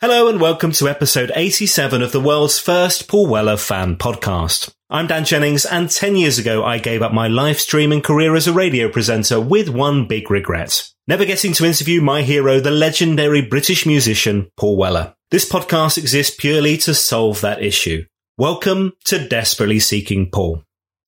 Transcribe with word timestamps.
Hello 0.00 0.28
and 0.28 0.40
welcome 0.40 0.70
to 0.70 0.88
episode 0.88 1.32
87 1.34 2.02
of 2.02 2.12
the 2.12 2.20
world's 2.20 2.56
first 2.56 3.08
Paul 3.08 3.26
Weller 3.26 3.56
fan 3.56 3.96
podcast. 3.96 4.72
I'm 4.88 5.08
Dan 5.08 5.24
Jennings 5.24 5.64
and 5.64 5.90
10 5.90 6.14
years 6.14 6.38
ago 6.38 6.64
I 6.64 6.78
gave 6.78 7.02
up 7.02 7.12
my 7.12 7.26
live 7.26 7.58
streaming 7.58 8.00
career 8.00 8.36
as 8.36 8.46
a 8.46 8.52
radio 8.52 8.88
presenter 8.88 9.40
with 9.40 9.68
one 9.68 10.06
big 10.06 10.30
regret. 10.30 10.88
Never 11.08 11.24
getting 11.24 11.52
to 11.54 11.66
interview 11.66 12.00
my 12.00 12.22
hero, 12.22 12.60
the 12.60 12.70
legendary 12.70 13.42
British 13.42 13.86
musician 13.86 14.48
Paul 14.56 14.76
Weller. 14.76 15.16
This 15.32 15.48
podcast 15.48 15.98
exists 15.98 16.36
purely 16.38 16.76
to 16.76 16.94
solve 16.94 17.40
that 17.40 17.60
issue. 17.60 18.04
Welcome 18.36 18.92
to 19.06 19.26
Desperately 19.26 19.80
Seeking 19.80 20.30
Paul. 20.30 20.62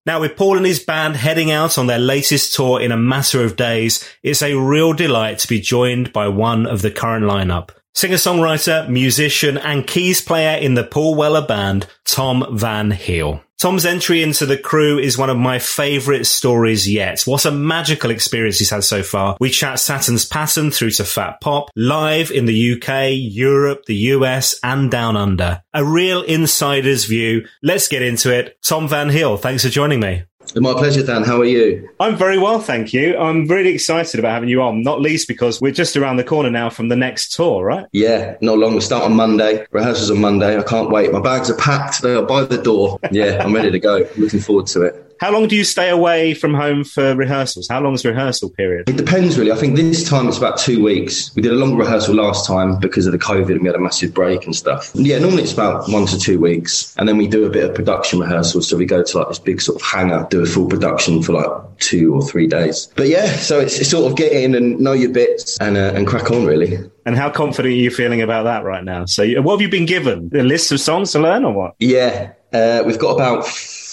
Now, 0.04 0.18
with 0.20 0.36
Paul 0.36 0.56
and 0.56 0.66
his 0.66 0.82
band 0.82 1.14
heading 1.14 1.52
out 1.52 1.78
on 1.78 1.86
their 1.86 2.00
latest 2.00 2.54
tour 2.54 2.80
in 2.80 2.90
a 2.90 2.96
matter 2.96 3.44
of 3.44 3.54
days, 3.54 4.04
it's 4.24 4.42
a 4.42 4.56
real 4.56 4.94
delight 4.94 5.38
to 5.38 5.48
be 5.48 5.60
joined 5.60 6.12
by 6.12 6.26
one 6.26 6.66
of 6.66 6.82
the 6.82 6.90
current 6.90 7.24
lineup. 7.24 7.70
Singer-songwriter, 7.94 8.88
musician, 8.88 9.58
and 9.58 9.86
keys 9.86 10.20
player 10.20 10.58
in 10.58 10.74
the 10.74 10.84
Paul 10.84 11.14
Weller 11.16 11.46
band, 11.46 11.86
Tom 12.04 12.46
Van 12.52 12.92
Heel. 12.92 13.42
Tom's 13.60 13.84
entry 13.84 14.22
into 14.22 14.46
the 14.46 14.56
crew 14.56 14.98
is 14.98 15.18
one 15.18 15.28
of 15.28 15.36
my 15.36 15.58
favourite 15.58 16.24
stories 16.24 16.90
yet. 16.90 17.20
What 17.24 17.44
a 17.44 17.50
magical 17.50 18.10
experience 18.10 18.58
he's 18.58 18.70
had 18.70 18.84
so 18.84 19.02
far. 19.02 19.36
We 19.38 19.50
chat 19.50 19.78
Saturn's 19.78 20.24
Pattern 20.24 20.70
through 20.70 20.92
to 20.92 21.04
Fat 21.04 21.42
Pop, 21.42 21.68
live 21.76 22.30
in 22.30 22.46
the 22.46 22.72
UK, 22.72 23.10
Europe, 23.12 23.84
the 23.84 23.96
US, 23.96 24.58
and 24.62 24.90
down 24.90 25.14
under. 25.14 25.62
A 25.74 25.84
real 25.84 26.22
insider's 26.22 27.04
view. 27.04 27.46
Let's 27.62 27.86
get 27.86 28.00
into 28.00 28.34
it. 28.34 28.56
Tom 28.62 28.88
Van 28.88 29.10
Heel, 29.10 29.36
thanks 29.36 29.62
for 29.62 29.68
joining 29.68 30.00
me. 30.00 30.22
My 30.56 30.72
pleasure, 30.72 31.04
Dan. 31.04 31.22
How 31.22 31.40
are 31.40 31.44
you? 31.44 31.88
I'm 32.00 32.16
very 32.16 32.38
well, 32.38 32.60
thank 32.60 32.92
you. 32.92 33.16
I'm 33.16 33.46
really 33.46 33.74
excited 33.74 34.18
about 34.18 34.32
having 34.32 34.48
you 34.48 34.62
on, 34.62 34.82
not 34.82 35.00
least 35.00 35.28
because 35.28 35.60
we're 35.60 35.72
just 35.72 35.96
around 35.96 36.16
the 36.16 36.24
corner 36.24 36.50
now 36.50 36.70
from 36.70 36.88
the 36.88 36.96
next 36.96 37.32
tour, 37.34 37.64
right? 37.64 37.86
Yeah, 37.92 38.36
not 38.40 38.58
long. 38.58 38.74
We 38.74 38.80
start 38.80 39.04
on 39.04 39.14
Monday. 39.14 39.66
Rehearsals 39.70 40.10
on 40.10 40.20
Monday. 40.20 40.58
I 40.58 40.62
can't 40.62 40.90
wait. 40.90 41.12
My 41.12 41.20
bags 41.20 41.50
are 41.50 41.56
packed. 41.56 42.02
They 42.02 42.14
are 42.14 42.24
by 42.24 42.44
the 42.44 42.60
door. 42.60 42.98
Yeah, 43.10 43.42
I'm 43.44 43.54
ready 43.54 43.70
to 43.70 43.78
go. 43.78 44.06
Looking 44.16 44.40
forward 44.40 44.66
to 44.68 44.82
it. 44.82 45.09
How 45.20 45.30
long 45.30 45.48
do 45.48 45.54
you 45.54 45.64
stay 45.64 45.90
away 45.90 46.32
from 46.32 46.54
home 46.54 46.82
for 46.82 47.14
rehearsals? 47.14 47.68
How 47.68 47.78
long 47.82 47.92
is 47.92 48.06
rehearsal 48.06 48.48
period? 48.48 48.88
It 48.88 48.96
depends, 48.96 49.38
really. 49.38 49.52
I 49.52 49.56
think 49.56 49.76
this 49.76 50.08
time 50.08 50.26
it's 50.26 50.38
about 50.38 50.56
two 50.56 50.82
weeks. 50.82 51.36
We 51.36 51.42
did 51.42 51.52
a 51.52 51.56
long 51.56 51.76
rehearsal 51.76 52.14
last 52.14 52.46
time 52.46 52.78
because 52.78 53.04
of 53.04 53.12
the 53.12 53.18
COVID 53.18 53.50
and 53.50 53.60
we 53.60 53.66
had 53.66 53.76
a 53.76 53.80
massive 53.80 54.14
break 54.14 54.46
and 54.46 54.56
stuff. 54.56 54.90
Yeah, 54.94 55.18
normally 55.18 55.42
it's 55.42 55.52
about 55.52 55.90
one 55.90 56.06
to 56.06 56.18
two 56.18 56.40
weeks. 56.40 56.94
And 56.96 57.06
then 57.06 57.18
we 57.18 57.28
do 57.28 57.44
a 57.44 57.50
bit 57.50 57.68
of 57.68 57.74
production 57.74 58.18
rehearsals. 58.18 58.66
So 58.66 58.78
we 58.78 58.86
go 58.86 59.02
to 59.02 59.18
like 59.18 59.28
this 59.28 59.38
big 59.38 59.60
sort 59.60 59.78
of 59.78 59.86
hangar, 59.86 60.26
do 60.30 60.40
a 60.40 60.46
full 60.46 60.66
production 60.66 61.22
for 61.22 61.34
like 61.34 61.78
two 61.80 62.14
or 62.14 62.22
three 62.22 62.46
days. 62.46 62.90
But 62.96 63.08
yeah, 63.08 63.26
so 63.36 63.60
it's, 63.60 63.78
it's 63.78 63.90
sort 63.90 64.10
of 64.10 64.16
get 64.16 64.32
in 64.32 64.54
and 64.54 64.80
know 64.80 64.94
your 64.94 65.10
bits 65.10 65.58
and, 65.60 65.76
uh, 65.76 65.92
and 65.94 66.06
crack 66.06 66.30
on, 66.30 66.46
really. 66.46 66.78
And 67.04 67.14
how 67.14 67.28
confident 67.28 67.74
are 67.74 67.76
you 67.76 67.90
feeling 67.90 68.22
about 68.22 68.44
that 68.44 68.64
right 68.64 68.84
now? 68.84 69.04
So, 69.04 69.26
what 69.42 69.52
have 69.52 69.60
you 69.60 69.68
been 69.68 69.86
given? 69.86 70.30
A 70.34 70.42
list 70.42 70.72
of 70.72 70.80
songs 70.80 71.12
to 71.12 71.18
learn 71.18 71.44
or 71.44 71.52
what? 71.52 71.74
Yeah, 71.78 72.32
uh, 72.52 72.82
we've 72.86 72.98
got 72.98 73.14
about 73.14 73.44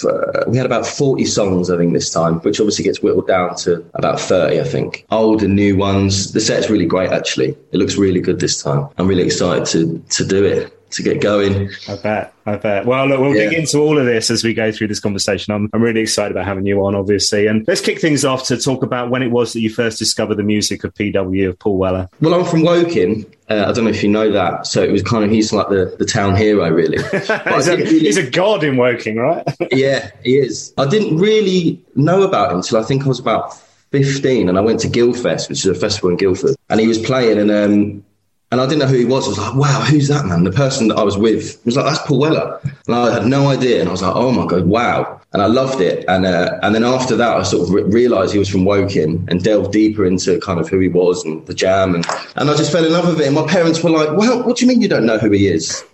uh, 0.06 0.44
we 0.48 0.58
had 0.58 0.66
about 0.66 0.86
40 0.86 1.26
songs 1.26 1.70
I 1.70 1.78
think 1.78 1.94
this 1.94 2.12
time, 2.12 2.36
which 2.42 2.60
obviously 2.60 2.84
gets 2.84 3.02
whittled 3.02 3.28
down 3.28 3.56
to 3.58 3.84
about 3.96 4.20
30 4.20 4.60
I 4.60 4.64
think. 4.64 5.06
Old 5.10 5.42
and 5.44 5.56
new 5.56 5.76
ones. 5.76 6.34
The 6.34 6.40
set's 6.40 6.70
really 6.70 6.86
great 6.86 7.12
actually. 7.12 7.58
It 7.72 7.78
looks 7.78 7.96
really 7.96 8.20
good 8.20 8.40
this 8.40 8.62
time. 8.62 8.88
I'm 8.98 9.08
really 9.08 9.24
excited 9.24 9.66
to 9.68 10.04
to 10.18 10.26
do 10.26 10.46
it 10.46 10.77
to 10.92 11.04
get 11.04 11.22
going. 11.22 11.70
I 11.88 11.96
bet. 11.98 12.34
I 12.46 12.56
bet. 12.56 12.86
Well, 12.86 13.08
look, 13.08 13.20
we'll 13.20 13.36
yeah. 13.36 13.50
dig 13.50 13.60
into 13.60 13.80
all 13.80 13.98
of 13.98 14.06
this 14.06 14.30
as 14.30 14.44
we 14.44 14.54
go 14.54 14.72
through 14.72 14.88
this 14.88 15.00
conversation. 15.00 15.54
I'm, 15.54 15.70
I'm 15.74 15.82
really 15.82 16.02
excited 16.02 16.32
about 16.32 16.46
having 16.46 16.66
you 16.66 16.84
on, 16.86 16.96
obviously. 16.96 17.48
And 17.48 17.68
let's 17.68 17.82
kick 17.82 18.00
things 18.00 18.24
off 18.24 18.46
to 18.48 18.58
talk 18.58 18.84
about 18.84 19.10
when 19.10 19.22
it 19.22 19.32
was 19.32 19.54
that 19.54 19.60
you 19.60 19.70
first 19.70 20.00
discovered 20.00 20.36
the 20.36 20.44
music 20.44 20.84
of 20.84 20.94
PW, 20.94 21.50
of 21.50 21.60
Paul 21.60 21.78
Weller. 21.78 22.10
Well, 22.22 22.34
I'm 22.34 22.46
from 22.46 22.64
Woking. 22.64 23.26
Uh, 23.50 23.66
I 23.68 23.72
don't 23.74 23.84
know 23.84 23.90
if 23.90 24.02
you 24.02 24.10
know 24.10 24.32
that. 24.32 24.66
So 24.66 24.82
it 24.82 24.92
was 24.92 25.04
kind 25.04 25.24
of, 25.24 25.32
he's 25.32 25.52
like 25.52 25.70
the, 25.70 25.96
the 26.00 26.06
town 26.06 26.36
hero, 26.36 26.70
really. 26.70 26.98
he's, 27.12 27.30
a, 27.68 27.78
really, 27.78 28.00
he's, 28.00 28.18
a, 28.18 28.30
god 28.30 28.64
in 28.64 28.78
Woking, 28.78 29.18
right? 29.18 29.46
yeah, 29.72 30.12
he 30.24 30.38
is. 30.38 30.74
I 30.78 30.88
didn't 30.88 31.18
really 31.18 31.84
know 31.96 32.24
about 32.24 32.52
him 32.52 32.58
until 32.58 32.80
I 32.80 32.84
think 32.84 33.04
I 33.04 33.08
was 33.08 33.20
about 33.20 33.58
15 33.92 34.50
and 34.50 34.58
I 34.58 34.62
went 34.62 34.80
to 34.82 34.88
Guildfest, 34.88 35.50
which 35.50 35.60
is 35.60 35.66
a 35.66 35.76
festival 35.76 36.10
in 36.10 36.18
Guildford. 36.18 36.56
And 36.70 36.80
he 36.80 36.88
was 36.88 36.98
playing 36.98 37.40
and 37.40 37.52
um, 37.52 38.06
and 38.52 38.62
I 38.62 38.66
didn't 38.66 38.80
know 38.80 38.88
who 38.88 38.98
he 38.98 39.06
was. 39.06 39.26
I 39.26 39.30
was 39.30 39.38
like, 39.38 39.56
wow, 39.56 39.82
who's 39.82 40.08
that 40.08 40.26
man? 40.26 40.44
The 40.44 40.52
person 40.52 40.88
that 40.88 40.98
I 40.98 41.04
was 41.04 41.18
with 41.18 41.64
was 41.66 41.76
like, 41.76 41.86
that's 41.86 42.06
Paul 42.08 42.20
Weller. 42.20 42.60
And 42.88 42.96
I 42.96 43.14
had 43.14 43.26
no 43.26 43.50
idea. 43.50 43.82
And 43.82 43.90
I 43.90 43.92
was 43.92 44.02
like, 44.02 44.16
oh 44.16 44.32
my 44.32 44.46
God, 44.46 44.66
wow 44.66 45.22
and 45.38 45.44
I 45.44 45.62
loved 45.62 45.82
it. 45.82 46.04
And 46.08 46.26
uh, 46.26 46.58
and 46.64 46.74
then 46.74 46.84
after 46.84 47.16
that, 47.16 47.38
I 47.38 47.44
sort 47.44 47.68
of 47.68 47.74
re- 47.74 47.84
realised 47.84 48.34
he 48.34 48.40
was 48.40 48.50
from 48.50 48.66
Woking 48.66 49.24
and 49.30 49.44
delved 49.44 49.72
deeper 49.72 50.04
into 50.04 50.40
kind 50.40 50.60
of 50.60 50.68
who 50.68 50.80
he 50.80 50.88
was 50.88 51.24
and 51.24 51.46
the 51.46 51.54
jam, 51.54 51.94
and 51.94 52.06
and 52.36 52.50
I 52.50 52.56
just 52.56 52.72
fell 52.72 52.84
in 52.84 52.92
love 52.92 53.08
with 53.08 53.22
it. 53.22 53.28
And 53.28 53.36
my 53.36 53.46
parents 53.46 53.84
were 53.84 53.92
like, 53.92 54.18
"Well, 54.18 54.42
what 54.42 54.58
do 54.58 54.66
you 54.66 54.70
mean 54.70 54.82
you 54.82 54.88
don't 54.88 55.06
know 55.06 55.20
who 55.20 55.32
he 55.32 55.48
is?" 55.48 55.84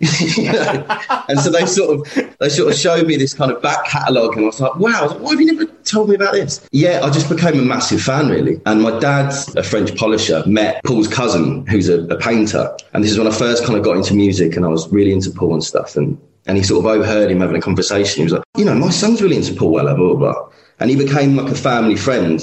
And 1.26 1.40
so 1.40 1.50
they 1.50 1.64
sort 1.66 1.90
of 1.98 2.36
they 2.38 2.48
sort 2.48 2.72
of 2.72 2.78
showed 2.78 3.06
me 3.06 3.16
this 3.16 3.34
kind 3.34 3.50
of 3.50 3.60
back 3.60 3.84
catalogue, 3.86 4.34
and 4.36 4.44
I 4.44 4.46
was 4.46 4.60
like, 4.60 4.76
"Wow, 4.76 5.14
why 5.18 5.32
have 5.32 5.40
you 5.40 5.52
never 5.52 5.66
told 5.84 6.08
me 6.08 6.14
about 6.14 6.32
this?" 6.32 6.66
Yeah, 6.72 7.00
I 7.02 7.10
just 7.10 7.28
became 7.28 7.58
a 7.58 7.62
massive 7.62 8.00
fan 8.00 8.28
really. 8.30 8.60
And 8.64 8.82
my 8.82 8.98
dad's 8.98 9.54
a 9.56 9.62
French 9.62 9.94
polisher, 9.96 10.42
met 10.46 10.82
Paul's 10.84 11.08
cousin, 11.08 11.66
who's 11.66 11.88
a, 11.90 12.02
a 12.04 12.18
painter, 12.18 12.74
and 12.94 13.04
this 13.04 13.10
is 13.10 13.18
when 13.18 13.26
I 13.26 13.30
first 13.30 13.64
kind 13.64 13.76
of 13.78 13.84
got 13.84 13.96
into 13.96 14.14
music, 14.14 14.56
and 14.56 14.64
I 14.64 14.68
was 14.68 14.88
really 14.90 15.12
into 15.12 15.30
Paul 15.30 15.54
and 15.54 15.64
stuff, 15.64 15.96
and 15.96 16.18
and 16.46 16.56
he 16.56 16.62
sort 16.62 16.84
of 16.84 16.90
overheard 16.90 17.30
him 17.30 17.40
having 17.40 17.56
a 17.56 17.60
conversation. 17.60 18.18
He 18.18 18.24
was 18.24 18.32
like, 18.32 18.44
you 18.56 18.64
know, 18.64 18.74
my 18.74 18.90
son's 18.90 19.22
really 19.22 19.36
into 19.36 19.54
Paul 19.54 19.70
Weller, 19.70 19.94
blah, 19.94 20.14
blah, 20.14 20.32
blah. 20.32 20.48
And 20.80 20.90
he 20.90 20.96
became 20.96 21.36
like 21.36 21.50
a 21.50 21.54
family 21.54 21.96
friend. 21.96 22.42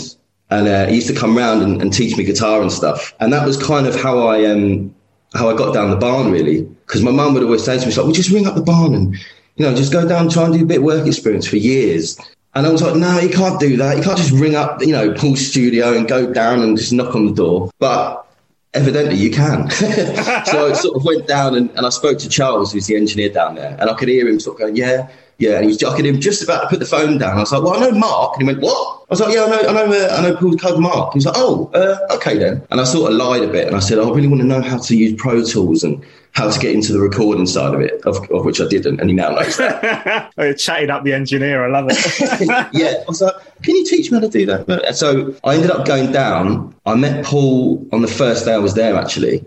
And 0.49 0.67
uh, 0.67 0.87
he 0.87 0.95
used 0.95 1.07
to 1.07 1.15
come 1.15 1.37
round 1.37 1.61
and, 1.61 1.81
and, 1.81 1.93
teach 1.93 2.17
me 2.17 2.25
guitar 2.25 2.61
and 2.61 2.71
stuff. 2.71 3.13
And 3.21 3.31
that 3.31 3.45
was 3.45 3.61
kind 3.61 3.87
of 3.87 3.95
how 3.95 4.27
I 4.27 4.45
um, 4.45 4.93
how 5.33 5.49
I 5.49 5.55
got 5.55 5.73
down 5.73 5.91
the 5.91 5.95
barn, 5.95 6.29
really. 6.29 6.63
Because 6.63 7.01
my 7.01 7.11
mum 7.11 7.33
would 7.33 7.43
always 7.43 7.63
say 7.63 7.77
to 7.77 7.85
me, 7.85 7.93
like, 7.93 8.03
well, 8.03 8.11
just 8.11 8.31
ring 8.31 8.47
up 8.47 8.55
the 8.55 8.61
barn 8.61 8.93
and, 8.93 9.15
you 9.55 9.65
know, 9.65 9.73
just 9.73 9.93
go 9.93 10.05
down 10.05 10.23
and 10.23 10.31
try 10.31 10.43
and 10.43 10.53
do 10.53 10.63
a 10.63 10.65
bit 10.65 10.79
of 10.79 10.83
work 10.83 11.07
experience 11.07 11.47
for 11.47 11.55
years. 11.55 12.19
And 12.53 12.67
I 12.67 12.69
was 12.69 12.81
like, 12.81 12.95
no, 12.95 13.17
you 13.19 13.29
can't 13.29 13.61
do 13.61 13.77
that. 13.77 13.95
You 13.95 14.03
can't 14.03 14.17
just 14.17 14.31
ring 14.31 14.55
up, 14.55 14.81
you 14.81 14.91
know, 14.91 15.13
Paul's 15.13 15.45
studio 15.47 15.93
and 15.95 16.05
go 16.05 16.33
down 16.33 16.61
and 16.61 16.77
just 16.77 16.91
knock 16.91 17.15
on 17.15 17.27
the 17.27 17.33
door. 17.33 17.71
But 17.79 18.27
evidently 18.73 19.15
you 19.15 19.31
can. 19.31 19.69
so 19.69 20.69
I 20.69 20.73
sort 20.73 20.95
of 20.95 21.03
went 21.03 21.27
down 21.27 21.55
and, 21.55 21.69
and 21.71 21.85
I 21.85 21.89
spoke 21.89 22.19
to 22.19 22.29
Charles, 22.29 22.71
who's 22.73 22.87
the 22.87 22.95
engineer 22.95 23.29
down 23.29 23.55
there, 23.55 23.77
and 23.79 23.89
I 23.89 23.93
could 23.93 24.07
hear 24.07 24.27
him 24.27 24.39
sort 24.39 24.55
of 24.55 24.59
going, 24.59 24.75
yeah, 24.75 25.09
Yeah, 25.41 25.55
and 25.55 25.63
he 25.63 25.67
was 25.67 25.79
jocking 25.79 26.05
him 26.05 26.21
just 26.21 26.43
about 26.43 26.61
to 26.61 26.67
put 26.67 26.79
the 26.79 26.85
phone 26.85 27.17
down. 27.17 27.35
I 27.35 27.39
was 27.39 27.51
like, 27.51 27.63
well, 27.63 27.73
I 27.73 27.79
know 27.79 27.97
Mark. 27.97 28.35
And 28.35 28.43
he 28.43 28.45
went, 28.45 28.61
what? 28.61 29.01
I 29.01 29.05
was 29.09 29.19
like, 29.19 29.33
yeah, 29.33 29.43
I 29.43 29.49
know, 29.49 29.59
I 29.59 29.73
know, 29.73 29.91
uh, 29.91 30.15
I 30.15 30.21
know 30.21 30.35
Paul's 30.35 30.61
code 30.61 30.79
Mark. 30.79 31.13
He's 31.15 31.25
like, 31.25 31.33
oh, 31.35 31.71
uh, 31.73 31.97
okay 32.15 32.37
then. 32.37 32.61
And 32.69 32.79
I 32.79 32.83
sort 32.83 33.11
of 33.11 33.17
lied 33.17 33.41
a 33.41 33.47
bit 33.47 33.65
and 33.65 33.75
I 33.75 33.79
said, 33.79 33.97
I 33.97 34.07
really 34.07 34.27
want 34.27 34.41
to 34.41 34.47
know 34.47 34.61
how 34.61 34.77
to 34.77 34.95
use 34.95 35.19
Pro 35.19 35.43
Tools 35.43 35.83
and 35.83 36.05
how 36.33 36.49
to 36.49 36.59
get 36.59 36.75
into 36.75 36.93
the 36.93 36.99
recording 36.99 37.47
side 37.47 37.73
of 37.73 37.81
it, 37.81 38.05
of, 38.05 38.17
of 38.29 38.45
which 38.45 38.61
I 38.61 38.67
didn't, 38.67 38.99
and 38.99 39.09
he 39.09 39.15
now 39.15 39.31
knows 39.31 39.57
that. 39.57 40.31
oh, 40.37 40.43
you're 40.43 40.53
chatting 40.53 40.91
up 40.91 41.03
the 41.03 41.13
engineer, 41.13 41.65
I 41.65 41.69
love 41.69 41.87
it. 41.89 42.69
yeah, 42.73 43.01
I 43.01 43.05
was 43.07 43.21
like, 43.21 43.33
can 43.63 43.75
you 43.75 43.85
teach 43.85 44.11
me 44.11 44.17
how 44.17 44.21
to 44.21 44.29
do 44.29 44.45
that? 44.45 44.95
So 44.95 45.35
I 45.43 45.55
ended 45.55 45.71
up 45.71 45.85
going 45.85 46.11
down. 46.11 46.73
I 46.85 46.95
met 46.95 47.25
Paul 47.25 47.85
on 47.91 48.01
the 48.01 48.07
first 48.07 48.45
day 48.45 48.53
I 48.53 48.59
was 48.59 48.75
there, 48.75 48.95
actually, 48.95 49.43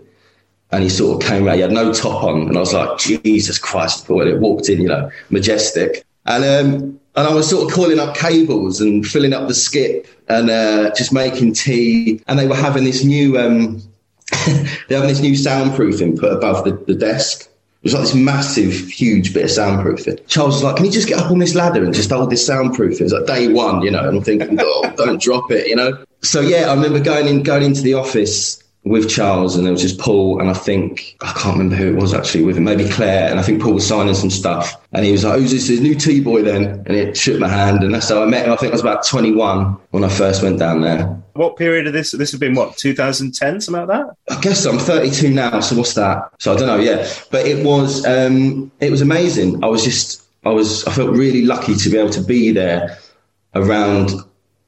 and 0.75 0.83
he 0.83 0.89
sort 0.89 1.23
of 1.23 1.29
came 1.29 1.45
around. 1.45 1.55
He 1.55 1.61
had 1.61 1.71
no 1.71 1.93
top 1.93 2.23
on, 2.23 2.49
and 2.49 2.57
I 2.57 2.59
was 2.59 2.73
like, 2.73 2.97
Jesus 2.99 3.57
Christ, 3.57 4.05
Paul! 4.05 4.21
And 4.21 4.29
it 4.29 4.39
walked 4.39 4.67
in, 4.67 4.81
you 4.81 4.89
know, 4.89 5.09
majestic, 5.29 6.05
and 6.25 6.43
um, 6.43 6.99
and 7.15 7.27
I 7.27 7.33
was 7.33 7.49
sort 7.49 7.65
of 7.65 7.73
calling 7.73 7.97
up 7.97 8.15
cables 8.15 8.81
and 8.81 9.07
filling 9.07 9.31
up 9.31 9.47
the 9.47 9.53
skip 9.53 10.05
and 10.27 10.49
uh, 10.49 10.91
just 10.93 11.13
making 11.13 11.53
tea. 11.53 12.21
And 12.27 12.37
they 12.37 12.47
were 12.47 12.55
having 12.55 12.83
this 12.83 13.05
new, 13.05 13.39
um, 13.39 13.81
they're 14.89 14.99
having 14.99 15.07
this 15.07 15.21
new 15.21 15.31
soundproofing 15.31 16.19
put 16.19 16.33
above 16.33 16.65
the, 16.65 16.71
the 16.71 16.93
desk. 16.93 17.43
It 17.43 17.49
was 17.83 17.93
like 17.93 18.03
this 18.03 18.15
massive, 18.15 18.73
huge 18.89 19.33
bit 19.33 19.45
of 19.45 19.49
soundproofing. 19.51 20.27
Charles 20.27 20.55
was 20.55 20.63
like, 20.63 20.75
"Can 20.75 20.85
you 20.85 20.91
just 20.91 21.07
get 21.07 21.19
up 21.19 21.31
on 21.31 21.39
this 21.39 21.55
ladder 21.55 21.85
and 21.85 21.93
just 21.93 22.09
hold 22.09 22.31
this 22.31 22.47
soundproofing?" 22.47 22.99
It 22.99 23.03
was 23.03 23.13
like 23.13 23.27
day 23.27 23.47
one, 23.47 23.81
you 23.81 23.91
know. 23.91 24.05
And 24.05 24.17
I'm 24.17 24.23
thinking, 24.23 24.57
"Oh, 24.59 24.93
don't 24.97 25.21
drop 25.21 25.51
it," 25.51 25.67
you 25.67 25.75
know. 25.75 26.03
So 26.21 26.41
yeah, 26.41 26.69
I 26.69 26.73
remember 26.73 26.99
going 26.99 27.27
in, 27.27 27.43
going 27.43 27.63
into 27.63 27.81
the 27.81 27.93
office 27.93 28.61
with 28.85 29.09
Charles, 29.09 29.55
and 29.55 29.65
there 29.65 29.73
was 29.73 29.81
just 29.81 29.99
Paul, 29.99 30.39
and 30.39 30.49
I 30.49 30.53
think 30.53 31.17
I 31.21 31.33
can't 31.33 31.57
remember 31.57 31.75
who 31.75 31.87
it 31.87 31.99
was 31.99 32.13
actually 32.13 32.43
with 32.43 32.55
him, 32.55 32.65
maybe 32.65 32.87
Claire, 32.87 33.29
and 33.29 33.39
I 33.39 33.43
think 33.43 33.61
Paul 33.61 33.73
was 33.73 33.85
signing 33.85 34.13
some 34.13 34.29
stuff, 34.29 34.79
and 34.93 35.03
he 35.03 35.11
was 35.11 35.25
like, 35.25 35.39
"Who's 35.39 35.51
this? 35.51 35.67
His 35.67 35.81
new 35.81 35.95
T 35.95 36.21
boy?" 36.21 36.43
Then, 36.43 36.83
and 36.85 36.95
it 36.95 37.17
shook 37.17 37.39
my 37.39 37.49
hand, 37.49 37.83
and 37.83 37.93
that's 37.93 38.09
how 38.09 38.21
I 38.21 38.27
met 38.27 38.45
him. 38.45 38.53
I 38.53 38.55
think 38.55 38.71
I 38.71 38.75
was 38.75 38.81
about 38.81 39.05
21 39.05 39.77
when 39.89 40.03
I 40.03 40.09
first 40.09 40.43
went 40.43 40.59
down 40.59 40.81
there. 40.81 41.05
What 41.33 41.57
period 41.57 41.87
of 41.87 41.93
this? 41.93 42.11
This 42.11 42.31
has 42.31 42.39
been 42.39 42.53
what 42.53 42.77
2010, 42.77 43.59
something 43.59 43.87
like 43.87 43.89
that. 43.89 44.15
I 44.29 44.39
guess. 44.39 44.65
I'm 44.65 44.77
32 44.77 45.31
now, 45.31 45.59
so 45.61 45.75
what's 45.75 45.95
that? 45.95 46.31
So 46.39 46.53
I 46.53 46.57
don't 46.57 46.67
know. 46.67 46.77
Yeah, 46.77 47.09
but 47.31 47.47
it 47.47 47.65
was 47.65 48.05
um, 48.05 48.71
it 48.79 48.91
was 48.91 49.01
amazing. 49.01 49.63
I 49.63 49.67
was 49.67 49.83
just 49.83 50.23
I 50.45 50.49
was 50.49 50.85
I 50.85 50.91
felt 50.91 51.09
really 51.09 51.43
lucky 51.43 51.75
to 51.75 51.89
be 51.89 51.97
able 51.97 52.11
to 52.11 52.21
be 52.21 52.51
there 52.51 52.99
around 53.55 54.11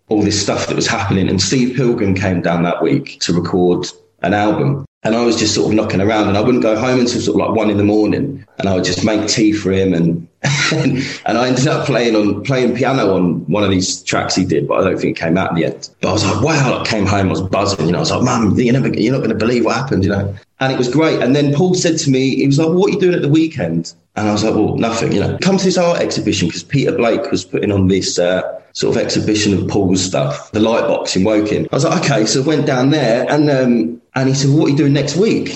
all 0.10 0.24
this 0.24 0.42
stuff 0.42 0.68
that 0.68 0.76
was 0.76 0.88
happening. 0.88 1.30
And 1.30 1.42
Steve 1.42 1.76
Pilgrim 1.76 2.16
came 2.16 2.42
down 2.42 2.64
that 2.64 2.82
week 2.82 3.20
to 3.22 3.34
record 3.34 3.88
an 4.22 4.34
album. 4.34 4.86
And 5.04 5.16
I 5.16 5.24
was 5.24 5.38
just 5.38 5.56
sort 5.56 5.70
of 5.70 5.76
knocking 5.76 6.02
around 6.02 6.28
and 6.28 6.38
I 6.38 6.42
wouldn't 6.42 6.64
go 6.64 6.78
home 6.78 7.00
until 7.00 7.22
sort 7.22 7.40
of 7.40 7.48
like 7.48 7.56
one 7.56 7.70
in 7.70 7.78
the 7.78 7.84
morning. 7.84 8.46
And 8.58 8.68
I 8.68 8.76
would 8.76 8.84
just 8.84 9.06
make 9.06 9.28
tea 9.30 9.54
for 9.54 9.72
him 9.72 9.94
and 9.94 10.28
and, 10.72 10.98
and 11.26 11.38
I 11.38 11.48
ended 11.48 11.68
up 11.68 11.86
playing 11.86 12.16
on 12.16 12.44
playing 12.44 12.76
piano 12.76 13.14
on 13.14 13.46
one 13.48 13.64
of 13.64 13.70
these 13.70 14.04
tracks 14.04 14.36
he 14.36 14.46
did, 14.46 14.68
but 14.68 14.80
I 14.80 14.84
don't 14.84 15.00
think 15.00 15.18
it 15.18 15.22
came 15.22 15.38
out 15.38 15.62
end. 15.62 15.90
But 16.02 16.10
I 16.10 16.14
was 16.14 16.26
like, 16.26 16.44
wow, 16.44 16.82
I 16.82 16.86
came 16.86 17.06
home, 17.06 17.28
I 17.28 17.30
was 17.30 17.42
buzzing, 17.42 17.86
you 17.86 17.92
know, 17.92 18.00
I 18.00 18.02
was 18.02 18.12
like, 18.12 18.24
Mum, 18.24 18.58
you're 18.60 18.74
never 18.74 18.90
you're 18.90 19.14
not 19.14 19.22
gonna 19.22 19.36
believe 19.36 19.66
what 19.66 19.76
happened, 19.76 20.04
you 20.04 20.10
know. 20.10 20.36
And 20.60 20.74
it 20.74 20.78
was 20.78 20.90
great. 20.90 21.22
And 21.22 21.36
then 21.36 21.54
Paul 21.54 21.76
said 21.76 21.98
to 22.00 22.10
me, 22.10 22.36
he 22.36 22.48
was 22.48 22.58
like, 22.58 22.70
What 22.70 22.90
are 22.90 22.94
you 22.94 23.00
doing 23.00 23.16
at 23.16 23.22
the 23.22 23.30
weekend? 23.30 23.94
And 24.16 24.28
I 24.28 24.32
was 24.32 24.44
like, 24.44 24.56
Well, 24.56 24.76
nothing, 24.78 25.12
you 25.12 25.20
know. 25.20 25.38
Come 25.42 25.58
to 25.58 25.64
this 25.64 25.78
art 25.78 26.00
exhibition 26.00 26.48
because 26.48 26.64
Peter 26.64 26.92
Blake 26.92 27.30
was 27.32 27.46
putting 27.46 27.72
on 27.72 27.88
this 27.88 28.18
uh, 28.18 28.42
sort 28.74 28.96
of 28.96 29.02
exhibition 29.02 29.54
of 29.54 29.68
Paul's 29.68 30.04
stuff, 30.04 30.52
the 30.52 30.60
light 30.60 30.84
Lightbox 30.84 31.16
in 31.16 31.24
Woking. 31.24 31.68
I 31.72 31.76
was 31.76 31.84
like, 31.84 32.04
okay, 32.04 32.26
so 32.26 32.44
I 32.44 32.46
went 32.46 32.66
down 32.66 32.90
there 32.90 33.30
and 33.30 33.50
um, 33.50 34.02
and 34.16 34.30
he 34.30 34.36
said, 34.36 34.52
what 34.52 34.68
are 34.68 34.70
you 34.70 34.78
doing 34.78 34.94
next 34.94 35.16
week? 35.16 35.50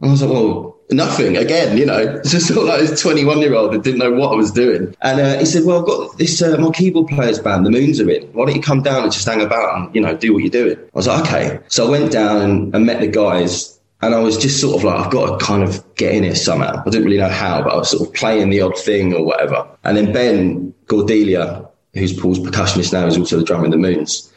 And 0.00 0.08
I 0.08 0.12
was 0.12 0.22
like, 0.22 0.30
well, 0.30 0.76
nothing 0.90 1.36
again, 1.36 1.76
you 1.76 1.86
know, 1.86 1.98
it's 1.98 2.30
just 2.32 2.48
sort 2.48 2.66
like 2.66 2.80
this 2.80 3.00
21 3.00 3.38
year 3.38 3.54
old 3.54 3.72
that 3.72 3.82
didn't 3.82 3.98
know 3.98 4.12
what 4.12 4.32
I 4.32 4.36
was 4.36 4.50
doing. 4.50 4.94
And 5.02 5.20
uh, 5.20 5.38
he 5.38 5.44
said, 5.44 5.64
well, 5.64 5.80
I've 5.80 5.86
got 5.86 6.18
this, 6.18 6.40
uh, 6.40 6.56
my 6.56 6.70
keyboard 6.70 7.08
players 7.08 7.38
band, 7.38 7.66
the 7.66 7.70
Moons 7.70 8.00
are 8.00 8.10
in. 8.10 8.24
Why 8.32 8.46
don't 8.46 8.56
you 8.56 8.62
come 8.62 8.82
down 8.82 9.02
and 9.02 9.12
just 9.12 9.26
hang 9.26 9.42
about 9.42 9.76
and, 9.76 9.94
you 9.94 10.00
know, 10.00 10.16
do 10.16 10.32
what 10.32 10.42
you're 10.42 10.50
doing? 10.50 10.78
I 10.78 10.90
was 10.94 11.06
like, 11.06 11.26
okay. 11.26 11.60
So 11.68 11.86
I 11.86 11.90
went 11.90 12.12
down 12.12 12.40
and, 12.40 12.74
and 12.74 12.86
met 12.86 13.00
the 13.00 13.06
guys 13.06 13.77
and 14.00 14.14
I 14.14 14.20
was 14.20 14.36
just 14.36 14.60
sort 14.60 14.76
of 14.76 14.84
like, 14.84 15.06
I've 15.06 15.12
got 15.12 15.38
to 15.38 15.44
kind 15.44 15.62
of 15.62 15.82
get 15.96 16.14
in 16.14 16.22
here 16.22 16.34
somehow. 16.34 16.82
I 16.86 16.90
didn't 16.90 17.04
really 17.04 17.18
know 17.18 17.28
how, 17.28 17.62
but 17.62 17.72
I 17.72 17.76
was 17.76 17.90
sort 17.90 18.08
of 18.08 18.14
playing 18.14 18.50
the 18.50 18.60
odd 18.60 18.78
thing 18.78 19.12
or 19.12 19.24
whatever. 19.24 19.68
And 19.84 19.96
then 19.96 20.12
Ben 20.12 20.74
Gordelier, 20.86 21.68
who's 21.94 22.18
Paul's 22.18 22.38
percussionist 22.38 22.92
now, 22.92 23.06
is 23.06 23.18
also 23.18 23.38
the 23.38 23.44
drummer 23.44 23.64
in 23.64 23.72
the 23.72 23.76
Moons. 23.76 24.32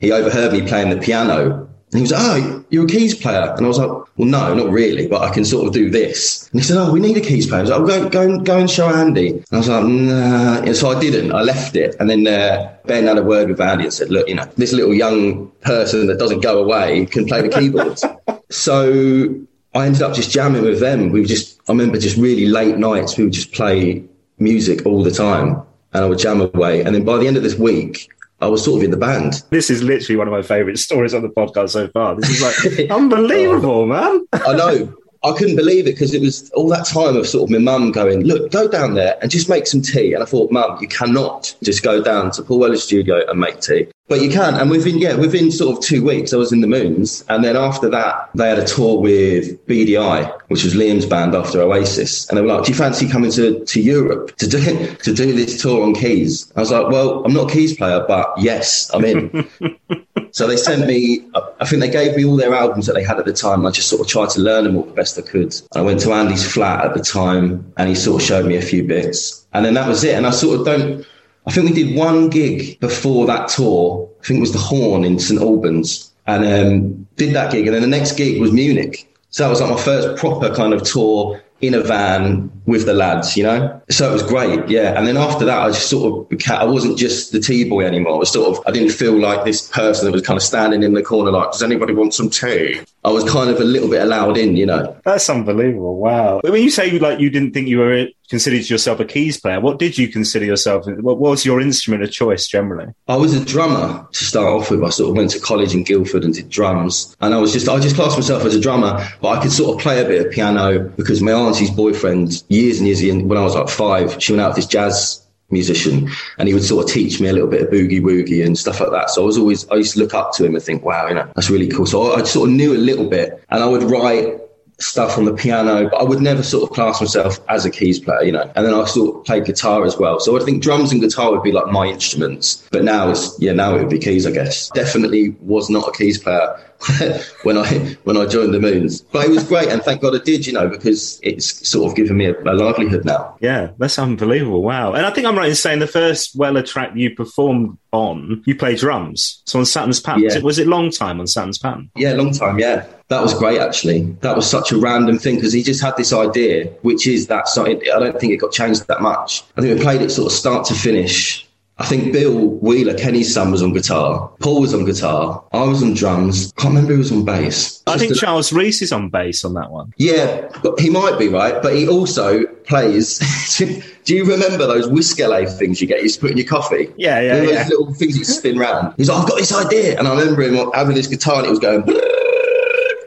He 0.00 0.10
overheard 0.10 0.52
me 0.52 0.66
playing 0.66 0.90
the 0.90 0.98
piano 0.98 1.68
and 1.94 2.00
he 2.00 2.00
was 2.00 2.10
like, 2.10 2.42
Oh, 2.42 2.64
you're 2.70 2.84
a 2.86 2.88
keys 2.88 3.14
player. 3.14 3.54
And 3.56 3.64
I 3.64 3.68
was 3.68 3.78
like, 3.78 3.88
Well, 3.88 4.08
no, 4.18 4.52
not 4.52 4.68
really, 4.68 5.06
but 5.06 5.22
I 5.22 5.32
can 5.32 5.44
sort 5.44 5.68
of 5.68 5.72
do 5.72 5.90
this. 5.90 6.50
And 6.50 6.60
he 6.60 6.66
said, 6.66 6.76
Oh, 6.76 6.92
we 6.92 6.98
need 6.98 7.16
a 7.16 7.20
keys 7.20 7.46
player. 7.46 7.60
I 7.60 7.62
was 7.62 7.70
like, 7.70 7.80
oh, 7.80 7.86
go, 7.86 8.08
go, 8.08 8.38
go 8.40 8.58
and 8.58 8.68
show 8.68 8.88
Andy. 8.88 9.28
And 9.28 9.46
I 9.52 9.58
was 9.58 9.68
like, 9.68 9.84
Nah. 9.84 10.62
And 10.62 10.74
so 10.74 10.90
I 10.90 10.98
didn't. 10.98 11.32
I 11.32 11.42
left 11.42 11.76
it. 11.76 11.94
And 12.00 12.10
then 12.10 12.26
uh, 12.26 12.76
Ben 12.86 13.06
had 13.06 13.16
a 13.16 13.22
word 13.22 13.48
with 13.48 13.60
Andy 13.60 13.84
and 13.84 13.94
said, 13.94 14.10
Look, 14.10 14.28
you 14.28 14.34
know, 14.34 14.44
this 14.56 14.72
little 14.72 14.92
young 14.92 15.52
person 15.60 16.08
that 16.08 16.18
doesn't 16.18 16.40
go 16.40 16.60
away 16.60 17.06
can 17.06 17.26
play 17.26 17.42
the 17.42 17.48
keyboards. 17.48 18.04
so 18.50 19.34
I 19.74 19.86
ended 19.86 20.02
up 20.02 20.14
just 20.14 20.30
jamming 20.30 20.62
with 20.62 20.80
them. 20.80 21.10
We 21.10 21.20
were 21.20 21.26
just, 21.26 21.60
I 21.68 21.72
remember 21.72 21.98
just 21.98 22.16
really 22.16 22.46
late 22.46 22.78
nights, 22.78 23.16
we 23.16 23.24
would 23.24 23.32
just 23.32 23.52
play 23.52 24.04
music 24.38 24.86
all 24.86 25.02
the 25.02 25.10
time 25.10 25.62
and 25.92 26.04
I 26.04 26.06
would 26.06 26.18
jam 26.18 26.40
away. 26.40 26.82
And 26.82 26.94
then 26.94 27.04
by 27.04 27.18
the 27.18 27.26
end 27.26 27.36
of 27.36 27.42
this 27.42 27.56
week, 27.56 28.08
I 28.40 28.46
was 28.46 28.64
sort 28.64 28.78
of 28.78 28.84
in 28.84 28.90
the 28.90 28.96
band. 28.96 29.42
This 29.50 29.70
is 29.70 29.82
literally 29.82 30.16
one 30.16 30.28
of 30.28 30.32
my 30.32 30.42
favourite 30.42 30.78
stories 30.78 31.14
on 31.14 31.22
the 31.22 31.28
podcast 31.28 31.70
so 31.70 31.88
far. 31.88 32.14
This 32.14 32.28
is 32.28 32.42
like 32.42 32.90
unbelievable, 32.90 33.86
man. 33.86 34.26
I 34.32 34.52
know. 34.54 34.94
I 35.24 35.32
couldn't 35.32 35.56
believe 35.56 35.86
it 35.86 35.92
because 35.92 36.12
it 36.12 36.20
was 36.20 36.50
all 36.50 36.68
that 36.68 36.84
time 36.86 37.16
of 37.16 37.26
sort 37.26 37.44
of 37.44 37.50
my 37.50 37.58
mum 37.58 37.92
going, 37.92 38.24
look, 38.24 38.52
go 38.52 38.68
down 38.68 38.92
there 38.92 39.16
and 39.22 39.30
just 39.30 39.48
make 39.48 39.66
some 39.66 39.80
tea. 39.80 40.12
And 40.12 40.22
I 40.22 40.26
thought, 40.26 40.50
mum, 40.50 40.78
you 40.82 40.88
cannot 40.88 41.54
just 41.62 41.82
go 41.82 42.02
down 42.02 42.30
to 42.32 42.42
Paul 42.42 42.58
Weller's 42.58 42.82
studio 42.82 43.22
and 43.26 43.40
make 43.40 43.60
tea. 43.60 43.88
But 44.06 44.20
you 44.20 44.28
can. 44.28 44.54
And 44.54 44.70
within, 44.70 44.98
yeah, 44.98 45.14
within 45.14 45.50
sort 45.50 45.78
of 45.78 45.82
two 45.82 46.04
weeks, 46.04 46.34
I 46.34 46.36
was 46.36 46.52
in 46.52 46.60
the 46.60 46.66
Moons. 46.66 47.24
And 47.30 47.42
then 47.42 47.56
after 47.56 47.88
that, 47.88 48.28
they 48.34 48.50
had 48.50 48.58
a 48.58 48.66
tour 48.66 49.00
with 49.00 49.64
Beady 49.66 49.96
Eye, 49.96 50.30
which 50.48 50.62
was 50.62 50.74
Liam's 50.74 51.06
band 51.06 51.34
after 51.34 51.62
Oasis. 51.62 52.28
And 52.28 52.36
they 52.36 52.42
were 52.42 52.48
like, 52.48 52.64
do 52.64 52.72
you 52.72 52.76
fancy 52.76 53.08
coming 53.08 53.30
to, 53.30 53.64
to 53.64 53.80
Europe 53.80 54.36
to 54.36 54.46
do, 54.46 54.94
to 55.04 55.14
do 55.14 55.32
this 55.32 55.62
tour 55.62 55.82
on 55.82 55.94
keys? 55.94 56.52
I 56.54 56.60
was 56.60 56.70
like, 56.70 56.88
well, 56.88 57.24
I'm 57.24 57.32
not 57.32 57.50
a 57.50 57.54
keys 57.54 57.74
player, 57.74 58.04
but 58.06 58.30
yes, 58.36 58.90
I'm 58.92 59.04
in. 59.06 59.48
so 60.34 60.48
they 60.48 60.56
sent 60.56 60.84
me, 60.88 61.24
I 61.60 61.64
think 61.64 61.80
they 61.80 61.88
gave 61.88 62.16
me 62.16 62.24
all 62.24 62.34
their 62.34 62.52
albums 62.52 62.86
that 62.86 62.94
they 62.94 63.04
had 63.04 63.20
at 63.20 63.24
the 63.24 63.32
time. 63.32 63.60
And 63.60 63.68
I 63.68 63.70
just 63.70 63.88
sort 63.88 64.00
of 64.00 64.08
tried 64.08 64.30
to 64.30 64.40
learn 64.40 64.64
them 64.64 64.76
all 64.76 64.82
the 64.82 64.92
best 64.92 65.16
I 65.16 65.22
could. 65.22 65.54
And 65.54 65.76
I 65.76 65.80
went 65.82 66.00
to 66.00 66.12
Andy's 66.12 66.44
flat 66.44 66.84
at 66.84 66.92
the 66.92 67.04
time 67.04 67.72
and 67.76 67.88
he 67.88 67.94
sort 67.94 68.20
of 68.20 68.26
showed 68.26 68.44
me 68.44 68.56
a 68.56 68.60
few 68.60 68.82
bits. 68.82 69.46
And 69.52 69.64
then 69.64 69.74
that 69.74 69.86
was 69.86 70.02
it. 70.02 70.16
And 70.16 70.26
I 70.26 70.30
sort 70.30 70.58
of 70.58 70.66
don't, 70.66 71.06
I 71.46 71.52
think 71.52 71.68
we 71.68 71.72
did 71.72 71.96
one 71.96 72.30
gig 72.30 72.80
before 72.80 73.26
that 73.26 73.46
tour. 73.46 74.10
I 74.22 74.26
think 74.26 74.38
it 74.38 74.40
was 74.40 74.52
the 74.52 74.58
Horn 74.58 75.04
in 75.04 75.20
St 75.20 75.40
Albans, 75.40 76.12
and 76.26 76.44
um, 76.44 77.06
did 77.14 77.32
that 77.36 77.52
gig. 77.52 77.68
And 77.68 77.74
then 77.76 77.82
the 77.82 77.88
next 77.88 78.16
gig 78.16 78.40
was 78.40 78.50
Munich. 78.50 79.08
So 79.30 79.44
that 79.44 79.50
was 79.50 79.60
like 79.60 79.70
my 79.70 79.80
first 79.80 80.18
proper 80.18 80.52
kind 80.52 80.74
of 80.74 80.82
tour 80.82 81.40
in 81.60 81.74
a 81.74 81.80
van 81.80 82.50
with 82.66 82.84
the 82.84 82.92
lads, 82.92 83.36
you 83.36 83.42
know? 83.42 83.80
So 83.90 84.10
it 84.10 84.12
was 84.12 84.22
great, 84.22 84.68
yeah. 84.68 84.98
And 84.98 85.06
then 85.06 85.16
after 85.16 85.44
that, 85.44 85.58
I 85.58 85.68
just 85.68 85.88
sort 85.88 86.30
of, 86.30 86.50
I 86.50 86.64
wasn't 86.64 86.98
just 86.98 87.32
the 87.32 87.40
T-boy 87.40 87.84
anymore. 87.84 88.14
I 88.14 88.18
was 88.18 88.30
sort 88.30 88.56
of, 88.56 88.62
I 88.66 88.70
didn't 88.70 88.90
feel 88.90 89.18
like 89.18 89.44
this 89.44 89.68
person 89.68 90.06
that 90.06 90.12
was 90.12 90.22
kind 90.22 90.36
of 90.36 90.42
standing 90.42 90.82
in 90.82 90.94
the 90.94 91.02
corner 91.02 91.30
like, 91.30 91.52
does 91.52 91.62
anybody 91.62 91.94
want 91.94 92.12
some 92.14 92.28
tea? 92.28 92.80
I 93.04 93.10
was 93.10 93.24
kind 93.30 93.50
of 93.50 93.60
a 93.60 93.64
little 93.64 93.88
bit 93.88 94.02
allowed 94.02 94.36
in, 94.36 94.56
you 94.56 94.66
know? 94.66 94.96
That's 95.04 95.28
unbelievable. 95.28 95.96
Wow. 95.96 96.40
When 96.42 96.62
you 96.62 96.70
say 96.70 96.98
like 96.98 97.20
you 97.20 97.30
didn't 97.30 97.52
think 97.52 97.68
you 97.68 97.78
were 97.78 98.06
considered 98.28 98.68
yourself 98.68 99.00
a 99.00 99.04
keys 99.04 99.40
player, 99.40 99.60
what 99.60 99.78
did 99.78 99.98
you 99.98 100.08
consider 100.08 100.44
yourself? 100.44 100.86
What 100.86 101.18
was 101.18 101.44
your 101.44 101.60
instrument 101.60 102.02
of 102.02 102.10
choice 102.10 102.46
generally? 102.46 102.92
I 103.08 103.16
was 103.16 103.34
a 103.34 103.44
drummer 103.44 104.06
to 104.10 104.24
start 104.24 104.46
off 104.46 104.70
with. 104.70 104.82
I 104.82 104.90
sort 104.90 105.10
of 105.10 105.16
went 105.16 105.30
to 105.32 105.40
college 105.40 105.74
in 105.74 105.84
Guildford 105.84 106.24
and 106.24 106.34
did 106.34 106.48
drums. 106.48 107.16
And 107.20 107.34
I 107.34 107.38
was 107.38 107.52
just, 107.52 107.68
I 107.68 107.78
just 107.80 107.96
classed 107.96 108.16
myself 108.16 108.44
as 108.44 108.54
a 108.54 108.60
drummer, 108.60 109.06
but 109.20 109.28
I 109.28 109.42
could 109.42 109.52
sort 109.52 109.76
of 109.76 109.82
play 109.82 110.00
a 110.02 110.06
bit 110.06 110.26
of 110.26 110.32
piano 110.32 110.78
because 110.80 111.22
my 111.22 111.32
auntie's 111.32 111.70
boyfriend, 111.70 112.42
years 112.48 112.78
and 112.78 112.86
years 112.86 113.02
in, 113.02 113.28
when 113.28 113.38
I 113.38 113.42
was 113.42 113.54
like 113.54 113.68
five, 113.68 114.22
she 114.22 114.32
went 114.32 114.42
out 114.42 114.48
with 114.48 114.56
this 114.56 114.66
jazz 114.66 115.20
musician 115.50 116.10
and 116.38 116.48
he 116.48 116.54
would 116.54 116.64
sort 116.64 116.84
of 116.84 116.90
teach 116.90 117.20
me 117.20 117.28
a 117.28 117.32
little 117.32 117.48
bit 117.48 117.62
of 117.62 117.68
boogie 117.68 118.00
woogie 118.00 118.44
and 118.44 118.58
stuff 118.58 118.80
like 118.80 118.90
that. 118.90 119.10
So 119.10 119.22
I 119.22 119.26
was 119.26 119.38
always, 119.38 119.68
I 119.68 119.76
used 119.76 119.92
to 119.94 120.00
look 120.00 120.14
up 120.14 120.32
to 120.34 120.44
him 120.44 120.54
and 120.54 120.64
think, 120.64 120.84
wow, 120.84 121.06
you 121.08 121.14
know, 121.14 121.30
that's 121.34 121.50
really 121.50 121.68
cool. 121.68 121.86
So 121.86 122.12
I, 122.12 122.20
I 122.20 122.24
sort 122.24 122.48
of 122.48 122.54
knew 122.54 122.74
a 122.74 122.78
little 122.78 123.08
bit 123.08 123.44
and 123.50 123.62
I 123.62 123.66
would 123.66 123.82
write 123.82 124.40
stuff 124.78 125.16
on 125.18 125.24
the 125.24 125.32
piano, 125.32 125.88
but 125.88 125.96
I 125.96 126.02
would 126.02 126.20
never 126.20 126.42
sort 126.42 126.68
of 126.68 126.74
class 126.74 127.00
myself 127.00 127.38
as 127.48 127.64
a 127.64 127.70
keys 127.70 127.98
player, 127.98 128.22
you 128.22 128.32
know. 128.32 128.50
And 128.56 128.66
then 128.66 128.74
I 128.74 128.84
sort 128.84 129.16
of 129.16 129.24
played 129.24 129.44
guitar 129.44 129.84
as 129.84 129.96
well. 129.96 130.20
So 130.20 130.40
I 130.40 130.44
think 130.44 130.62
drums 130.62 130.92
and 130.92 131.00
guitar 131.00 131.30
would 131.30 131.42
be 131.42 131.52
like 131.52 131.66
my 131.68 131.86
instruments. 131.86 132.66
But 132.70 132.84
now 132.84 133.10
it's, 133.10 133.38
yeah, 133.40 133.52
now 133.52 133.74
it 133.76 133.80
would 133.80 133.90
be 133.90 133.98
keys, 133.98 134.26
I 134.26 134.32
guess. 134.32 134.70
Definitely 134.70 135.30
was 135.40 135.70
not 135.70 135.88
a 135.88 135.92
keys 135.92 136.18
player 136.18 136.60
when 137.42 137.56
I 137.56 137.96
when 138.04 138.16
I 138.16 138.26
joined 138.26 138.52
the 138.52 138.60
Moons. 138.60 139.00
But 139.00 139.26
it 139.26 139.30
was 139.30 139.44
great, 139.44 139.68
and 139.68 139.82
thank 139.82 140.02
God 140.02 140.14
I 140.14 140.22
did, 140.22 140.46
you 140.46 140.52
know, 140.52 140.68
because 140.68 141.18
it's 141.22 141.66
sort 141.66 141.90
of 141.90 141.96
given 141.96 142.16
me 142.16 142.26
a, 142.26 142.40
a 142.42 142.54
livelihood 142.54 143.04
now. 143.04 143.36
Yeah, 143.40 143.70
that's 143.78 143.98
unbelievable. 143.98 144.62
Wow. 144.62 144.92
And 144.92 145.06
I 145.06 145.10
think 145.10 145.26
I'm 145.26 145.36
right 145.36 145.48
in 145.48 145.54
saying 145.54 145.78
the 145.78 145.86
first 145.86 146.36
Weller 146.36 146.62
track 146.62 146.92
you 146.94 147.14
performed 147.14 147.78
on, 147.92 148.42
you 148.44 148.56
play 148.56 148.74
drums. 148.76 149.42
So 149.46 149.58
on 149.58 149.66
Saturn's 149.66 150.00
Pattern. 150.00 150.22
Yeah. 150.22 150.26
Was, 150.26 150.36
it, 150.36 150.44
was 150.44 150.58
it 150.58 150.66
long 150.66 150.90
time 150.90 151.20
on 151.20 151.26
Saturn's 151.26 151.58
Pattern? 151.58 151.90
Yeah, 151.96 152.12
long 152.12 152.32
time. 152.32 152.58
Yeah, 152.58 152.86
that 153.08 153.22
was 153.22 153.34
great. 153.34 153.60
Actually, 153.60 154.02
that 154.20 154.36
was 154.36 154.48
such 154.48 154.72
a 154.72 154.76
random 154.76 155.18
thing 155.18 155.36
because 155.36 155.52
he 155.52 155.62
just 155.62 155.82
had 155.82 155.96
this 155.96 156.12
idea, 156.12 156.66
which 156.82 157.06
is 157.06 157.28
that 157.28 157.48
song. 157.48 157.68
I 157.68 157.98
don't 157.98 158.18
think 158.18 158.32
it 158.32 158.38
got 158.38 158.52
changed 158.52 158.86
that 158.88 159.00
much. 159.00 159.44
I 159.56 159.60
think 159.60 159.78
we 159.78 159.82
played 159.82 160.02
it 160.02 160.10
sort 160.10 160.26
of 160.26 160.36
start 160.36 160.66
to 160.66 160.74
finish. 160.74 161.43
I 161.78 161.86
think 161.86 162.12
Bill 162.12 162.50
Wheeler, 162.60 162.94
Kenny's 162.94 163.34
son, 163.34 163.50
was 163.50 163.60
on 163.62 163.72
guitar. 163.72 164.30
Paul 164.38 164.60
was 164.60 164.72
on 164.74 164.84
guitar. 164.84 165.42
I 165.52 165.64
was 165.64 165.82
on 165.82 165.94
drums. 165.94 166.52
Can't 166.56 166.72
remember 166.72 166.92
who 166.92 166.98
was 167.00 167.10
on 167.10 167.24
bass. 167.24 167.82
I 167.88 167.92
Just 167.92 168.00
think 168.04 168.12
a- 168.12 168.18
Charles 168.20 168.52
Rees 168.52 168.80
is 168.80 168.92
on 168.92 169.08
bass 169.10 169.44
on 169.44 169.54
that 169.54 169.72
one. 169.72 169.92
Yeah, 169.96 170.48
but 170.62 170.78
he 170.78 170.88
might 170.88 171.18
be 171.18 171.26
right, 171.28 171.60
but 171.60 171.74
he 171.74 171.88
also 171.88 172.44
plays. 172.64 173.18
do 174.04 174.14
you 174.14 174.24
remember 174.24 174.66
those 174.68 174.88
whiskey 174.88 175.24
things 175.46 175.80
you 175.80 175.88
get? 175.88 176.04
You 176.04 176.10
put 176.18 176.30
in 176.30 176.36
your 176.36 176.46
coffee. 176.46 176.92
Yeah, 176.96 177.20
yeah, 177.20 177.20
You 177.20 177.28
know 177.40 177.46
those 177.46 177.54
yeah. 177.54 177.68
little 177.68 177.94
things 177.94 178.16
you 178.18 178.24
spin 178.24 178.56
round. 178.56 178.94
He's 178.96 179.08
like, 179.08 179.22
I've 179.22 179.28
got 179.28 179.38
this 179.38 179.52
idea, 179.52 179.98
and 179.98 180.06
I 180.06 180.16
remember 180.16 180.42
him 180.42 180.70
having 180.74 180.94
this 180.94 181.08
guitar, 181.08 181.38
and 181.38 181.46
it 181.46 181.50
was 181.50 181.58
going. 181.58 181.82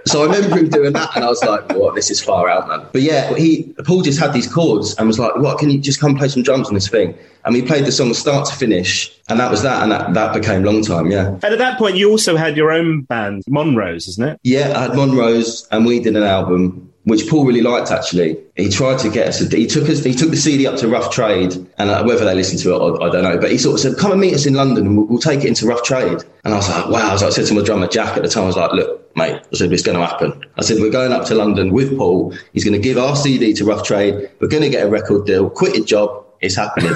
So 0.07 0.23
I 0.23 0.25
remember 0.25 0.57
him 0.57 0.69
doing 0.69 0.93
that, 0.93 1.15
and 1.15 1.23
I 1.23 1.29
was 1.29 1.43
like, 1.43 1.71
"What? 1.73 1.95
This 1.95 2.09
is 2.09 2.21
far 2.21 2.49
out, 2.49 2.67
man." 2.67 2.85
But 2.91 3.01
yeah, 3.01 3.33
he 3.35 3.73
Paul 3.85 4.01
just 4.01 4.19
had 4.19 4.33
these 4.33 4.51
chords 4.51 4.95
and 4.95 5.07
was 5.07 5.19
like, 5.19 5.35
"What? 5.35 5.59
Can 5.59 5.69
you 5.69 5.79
just 5.79 5.99
come 5.99 6.15
play 6.15 6.27
some 6.29 6.43
drums 6.43 6.67
on 6.67 6.73
this 6.73 6.87
thing?" 6.87 7.13
And 7.45 7.53
we 7.53 7.61
played 7.61 7.85
the 7.85 7.91
song 7.91 8.13
start 8.13 8.47
to 8.47 8.55
finish, 8.55 9.11
and 9.29 9.39
that 9.39 9.49
was 9.49 9.61
that, 9.61 9.83
and 9.83 9.91
that, 9.91 10.13
that 10.13 10.33
became 10.33 10.63
long 10.63 10.83
time. 10.83 11.09
Yeah. 11.09 11.27
And 11.27 11.45
at 11.45 11.57
that 11.59 11.77
point, 11.77 11.95
you 11.95 12.09
also 12.09 12.35
had 12.35 12.57
your 12.57 12.71
own 12.71 13.01
band, 13.01 13.43
Monrose, 13.47 14.07
isn't 14.09 14.27
it? 14.27 14.39
Yeah, 14.43 14.73
I 14.75 14.81
had 14.83 14.95
Monrose, 14.95 15.67
and 15.71 15.85
we 15.85 15.99
did 15.99 16.15
an 16.17 16.23
album 16.23 16.91
which 17.07 17.29
Paul 17.29 17.45
really 17.45 17.61
liked. 17.61 17.89
Actually, 17.89 18.37
he 18.57 18.69
tried 18.69 18.99
to 18.99 19.09
get 19.09 19.27
us. 19.27 19.39
He 19.39 19.65
took 19.65 19.89
us. 19.89 20.03
He 20.03 20.13
took 20.13 20.29
the 20.29 20.37
CD 20.37 20.67
up 20.67 20.75
to 20.79 20.89
Rough 20.89 21.09
Trade, 21.09 21.55
and 21.77 21.89
uh, 21.89 22.03
whether 22.03 22.25
they 22.25 22.35
listened 22.35 22.61
to 22.63 22.75
it, 22.75 22.77
I, 22.77 23.07
I 23.07 23.09
don't 23.09 23.23
know. 23.23 23.39
But 23.39 23.49
he 23.49 23.57
sort 23.57 23.75
of 23.75 23.79
said, 23.79 23.97
"Come 23.97 24.11
and 24.11 24.19
meet 24.19 24.33
us 24.33 24.45
in 24.45 24.53
London, 24.53 24.85
and 24.85 24.97
we'll, 24.97 25.07
we'll 25.07 25.19
take 25.19 25.39
it 25.39 25.47
into 25.47 25.65
Rough 25.65 25.83
Trade." 25.83 26.23
And 26.43 26.53
I 26.53 26.57
was 26.57 26.69
like, 26.69 26.89
"Wow!" 26.89 27.09
I, 27.09 27.13
was 27.13 27.21
like, 27.21 27.31
I 27.31 27.33
said 27.33 27.45
to 27.47 27.53
my 27.53 27.63
drummer 27.63 27.87
Jack 27.87 28.17
at 28.17 28.23
the 28.23 28.29
time, 28.29 28.43
I 28.43 28.47
was 28.47 28.57
like, 28.57 28.73
"Look, 28.73 29.15
mate," 29.15 29.41
I 29.41 29.55
said, 29.55 29.71
"It's 29.71 29.83
going 29.83 29.97
to 29.97 30.05
happen." 30.05 30.43
I 30.57 30.63
said, 30.63 30.81
"We're 30.81 30.91
going 30.91 31.13
up 31.13 31.25
to 31.27 31.35
London 31.35 31.71
with 31.71 31.97
Paul. 31.97 32.33
He's 32.51 32.65
going 32.65 32.79
to 32.79 32.79
give 32.79 32.97
our 32.97 33.15
CD 33.15 33.53
to 33.53 33.63
Rough 33.63 33.83
Trade. 33.83 34.29
We're 34.41 34.49
going 34.49 34.63
to 34.63 34.69
get 34.69 34.85
a 34.85 34.89
record 34.89 35.25
deal. 35.25 35.49
Quit 35.49 35.77
your 35.77 35.85
job." 35.85 36.26
It's 36.41 36.55
happening, 36.63 36.93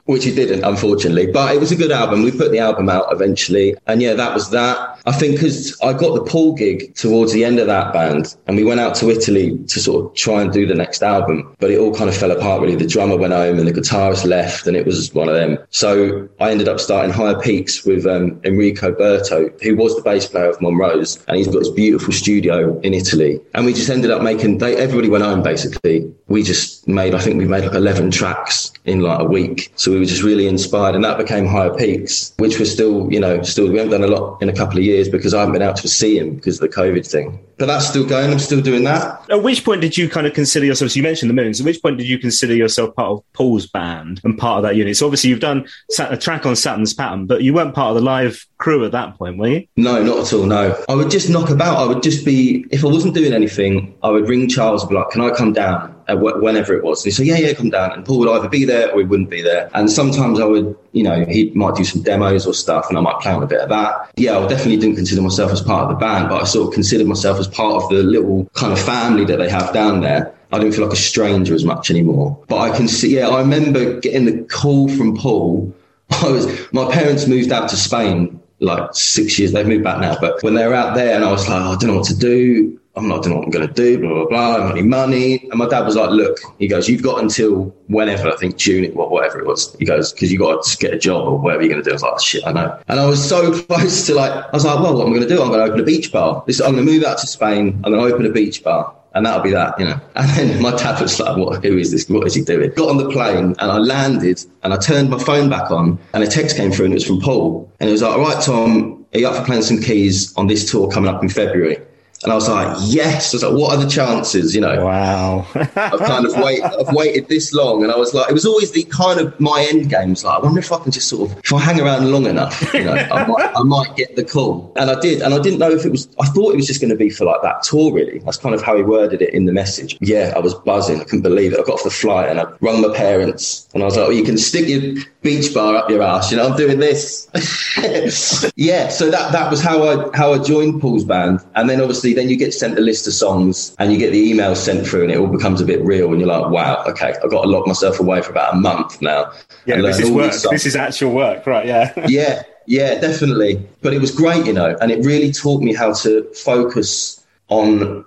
which 0.04 0.24
he 0.24 0.34
didn't, 0.34 0.64
unfortunately. 0.64 1.30
But 1.30 1.54
it 1.54 1.60
was 1.60 1.72
a 1.72 1.76
good 1.76 1.92
album. 1.92 2.22
We 2.22 2.30
put 2.30 2.50
the 2.50 2.58
album 2.58 2.88
out 2.88 3.06
eventually, 3.10 3.74
and 3.86 4.02
yeah, 4.02 4.14
that 4.14 4.34
was 4.34 4.50
that. 4.50 5.00
I 5.06 5.12
think 5.12 5.36
because 5.36 5.78
I 5.82 5.92
got 5.92 6.14
the 6.14 6.24
Paul 6.24 6.54
gig 6.54 6.94
towards 6.94 7.32
the 7.32 7.44
end 7.44 7.58
of 7.58 7.66
that 7.66 7.92
band, 7.92 8.36
and 8.46 8.56
we 8.56 8.64
went 8.64 8.80
out 8.80 8.94
to 8.96 9.10
Italy 9.10 9.58
to 9.68 9.80
sort 9.80 10.04
of 10.04 10.14
try 10.14 10.42
and 10.42 10.52
do 10.52 10.66
the 10.66 10.74
next 10.74 11.02
album, 11.02 11.54
but 11.58 11.70
it 11.70 11.78
all 11.78 11.94
kind 11.94 12.08
of 12.08 12.16
fell 12.16 12.30
apart. 12.30 12.62
Really, 12.62 12.76
the 12.76 12.86
drummer 12.86 13.16
went 13.16 13.32
home 13.32 13.58
and 13.58 13.68
the 13.68 13.72
guitarist 13.72 14.24
left, 14.24 14.66
and 14.66 14.76
it 14.76 14.86
was 14.86 15.12
one 15.14 15.28
of 15.28 15.34
them. 15.34 15.58
So 15.70 16.28
I 16.40 16.50
ended 16.50 16.68
up 16.68 16.80
starting 16.80 17.12
Higher 17.12 17.38
Peaks 17.38 17.84
with 17.84 18.06
um, 18.06 18.40
Enrico 18.44 18.92
Berto, 18.92 19.62
who 19.62 19.76
was 19.76 19.96
the 19.96 20.02
bass 20.02 20.26
player 20.26 20.50
of 20.50 20.60
Monrose, 20.60 21.22
and 21.28 21.36
he's 21.36 21.48
got 21.48 21.58
this 21.60 21.70
beautiful 21.70 22.12
studio 22.12 22.78
in 22.80 22.94
Italy. 22.94 23.40
And 23.54 23.66
we 23.66 23.72
just 23.72 23.90
ended 23.90 24.10
up 24.10 24.22
making. 24.22 24.58
They, 24.58 24.76
everybody 24.76 25.08
went 25.08 25.24
home 25.24 25.42
basically. 25.42 26.12
We 26.28 26.42
just 26.42 26.86
made. 26.88 27.14
I 27.14 27.20
think 27.20 27.38
we 27.38 27.46
made 27.46 27.64
like 27.64 27.74
eleven 27.94 28.10
tracks 28.10 28.72
in 28.84 29.00
like 29.00 29.20
a 29.20 29.24
week. 29.24 29.72
So 29.76 29.92
we 29.92 29.98
were 29.98 30.04
just 30.04 30.22
really 30.22 30.46
inspired, 30.46 30.94
and 30.94 31.04
that 31.04 31.16
became 31.16 31.46
Higher 31.46 31.74
Peaks, 31.74 32.32
which 32.38 32.58
was 32.58 32.72
still, 32.72 33.10
you 33.12 33.20
know, 33.20 33.42
still 33.42 33.70
we 33.70 33.78
haven't 33.78 33.92
done 33.92 34.02
a 34.02 34.12
lot 34.12 34.42
in 34.42 34.48
a 34.48 34.52
couple 34.52 34.78
of 34.78 34.84
years 34.84 35.08
because 35.08 35.32
I 35.32 35.40
haven't 35.40 35.52
been 35.52 35.62
out 35.62 35.76
to 35.76 35.88
see 35.88 36.18
him 36.18 36.34
because 36.36 36.60
of 36.60 36.68
the 36.68 36.76
COVID 36.76 37.08
thing. 37.08 37.38
But 37.56 37.66
that's 37.66 37.86
still 37.86 38.04
going. 38.04 38.32
I'm 38.32 38.40
still 38.40 38.60
doing 38.60 38.82
that. 38.84 39.30
At 39.30 39.44
which 39.44 39.64
point 39.64 39.80
did 39.80 39.96
you 39.96 40.08
kind 40.08 40.26
of 40.26 40.34
consider 40.34 40.66
yourself? 40.66 40.90
So 40.90 40.96
you 40.96 41.04
mentioned 41.04 41.30
the 41.30 41.34
Moons. 41.34 41.60
At 41.60 41.66
which 41.66 41.80
point 41.80 41.98
did 41.98 42.08
you 42.08 42.18
consider 42.18 42.54
yourself 42.54 42.96
part 42.96 43.12
of 43.12 43.32
Paul's 43.32 43.66
band 43.66 44.20
and 44.24 44.36
part 44.36 44.58
of 44.58 44.62
that 44.64 44.74
unit? 44.74 44.96
So 44.96 45.06
obviously 45.06 45.30
you've 45.30 45.40
done 45.40 45.68
a 45.98 46.16
track 46.16 46.46
on 46.46 46.56
Saturn's 46.56 46.94
Pattern, 46.94 47.26
but 47.26 47.42
you 47.42 47.54
weren't 47.54 47.74
part 47.74 47.90
of 47.90 47.94
the 47.94 48.02
live 48.02 48.44
crew 48.64 48.82
at 48.86 48.92
that 48.92 49.18
point, 49.18 49.36
were 49.36 49.48
you? 49.48 49.66
No, 49.76 50.02
not 50.02 50.20
at 50.20 50.32
all. 50.32 50.46
No, 50.46 50.74
I 50.88 50.94
would 50.94 51.10
just 51.10 51.28
knock 51.28 51.50
about. 51.50 51.76
I 51.76 51.84
would 51.84 52.02
just 52.02 52.24
be 52.24 52.64
if 52.70 52.82
I 52.82 52.88
wasn't 52.88 53.14
doing 53.14 53.34
anything, 53.34 53.94
I 54.02 54.08
would 54.08 54.26
ring 54.26 54.48
Charles 54.48 54.82
and 54.82 54.88
be 54.88 54.94
like, 54.96 55.10
"Can 55.10 55.20
I 55.20 55.30
come 55.30 55.52
down?" 55.52 55.94
Whenever 56.08 56.74
it 56.74 56.82
was, 56.82 57.04
and 57.04 57.12
he'd 57.12 57.16
say, 57.16 57.24
"Yeah, 57.24 57.36
yeah, 57.36 57.52
come 57.52 57.68
down." 57.68 57.92
And 57.92 58.06
Paul 58.06 58.20
would 58.20 58.30
either 58.30 58.48
be 58.48 58.64
there 58.64 58.90
or 58.90 59.00
he 59.00 59.04
wouldn't 59.04 59.28
be 59.28 59.42
there. 59.42 59.68
And 59.74 59.90
sometimes 59.90 60.40
I 60.40 60.46
would, 60.46 60.74
you 60.92 61.02
know, 61.02 61.26
he 61.28 61.50
might 61.54 61.74
do 61.74 61.84
some 61.84 62.00
demos 62.00 62.46
or 62.46 62.54
stuff, 62.54 62.86
and 62.88 62.96
I 62.96 63.02
might 63.02 63.20
play 63.20 63.32
on 63.32 63.42
a 63.42 63.46
bit 63.46 63.60
of 63.60 63.68
that. 63.68 64.10
Yeah, 64.16 64.38
I 64.38 64.46
definitely 64.46 64.78
didn't 64.78 64.96
consider 64.96 65.20
myself 65.20 65.52
as 65.52 65.60
part 65.60 65.82
of 65.84 65.90
the 65.90 65.96
band, 65.96 66.30
but 66.30 66.40
I 66.40 66.44
sort 66.46 66.68
of 66.68 66.72
considered 66.72 67.06
myself 67.06 67.38
as 67.38 67.48
part 67.48 67.82
of 67.82 67.90
the 67.90 68.02
little 68.02 68.48
kind 68.54 68.72
of 68.72 68.80
family 68.80 69.26
that 69.26 69.36
they 69.36 69.50
have 69.50 69.74
down 69.74 70.00
there. 70.00 70.34
I 70.52 70.58
don't 70.58 70.72
feel 70.72 70.84
like 70.84 70.94
a 70.94 71.08
stranger 71.12 71.54
as 71.54 71.64
much 71.66 71.90
anymore. 71.90 72.38
But 72.48 72.60
I 72.60 72.74
can 72.74 72.88
see, 72.88 73.16
yeah, 73.16 73.28
I 73.28 73.40
remember 73.40 74.00
getting 74.00 74.24
the 74.24 74.42
call 74.44 74.88
from 74.88 75.16
Paul. 75.16 75.74
I 76.10 76.30
was, 76.30 76.72
my 76.72 76.90
parents 76.90 77.26
moved 77.26 77.52
out 77.52 77.68
to 77.70 77.76
Spain 77.76 78.40
like 78.60 78.94
six 78.94 79.38
years. 79.38 79.52
They've 79.52 79.66
moved 79.66 79.84
back 79.84 80.00
now, 80.00 80.16
but 80.20 80.42
when 80.42 80.54
they 80.54 80.66
were 80.66 80.74
out 80.74 80.94
there, 80.94 81.14
and 81.14 81.24
I 81.24 81.30
was 81.30 81.48
like, 81.48 81.60
oh, 81.60 81.72
I 81.72 81.76
don't 81.76 81.90
know 81.90 81.96
what 81.96 82.06
to 82.06 82.18
do. 82.18 82.80
I'm 82.96 83.08
not 83.08 83.24
doing 83.24 83.36
what 83.36 83.44
I'm 83.44 83.50
going 83.50 83.66
to 83.66 83.74
do. 83.74 83.98
Blah 83.98 84.08
blah 84.14 84.26
blah. 84.26 84.38
I 84.38 84.52
haven't 84.52 84.68
got 84.68 84.78
any 84.78 84.86
money. 84.86 85.48
And 85.50 85.54
my 85.54 85.66
dad 85.68 85.80
was 85.80 85.96
like, 85.96 86.10
Look, 86.10 86.38
he 86.60 86.68
goes, 86.68 86.88
you've 86.88 87.02
got 87.02 87.20
until 87.20 87.64
whenever 87.88 88.28
I 88.28 88.36
think 88.36 88.56
June, 88.56 88.94
wha- 88.94 89.08
whatever 89.08 89.40
it 89.40 89.46
was. 89.46 89.74
He 89.80 89.84
goes, 89.84 90.12
because 90.12 90.30
you 90.32 90.38
got 90.38 90.62
to 90.64 90.76
get 90.78 90.94
a 90.94 90.98
job 90.98 91.26
or 91.26 91.38
whatever 91.38 91.62
you're 91.64 91.72
going 91.72 91.82
to 91.82 91.88
do. 91.88 91.90
I 91.90 91.94
was 91.94 92.02
like, 92.02 92.20
shit, 92.20 92.46
I 92.46 92.52
know. 92.52 92.80
And 92.86 93.00
I 93.00 93.06
was 93.06 93.26
so 93.26 93.60
close 93.66 94.06
to 94.06 94.14
like, 94.14 94.30
I 94.30 94.50
was 94.52 94.64
like, 94.64 94.78
well, 94.78 94.94
what 94.96 95.06
am 95.06 95.12
I 95.12 95.16
going 95.16 95.28
to 95.28 95.34
do? 95.34 95.42
I'm 95.42 95.48
going 95.48 95.58
to 95.58 95.72
open 95.72 95.80
a 95.80 95.84
beach 95.84 96.12
bar. 96.12 96.44
This, 96.46 96.60
I'm 96.60 96.74
going 96.74 96.86
to 96.86 96.92
move 96.92 97.02
out 97.02 97.18
to 97.18 97.26
Spain. 97.26 97.80
I'm 97.84 97.92
going 97.92 98.08
to 98.08 98.14
open 98.14 98.26
a 98.26 98.30
beach 98.30 98.62
bar. 98.62 98.94
And 99.14 99.24
that'll 99.24 99.42
be 99.42 99.50
that, 99.50 99.78
you 99.78 99.86
know. 99.86 100.00
And 100.16 100.30
then 100.30 100.62
my 100.62 100.72
dad 100.72 101.00
was 101.00 101.18
like, 101.20 101.36
what, 101.36 101.64
who 101.64 101.78
is 101.78 101.92
this? 101.92 102.08
What 102.08 102.26
is 102.26 102.34
he 102.34 102.42
doing? 102.42 102.72
Got 102.74 102.90
on 102.90 102.96
the 102.96 103.08
plane 103.10 103.54
and 103.58 103.70
I 103.70 103.78
landed 103.78 104.44
and 104.62 104.72
I 104.72 104.76
turned 104.76 105.10
my 105.10 105.18
phone 105.18 105.48
back 105.48 105.70
on 105.70 105.98
and 106.12 106.24
a 106.24 106.26
text 106.26 106.56
came 106.56 106.72
through 106.72 106.86
and 106.86 106.94
it 106.94 106.96
was 106.96 107.06
from 107.06 107.20
Paul. 107.20 107.70
And 107.80 107.88
it 107.88 107.92
was 107.92 108.02
like, 108.02 108.12
all 108.12 108.20
right, 108.20 108.42
Tom, 108.42 109.06
are 109.14 109.18
you 109.18 109.28
up 109.28 109.36
for 109.36 109.44
playing 109.44 109.62
some 109.62 109.80
keys 109.80 110.36
on 110.36 110.48
this 110.48 110.70
tour 110.70 110.90
coming 110.90 111.08
up 111.08 111.22
in 111.22 111.28
February? 111.28 111.78
And 112.22 112.32
I 112.32 112.36
was 112.36 112.48
like, 112.48 112.74
yes. 112.84 113.34
I 113.34 113.36
was 113.36 113.42
like, 113.42 113.52
what 113.52 113.76
are 113.76 113.82
the 113.84 113.90
chances? 113.90 114.54
You 114.54 114.62
know, 114.62 114.82
Wow. 114.84 115.46
I've 115.54 116.00
kind 116.00 116.24
of 116.24 116.34
wait, 116.38 116.62
I've 116.62 116.94
waited 116.94 117.28
this 117.28 117.52
long, 117.52 117.82
and 117.82 117.92
I 117.92 117.96
was 117.96 118.14
like, 118.14 118.30
it 118.30 118.32
was 118.32 118.46
always 118.46 118.70
the 118.72 118.84
kind 118.84 119.20
of 119.20 119.38
my 119.38 119.66
end 119.70 119.90
game 119.90 120.10
was 120.10 120.24
like, 120.24 120.38
I 120.38 120.42
wonder 120.42 120.60
if 120.60 120.72
I 120.72 120.78
can 120.78 120.90
just 120.90 121.08
sort 121.08 121.30
of, 121.30 121.38
if 121.38 121.52
I 121.52 121.58
hang 121.60 121.80
around 121.80 122.10
long 122.10 122.26
enough, 122.26 122.72
you 122.72 122.84
know, 122.84 122.94
I 122.94 123.26
might, 123.26 123.52
I 123.54 123.62
might 123.62 123.94
get 123.96 124.16
the 124.16 124.24
call. 124.24 124.72
And 124.76 124.90
I 124.90 124.98
did, 125.00 125.20
and 125.20 125.34
I 125.34 125.38
didn't 125.40 125.58
know 125.58 125.70
if 125.70 125.84
it 125.84 125.90
was. 125.90 126.08
I 126.18 126.26
thought 126.26 126.52
it 126.52 126.56
was 126.56 126.66
just 126.66 126.80
going 126.80 126.90
to 126.90 126.96
be 126.96 127.10
for 127.10 127.24
like 127.26 127.42
that 127.42 127.62
tour. 127.62 127.92
Really, 127.92 128.20
that's 128.20 128.38
kind 128.38 128.54
of 128.54 128.62
how 128.62 128.74
he 128.76 128.82
worded 128.82 129.20
it 129.20 129.34
in 129.34 129.44
the 129.44 129.52
message. 129.52 129.98
Yeah, 130.00 130.32
I 130.34 130.38
was 130.38 130.54
buzzing. 130.54 131.00
I 131.00 131.04
couldn't 131.04 131.22
believe 131.22 131.52
it. 131.52 131.60
I 131.60 131.62
got 131.62 131.74
off 131.74 131.84
the 131.84 131.90
flight 131.90 132.30
and 132.30 132.40
I 132.40 132.46
rung 132.60 132.80
my 132.80 132.96
parents, 132.96 133.68
and 133.74 133.82
I 133.82 133.86
was 133.86 133.96
like, 133.96 134.06
oh, 134.06 134.10
you 134.10 134.24
can 134.24 134.38
stick 134.38 134.66
your 134.66 135.02
beach 135.24 135.52
bar 135.52 135.74
up 135.74 135.90
your 135.90 136.02
ass. 136.02 136.30
You 136.30 136.36
know, 136.36 136.48
I'm 136.48 136.56
doing 136.56 136.78
this. 136.78 137.28
yeah, 138.56 138.88
so 138.88 139.10
that 139.10 139.32
that 139.32 139.50
was 139.50 139.60
how 139.60 139.82
I 139.82 140.16
how 140.16 140.34
I 140.34 140.38
joined 140.38 140.80
Paul's 140.80 141.04
band, 141.04 141.40
and 141.56 141.68
then 141.68 141.80
obviously 141.80 142.14
then 142.14 142.28
you 142.28 142.36
get 142.36 142.54
sent 142.54 142.78
a 142.78 142.80
list 142.80 143.08
of 143.08 143.14
songs 143.14 143.74
and 143.80 143.92
you 143.92 143.98
get 143.98 144.12
the 144.12 144.32
emails 144.32 144.58
sent 144.58 144.86
through, 144.86 145.02
and 145.02 145.10
it 145.10 145.18
all 145.18 145.26
becomes 145.26 145.60
a 145.60 145.64
bit 145.64 145.82
real, 145.82 146.12
and 146.12 146.20
you're 146.20 146.28
like, 146.28 146.52
wow, 146.52 146.84
okay, 146.86 147.14
I've 147.24 147.30
got 147.30 147.42
to 147.42 147.48
lock 147.48 147.66
myself 147.66 147.98
away 147.98 148.22
for 148.22 148.30
about 148.30 148.54
a 148.54 148.56
month 148.56 149.02
now. 149.02 149.32
yeah, 149.66 149.80
this 149.80 149.98
is 149.98 150.10
work. 150.10 150.32
songs. 150.32 150.52
This 150.52 150.66
is 150.66 150.76
actual 150.76 151.12
work, 151.12 151.46
right? 151.46 151.66
Yeah. 151.66 151.92
yeah, 152.06 152.42
yeah, 152.66 153.00
definitely. 153.00 153.66
But 153.80 153.94
it 153.94 154.00
was 154.00 154.12
great, 154.12 154.46
you 154.46 154.52
know, 154.52 154.76
and 154.80 154.92
it 154.92 155.04
really 155.04 155.32
taught 155.32 155.62
me 155.62 155.74
how 155.74 155.94
to 155.94 156.22
focus 156.34 157.24
on 157.48 158.04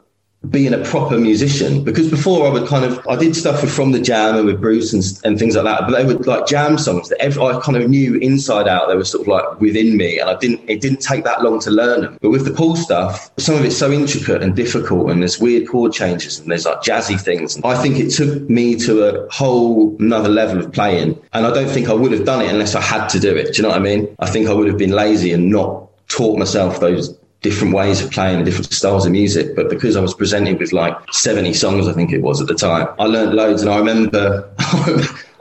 being 0.50 0.74
a 0.74 0.84
proper 0.84 1.18
musician. 1.18 1.84
Because 1.84 2.10
before 2.10 2.48
I 2.48 2.50
would 2.52 2.68
kind 2.68 2.86
of 2.86 3.06
I 3.08 3.16
did 3.16 3.36
stuff 3.36 3.62
with 3.62 3.74
From 3.74 3.92
the 3.92 4.00
Jam 4.00 4.36
and 4.36 4.46
with 4.46 4.62
Bruce 4.62 4.94
and, 4.94 5.04
and 5.24 5.40
things 5.40 5.56
like 5.56 5.66
that 5.66 5.88
but 5.88 5.98
they 5.98 6.06
were 6.06 6.20
like 6.24 6.48
jam 6.48 6.78
songs 6.78 7.10
that 7.10 7.22
every, 7.22 7.42
I 7.42 7.60
kind 7.62 7.78
of 7.78 7.90
knew 7.90 8.16
inside 8.16 8.68
out 8.68 8.88
they 8.88 8.96
were 8.96 9.06
sort 9.06 9.22
of 9.22 9.28
like 9.28 9.60
within 9.60 9.98
me 9.98 10.20
and 10.20 10.30
I 10.30 10.36
didn't 10.36 10.62
it 10.70 10.82
didn't 10.82 11.02
take 11.02 11.24
that 11.24 11.44
long 11.44 11.60
to 11.62 11.72
learn 11.72 12.02
them. 12.02 12.18
But 12.22 12.30
with 12.30 12.46
the 12.46 12.52
Paul 12.52 12.76
stuff 12.76 13.32
some 13.38 13.56
of 13.56 13.66
it's 13.66 13.78
so 13.78 13.92
intricate 13.92 14.44
and 14.44 14.56
difficult 14.56 15.10
and 15.10 15.22
there's 15.22 15.40
weird 15.40 15.68
chord 15.68 15.92
changes 15.92 16.40
and 16.40 16.50
there's 16.52 16.66
like 16.66 16.82
jazzy 16.82 17.20
things 17.20 17.60
I 17.64 17.82
think 17.82 18.00
it 18.00 18.12
took 18.12 18.50
me 18.50 18.76
to 18.78 19.04
a 19.04 19.30
whole 19.32 19.96
another 20.00 20.30
level 20.30 20.60
of 20.60 20.72
playing 20.72 21.20
and 21.34 21.46
I 21.46 21.54
don't 21.54 21.70
think 21.70 21.90
I 21.90 21.94
would 21.94 22.12
have 22.12 22.26
done 22.26 22.42
it 22.42 22.50
unless 22.50 22.76
I 22.76 22.82
had 22.82 23.08
to 23.10 23.20
do 23.20 23.36
it. 23.36 23.54
Do 23.54 23.58
you 23.58 23.64
know 23.64 23.70
what 23.70 23.80
I 23.80 23.84
mean? 23.84 24.16
I 24.20 24.30
think 24.30 24.48
I 24.48 24.54
would 24.54 24.68
have 24.68 24.78
been 24.78 24.92
lazy 24.92 25.32
and 25.32 25.50
not 25.50 25.88
taught 26.08 26.38
myself 26.38 26.80
those 26.80 27.18
different 27.48 27.74
ways 27.74 28.04
of 28.04 28.12
playing 28.12 28.38
and 28.38 28.46
different 28.46 28.72
styles 28.74 29.06
of 29.06 29.12
music. 29.12 29.56
But 29.56 29.70
because 29.70 29.96
I 29.96 30.02
was 30.02 30.14
presented 30.14 30.60
with 30.60 30.74
like 30.74 30.96
70 31.14 31.54
songs, 31.54 31.88
I 31.88 31.94
think 31.94 32.12
it 32.12 32.22
was 32.22 32.42
at 32.42 32.48
the 32.48 32.56
time, 32.56 32.88
I 33.00 33.06
learned 33.06 33.34
loads. 33.34 33.62
And 33.62 33.72
I 33.72 33.78
remember, 33.78 34.50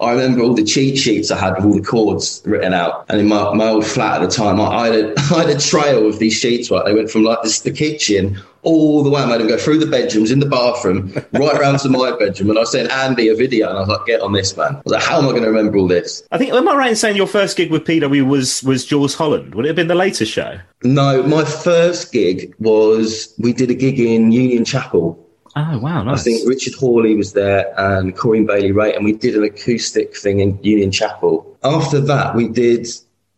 I 0.00 0.12
remember 0.12 0.42
all 0.42 0.54
the 0.54 0.62
cheat 0.62 0.98
sheets 0.98 1.30
I 1.32 1.38
had 1.38 1.56
with 1.56 1.64
all 1.64 1.74
the 1.74 1.82
chords 1.82 2.42
written 2.44 2.72
out. 2.72 3.06
And 3.08 3.20
in 3.20 3.26
my, 3.26 3.52
my 3.54 3.68
old 3.68 3.86
flat 3.86 4.22
at 4.22 4.30
the 4.30 4.34
time, 4.34 4.60
I, 4.60 4.66
I, 4.66 4.86
had 4.86 4.94
a, 4.94 5.14
I 5.34 5.40
had 5.40 5.50
a 5.50 5.58
trail 5.58 6.06
of 6.06 6.20
these 6.20 6.34
sheets, 6.34 6.70
right? 6.70 6.84
They 6.84 6.94
went 6.94 7.10
from 7.10 7.24
like 7.24 7.42
this, 7.42 7.60
the 7.60 7.72
kitchen 7.72 8.40
all 8.62 9.02
the 9.02 9.10
way. 9.10 9.22
I 9.22 9.26
made 9.26 9.40
them 9.40 9.48
go 9.48 9.56
through 9.56 9.78
the 9.78 9.86
bedrooms, 9.86 10.30
in 10.30 10.40
the 10.40 10.46
bathroom, 10.46 11.12
right 11.32 11.56
around 11.56 11.78
to 11.80 11.88
my 11.88 12.10
bedroom. 12.18 12.50
And 12.50 12.58
I 12.58 12.64
sent 12.64 12.90
Andy 12.90 13.28
a 13.28 13.34
video 13.34 13.68
and 13.68 13.78
I 13.78 13.80
was 13.80 13.88
like, 13.88 14.06
get 14.06 14.20
on 14.20 14.32
this, 14.32 14.56
man. 14.56 14.76
I 14.76 14.82
was 14.84 14.92
like, 14.92 15.02
how 15.02 15.18
am 15.18 15.24
I 15.24 15.30
going 15.30 15.42
to 15.42 15.48
remember 15.48 15.78
all 15.78 15.86
this? 15.86 16.24
I 16.32 16.38
think 16.38 16.52
am 16.52 16.68
I 16.68 16.74
right 16.74 16.90
in 16.90 16.96
saying 16.96 17.16
your 17.16 17.28
first 17.28 17.56
gig 17.56 17.70
with 17.70 17.84
PW 17.84 18.26
was 18.26 18.62
was 18.64 18.84
Jools 18.84 19.14
Holland? 19.14 19.54
Would 19.54 19.64
it 19.64 19.68
have 19.68 19.76
been 19.76 19.86
the 19.86 19.94
later 19.94 20.26
show? 20.26 20.58
No, 20.94 21.22
my 21.22 21.44
first 21.44 22.12
gig 22.12 22.54
was 22.58 23.34
we 23.38 23.52
did 23.52 23.70
a 23.70 23.74
gig 23.74 23.98
in 23.98 24.32
Union 24.32 24.64
Chapel. 24.64 25.22
Oh 25.56 25.78
wow, 25.78 26.02
nice. 26.02 26.20
I 26.20 26.22
think 26.22 26.48
Richard 26.48 26.74
Hawley 26.74 27.16
was 27.16 27.32
there 27.32 27.72
and 27.78 28.14
Corinne 28.14 28.46
Bailey 28.46 28.72
Rae, 28.72 28.94
and 28.94 29.04
we 29.04 29.12
did 29.12 29.34
an 29.36 29.42
acoustic 29.42 30.16
thing 30.16 30.40
in 30.40 30.62
Union 30.62 30.92
Chapel. 30.92 31.56
After 31.64 32.00
that, 32.00 32.34
we 32.34 32.48
did 32.48 32.86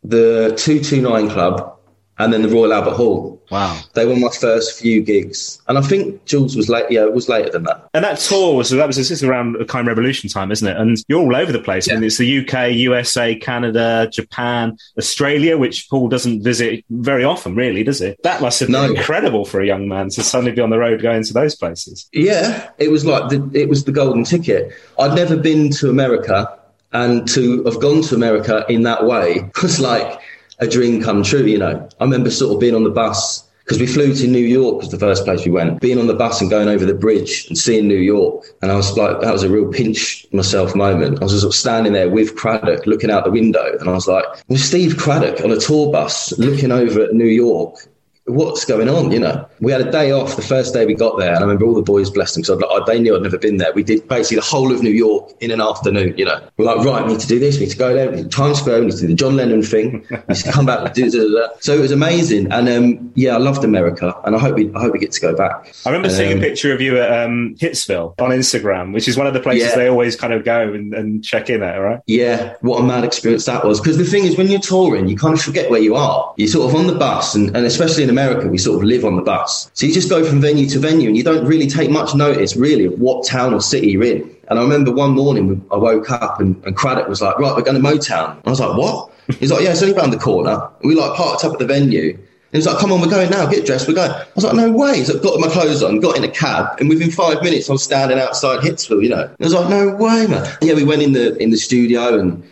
the 0.03 0.53
229 0.57 1.31
Club 1.31 1.78
and 2.19 2.33
then 2.33 2.43
the 2.43 2.49
Royal 2.49 2.73
Albert 2.73 2.95
Hall. 2.95 3.41
Wow. 3.51 3.81
They 3.95 4.05
were 4.05 4.17
my 4.17 4.29
first 4.29 4.79
few 4.79 5.01
gigs. 5.03 5.61
And 5.69 5.79
I 5.79 5.81
think 5.81 6.25
Jools 6.27 6.55
was 6.57 6.69
late, 6.69 6.85
yeah, 6.91 7.05
it 7.05 7.15
was 7.15 7.29
later 7.29 7.49
than 7.51 7.63
that. 7.65 7.89
And 7.95 8.05
that 8.05 8.19
tour 8.19 8.55
was, 8.55 8.71
that 8.71 8.87
was 8.87 8.97
this 8.97 9.11
is 9.11 9.23
around 9.25 9.55
the 9.59 9.65
kind 9.65 9.87
of 9.87 9.97
revolution 9.97 10.29
time, 10.29 10.53
isn't 10.53 10.67
it? 10.69 10.77
And 10.77 10.99
you're 11.09 11.21
all 11.21 11.35
over 11.35 11.51
the 11.53 11.61
place. 11.61 11.91
I 11.91 11.95
mean, 11.95 12.05
it's 12.05 12.19
the 12.19 12.41
UK, 12.47 12.73
USA, 12.75 13.35
Canada, 13.35 14.09
Japan, 14.13 14.77
Australia, 14.99 15.57
which 15.57 15.89
Paul 15.89 16.09
doesn't 16.09 16.43
visit 16.43 16.85
very 16.91 17.25
often, 17.25 17.55
really, 17.55 17.83
does 17.85 18.01
it? 18.03 18.23
That 18.23 18.43
must 18.43 18.61
have 18.61 18.69
been 18.69 18.73
No. 18.73 18.93
incredible 18.95 19.45
for 19.45 19.61
a 19.61 19.67
young 19.67 19.89
man 19.89 20.11
to 20.11 20.23
suddenly 20.23 20.53
be 20.53 20.61
on 20.61 20.71
the 20.71 20.79
road 20.79 21.01
going 21.01 21.25
to 21.25 21.33
those 21.33 21.55
places. 21.55 22.09
Yeah, 22.13 22.69
it 22.79 22.91
was 22.91 23.07
like 23.07 23.31
the, 23.31 23.49
it 23.55 23.69
was 23.69 23.85
the 23.85 23.93
golden 23.93 24.25
ticket. 24.25 24.73
I'd 24.99 25.15
never 25.15 25.37
been 25.37 25.71
to 25.71 25.89
America, 25.89 26.55
and 26.93 27.29
to 27.29 27.63
have 27.65 27.81
gone 27.81 28.01
to 28.03 28.15
America 28.15 28.65
in 28.69 28.83
that 28.83 29.05
way 29.05 29.51
was 29.63 29.79
like 29.79 30.19
a 30.61 30.67
dream 30.67 31.03
come 31.03 31.23
true. 31.23 31.45
You 31.45 31.59
know, 31.59 31.89
I 32.01 32.05
remember 32.05 32.31
sort 32.31 32.55
of 32.55 32.61
being 32.61 32.75
on 32.75 32.85
the 32.85 32.91
bus 32.91 33.45
because 33.69 33.79
we 33.79 33.87
flew 33.87 34.15
to 34.15 34.27
New 34.27 34.39
York 34.39 34.79
was 34.79 34.91
the 34.91 34.99
first 34.99 35.27
place 35.27 35.45
we 35.45 35.51
went. 35.51 35.79
Being 35.83 35.99
on 35.99 36.07
the 36.07 36.15
bus 36.15 36.41
and 36.41 36.49
going 36.49 36.69
over 36.69 36.87
the 36.87 36.95
bridge 36.95 37.45
and 37.49 37.59
seeing 37.59 37.87
New 37.87 37.99
York, 37.99 38.47
and 38.63 38.73
I 38.73 38.77
was 38.77 38.97
like, 38.97 39.21
that 39.21 39.31
was 39.31 39.43
a 39.43 39.51
real 39.51 39.71
pinch 39.71 40.27
myself 40.33 40.75
moment. 40.75 41.19
I 41.21 41.25
was 41.25 41.33
just 41.33 41.43
sort 41.43 41.53
of 41.53 41.59
standing 41.59 41.93
there 41.93 42.09
with 42.09 42.35
Cradock, 42.35 42.87
looking 42.87 43.11
out 43.11 43.25
the 43.25 43.31
window, 43.31 43.77
and 43.79 43.89
I 43.89 43.93
was 43.93 44.09
like, 44.09 44.25
with 44.49 44.61
Steve 44.61 44.95
Cradock 44.95 45.45
on 45.45 45.51
a 45.51 45.61
tour 45.61 45.93
bus, 45.93 46.37
looking 46.39 46.73
over 46.73 47.03
at 47.03 47.13
New 47.13 47.27
York 47.27 47.87
what's 48.29 48.65
going 48.65 48.89
on? 48.89 49.11
You 49.13 49.21
know, 49.21 49.49
we 49.61 49.73
had 49.73 49.81
a 49.81 49.91
day 49.91 50.13
off 50.13 50.37
the 50.37 50.43
first 50.43 50.75
day 50.75 50.87
we 50.87 50.95
got 50.95 51.19
there, 51.19 51.29
and 51.31 51.39
I 51.39 51.41
remember 51.43 51.65
all 51.67 51.75
the 51.75 51.83
boys, 51.83 52.11
bless 52.11 52.35
them, 52.35 52.43
because 52.43 52.83
they 52.87 52.99
knew 53.01 53.17
I'd 53.17 53.23
never 53.23 53.39
been 53.39 53.57
there. 53.57 53.73
We 53.73 53.83
did 53.83 54.07
basically 54.09 54.37
the 54.37 54.43
whole 54.43 54.73
of 54.73 54.83
New 54.83 54.91
York 54.91 55.33
in 55.41 55.51
an 55.51 55.61
afternoon. 55.61 56.17
You 56.17 56.27
know, 56.27 56.41
we're 56.57 56.67
like, 56.67 56.85
right, 56.85 57.05
we 57.05 57.13
need 57.13 57.21
to 57.21 57.27
do 57.27 57.39
this, 57.39 57.57
we 57.57 57.65
need 57.67 57.73
to 57.73 57.79
go 57.79 57.95
there, 57.95 58.11
we 58.11 58.17
need 58.17 58.23
to 58.25 58.29
Times 58.29 58.59
Square, 58.61 58.81
we 58.81 58.87
need 58.87 58.95
to 58.97 59.01
do 59.03 59.07
the 59.09 59.15
John 59.15 59.37
Lennon 59.37 59.63
thing, 59.63 60.07
we 60.11 60.17
need 60.29 60.37
to 60.37 60.53
come 60.53 60.67
back 60.67 60.85
and 60.87 60.95
do 60.95 61.11
that. 61.11 61.57
So 61.61 61.75
it 61.77 61.81
was 61.81 61.93
amazing, 61.93 62.53
and 62.53 62.69
um, 62.69 63.13
yeah, 63.15 63.35
I 63.35 63.39
loved 63.39 63.65
America, 63.65 64.15
and 64.25 64.37
I 64.37 64.39
hope 64.39 64.55
we, 64.57 64.71
I 64.75 64.81
hope 64.81 64.93
we 64.93 64.99
get 64.99 65.13
to 65.13 65.21
go 65.21 65.35
back. 65.35 65.75
I 65.87 65.91
remember 65.91 66.11
seeing 66.11 66.33
a 66.33 66.35
Um, 66.35 66.41
picture 66.41 66.73
of 66.73 66.81
you 66.81 66.99
at 67.01 67.25
um, 67.25 67.55
Hitsville 67.59 68.15
on 68.21 68.31
Instagram, 68.31 68.93
which 68.93 69.09
is 69.09 69.17
one 69.17 69.27
of 69.27 69.35
the 69.35 69.41
places 69.41 69.71
Yeah. 69.71 69.77
they 69.77 69.89
always 69.89 70.17
kind 70.17 70.33
of 70.33 70.45
go 70.45 70.73
and, 70.73 70.95
and 70.95 71.25
check 71.25 71.51
in 71.51 71.63
at, 71.63 71.77
right? 71.77 72.01
Yeah, 72.07 72.55
what 72.61 72.81
a 72.81 72.83
mad 72.83 73.05
experience 73.05 73.45
that 73.47 73.65
was. 73.65 73.81
Because 73.81 73.97
the 73.97 74.05
thing 74.05 74.25
is, 74.25 74.37
when 74.37 74.49
you're 74.49 74.61
touring, 74.61 75.09
you 75.09 75.17
kind 75.17 75.35
of 75.35 75.41
forget 75.41 75.71
where 75.71 75.81
you 75.81 75.95
are. 75.97 76.33
You're 76.37 76.49
sort 76.49 76.69
of 76.71 76.79
on 76.79 76.87
the 76.87 76.95
bus, 76.95 77.35
and, 77.35 77.55
and 77.57 77.65
especially 77.67 78.03
in 78.05 78.11
America, 78.11 78.18
we 78.49 78.59
sort 78.59 78.79
of 78.79 78.85
live 78.85 79.05
on 79.05 79.17
the 79.17 79.23
bus. 79.23 79.71
So 79.75 79.87
you 79.87 79.93
just 79.93 80.09
go 80.09 80.25
from 80.25 80.41
venue 80.41 80.69
to 80.69 80.79
venue, 80.79 81.09
and 81.09 81.17
you 81.17 81.25
don't 81.25 81.47
really 81.47 81.67
take 81.67 81.91
much 81.91 82.15
notice, 82.15 82.57
really, 82.57 82.85
of 82.87 82.99
what 82.99 83.27
town 83.27 83.55
or 83.55 83.61
city 83.61 83.91
you're 83.91 84.05
in. 84.05 84.37
And 84.49 84.59
I 84.59 84.63
remember 84.63 84.93
one 84.93 85.13
morning, 85.13 85.65
I 85.71 85.77
woke 85.77 86.11
up, 86.11 86.41
and, 86.41 86.63
and 86.65 86.77
Cradock 86.77 87.09
was 87.09 87.21
like, 87.21 87.39
right, 87.39 87.55
we're 87.55 87.63
going 87.63 87.81
to 87.81 87.89
Motown. 87.89 88.41
I 88.47 88.51
was 88.51 88.61
like, 88.61 88.77
what? 88.77 89.13
He's 89.39 89.53
like, 89.53 89.63
yeah, 89.63 89.73
it's 89.73 89.83
only 89.83 89.95
around 89.95 90.11
the 90.11 90.19
corner. 90.19 90.69
We 90.83 90.95
like 90.95 91.15
parked 91.15 91.45
up 91.45 91.53
at 91.53 91.59
the 91.59 91.67
venue. 91.67 92.11
And 92.11 92.23
he 92.53 92.59
was 92.59 92.67
like, 92.67 92.79
come 92.79 92.93
on, 92.93 93.03
we're 93.03 93.09
going 93.09 93.29
now, 93.29 93.45
get 93.45 93.67
dressed, 93.67 93.87
we're 93.87 93.95
going. 93.95 94.11
I 94.11 94.25
was 94.35 94.43
like, 94.43 94.57
no 94.57 94.73
way. 94.73 95.05
So 95.05 95.19
I 95.19 95.23
got 95.23 95.39
my 95.39 95.49
clothes 95.49 95.83
on, 95.83 96.01
got 96.01 96.17
in 96.17 96.25
a 96.25 96.31
cab, 96.31 96.81
and 96.81 96.89
within 96.89 97.11
five 97.11 97.43
minutes 97.43 97.69
I 97.69 97.73
was 97.73 97.85
standing 97.85 98.19
outside 98.19 98.61
Hitsville, 98.61 99.03
you 99.03 99.11
know. 99.11 99.25
And 99.25 99.37
I 99.39 99.45
was 99.45 99.53
like, 99.53 99.69
no 99.69 99.95
way, 99.95 100.27
man. 100.27 100.51
Yeah, 100.63 100.73
we 100.73 100.85
went 100.85 101.03
in 101.03 101.13
the 101.13 101.37
in 101.37 101.51
the 101.51 101.59
studio 101.59 102.19
and 102.19 102.43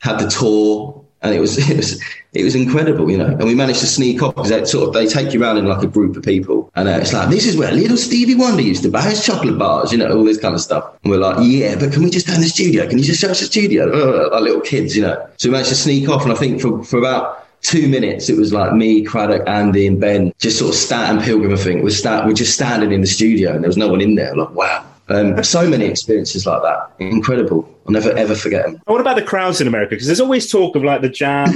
had 0.00 0.18
the 0.18 0.26
tour, 0.26 1.03
and 1.24 1.34
it 1.34 1.40
was 1.40 1.58
it 1.70 1.76
was 1.76 2.00
it 2.32 2.44
was 2.44 2.54
incredible, 2.54 3.10
you 3.10 3.18
know. 3.18 3.26
And 3.26 3.44
we 3.44 3.54
managed 3.54 3.80
to 3.80 3.86
sneak 3.86 4.22
off 4.22 4.34
because 4.34 4.50
they 4.50 4.64
sort 4.64 4.88
of 4.88 4.94
they 4.94 5.06
take 5.06 5.32
you 5.32 5.42
around 5.42 5.58
in 5.58 5.66
like 5.66 5.82
a 5.82 5.86
group 5.86 6.16
of 6.16 6.22
people, 6.22 6.70
and 6.76 6.88
uh, 6.88 6.92
it's 6.92 7.12
like 7.12 7.30
this 7.30 7.46
is 7.46 7.56
where 7.56 7.72
little 7.72 7.96
Stevie 7.96 8.34
Wonder 8.34 8.62
used 8.62 8.82
to 8.84 8.90
buy 8.90 9.02
his 9.02 9.24
chocolate 9.24 9.58
bars, 9.58 9.90
you 9.90 9.98
know, 9.98 10.16
all 10.16 10.24
this 10.24 10.38
kind 10.38 10.54
of 10.54 10.60
stuff. 10.60 10.84
And 11.02 11.10
we're 11.10 11.18
like, 11.18 11.38
yeah, 11.40 11.74
but 11.76 11.92
can 11.92 12.04
we 12.04 12.10
just 12.10 12.26
go 12.26 12.34
in 12.34 12.40
the 12.40 12.46
studio? 12.46 12.88
Can 12.88 12.98
you 12.98 13.04
just 13.04 13.20
show 13.20 13.30
us 13.30 13.40
the 13.40 13.46
studio? 13.46 13.84
Like 14.34 14.42
little 14.42 14.60
kids, 14.60 14.96
you 14.96 15.02
know. 15.02 15.28
So 15.36 15.48
we 15.48 15.52
managed 15.52 15.70
to 15.70 15.76
sneak 15.76 16.08
off, 16.08 16.22
and 16.22 16.32
I 16.32 16.34
think 16.34 16.60
for 16.60 16.82
for 16.84 16.98
about 16.98 17.46
two 17.62 17.88
minutes, 17.88 18.28
it 18.28 18.36
was 18.36 18.52
like 18.52 18.72
me, 18.72 19.04
Cradock, 19.04 19.48
Andy, 19.48 19.86
and 19.86 20.00
Ben, 20.00 20.32
just 20.38 20.58
sort 20.58 20.70
of 20.70 20.76
Stat 20.76 21.10
and 21.10 21.22
Pilgrim. 21.22 21.52
I 21.52 21.56
think 21.56 21.82
we're 21.82 22.32
just 22.34 22.54
standing 22.54 22.92
in 22.92 23.00
the 23.00 23.06
studio, 23.06 23.54
and 23.54 23.62
there 23.62 23.68
was 23.68 23.76
no 23.76 23.88
one 23.88 24.00
in 24.00 24.14
there. 24.14 24.34
Like, 24.36 24.50
wow. 24.50 24.84
Um, 25.08 25.42
so 25.44 25.68
many 25.68 25.86
experiences 25.86 26.46
like 26.46 26.62
that, 26.62 26.90
incredible. 26.98 27.68
I'll 27.86 27.92
never 27.92 28.10
ever 28.12 28.34
forget 28.34 28.64
them. 28.64 28.80
What 28.86 29.00
about 29.00 29.16
the 29.16 29.22
crowds 29.22 29.60
in 29.60 29.66
America? 29.66 29.90
Because 29.90 30.06
there's 30.06 30.20
always 30.20 30.50
talk 30.50 30.76
of 30.76 30.82
like 30.82 31.02
the 31.02 31.10
Jam 31.10 31.52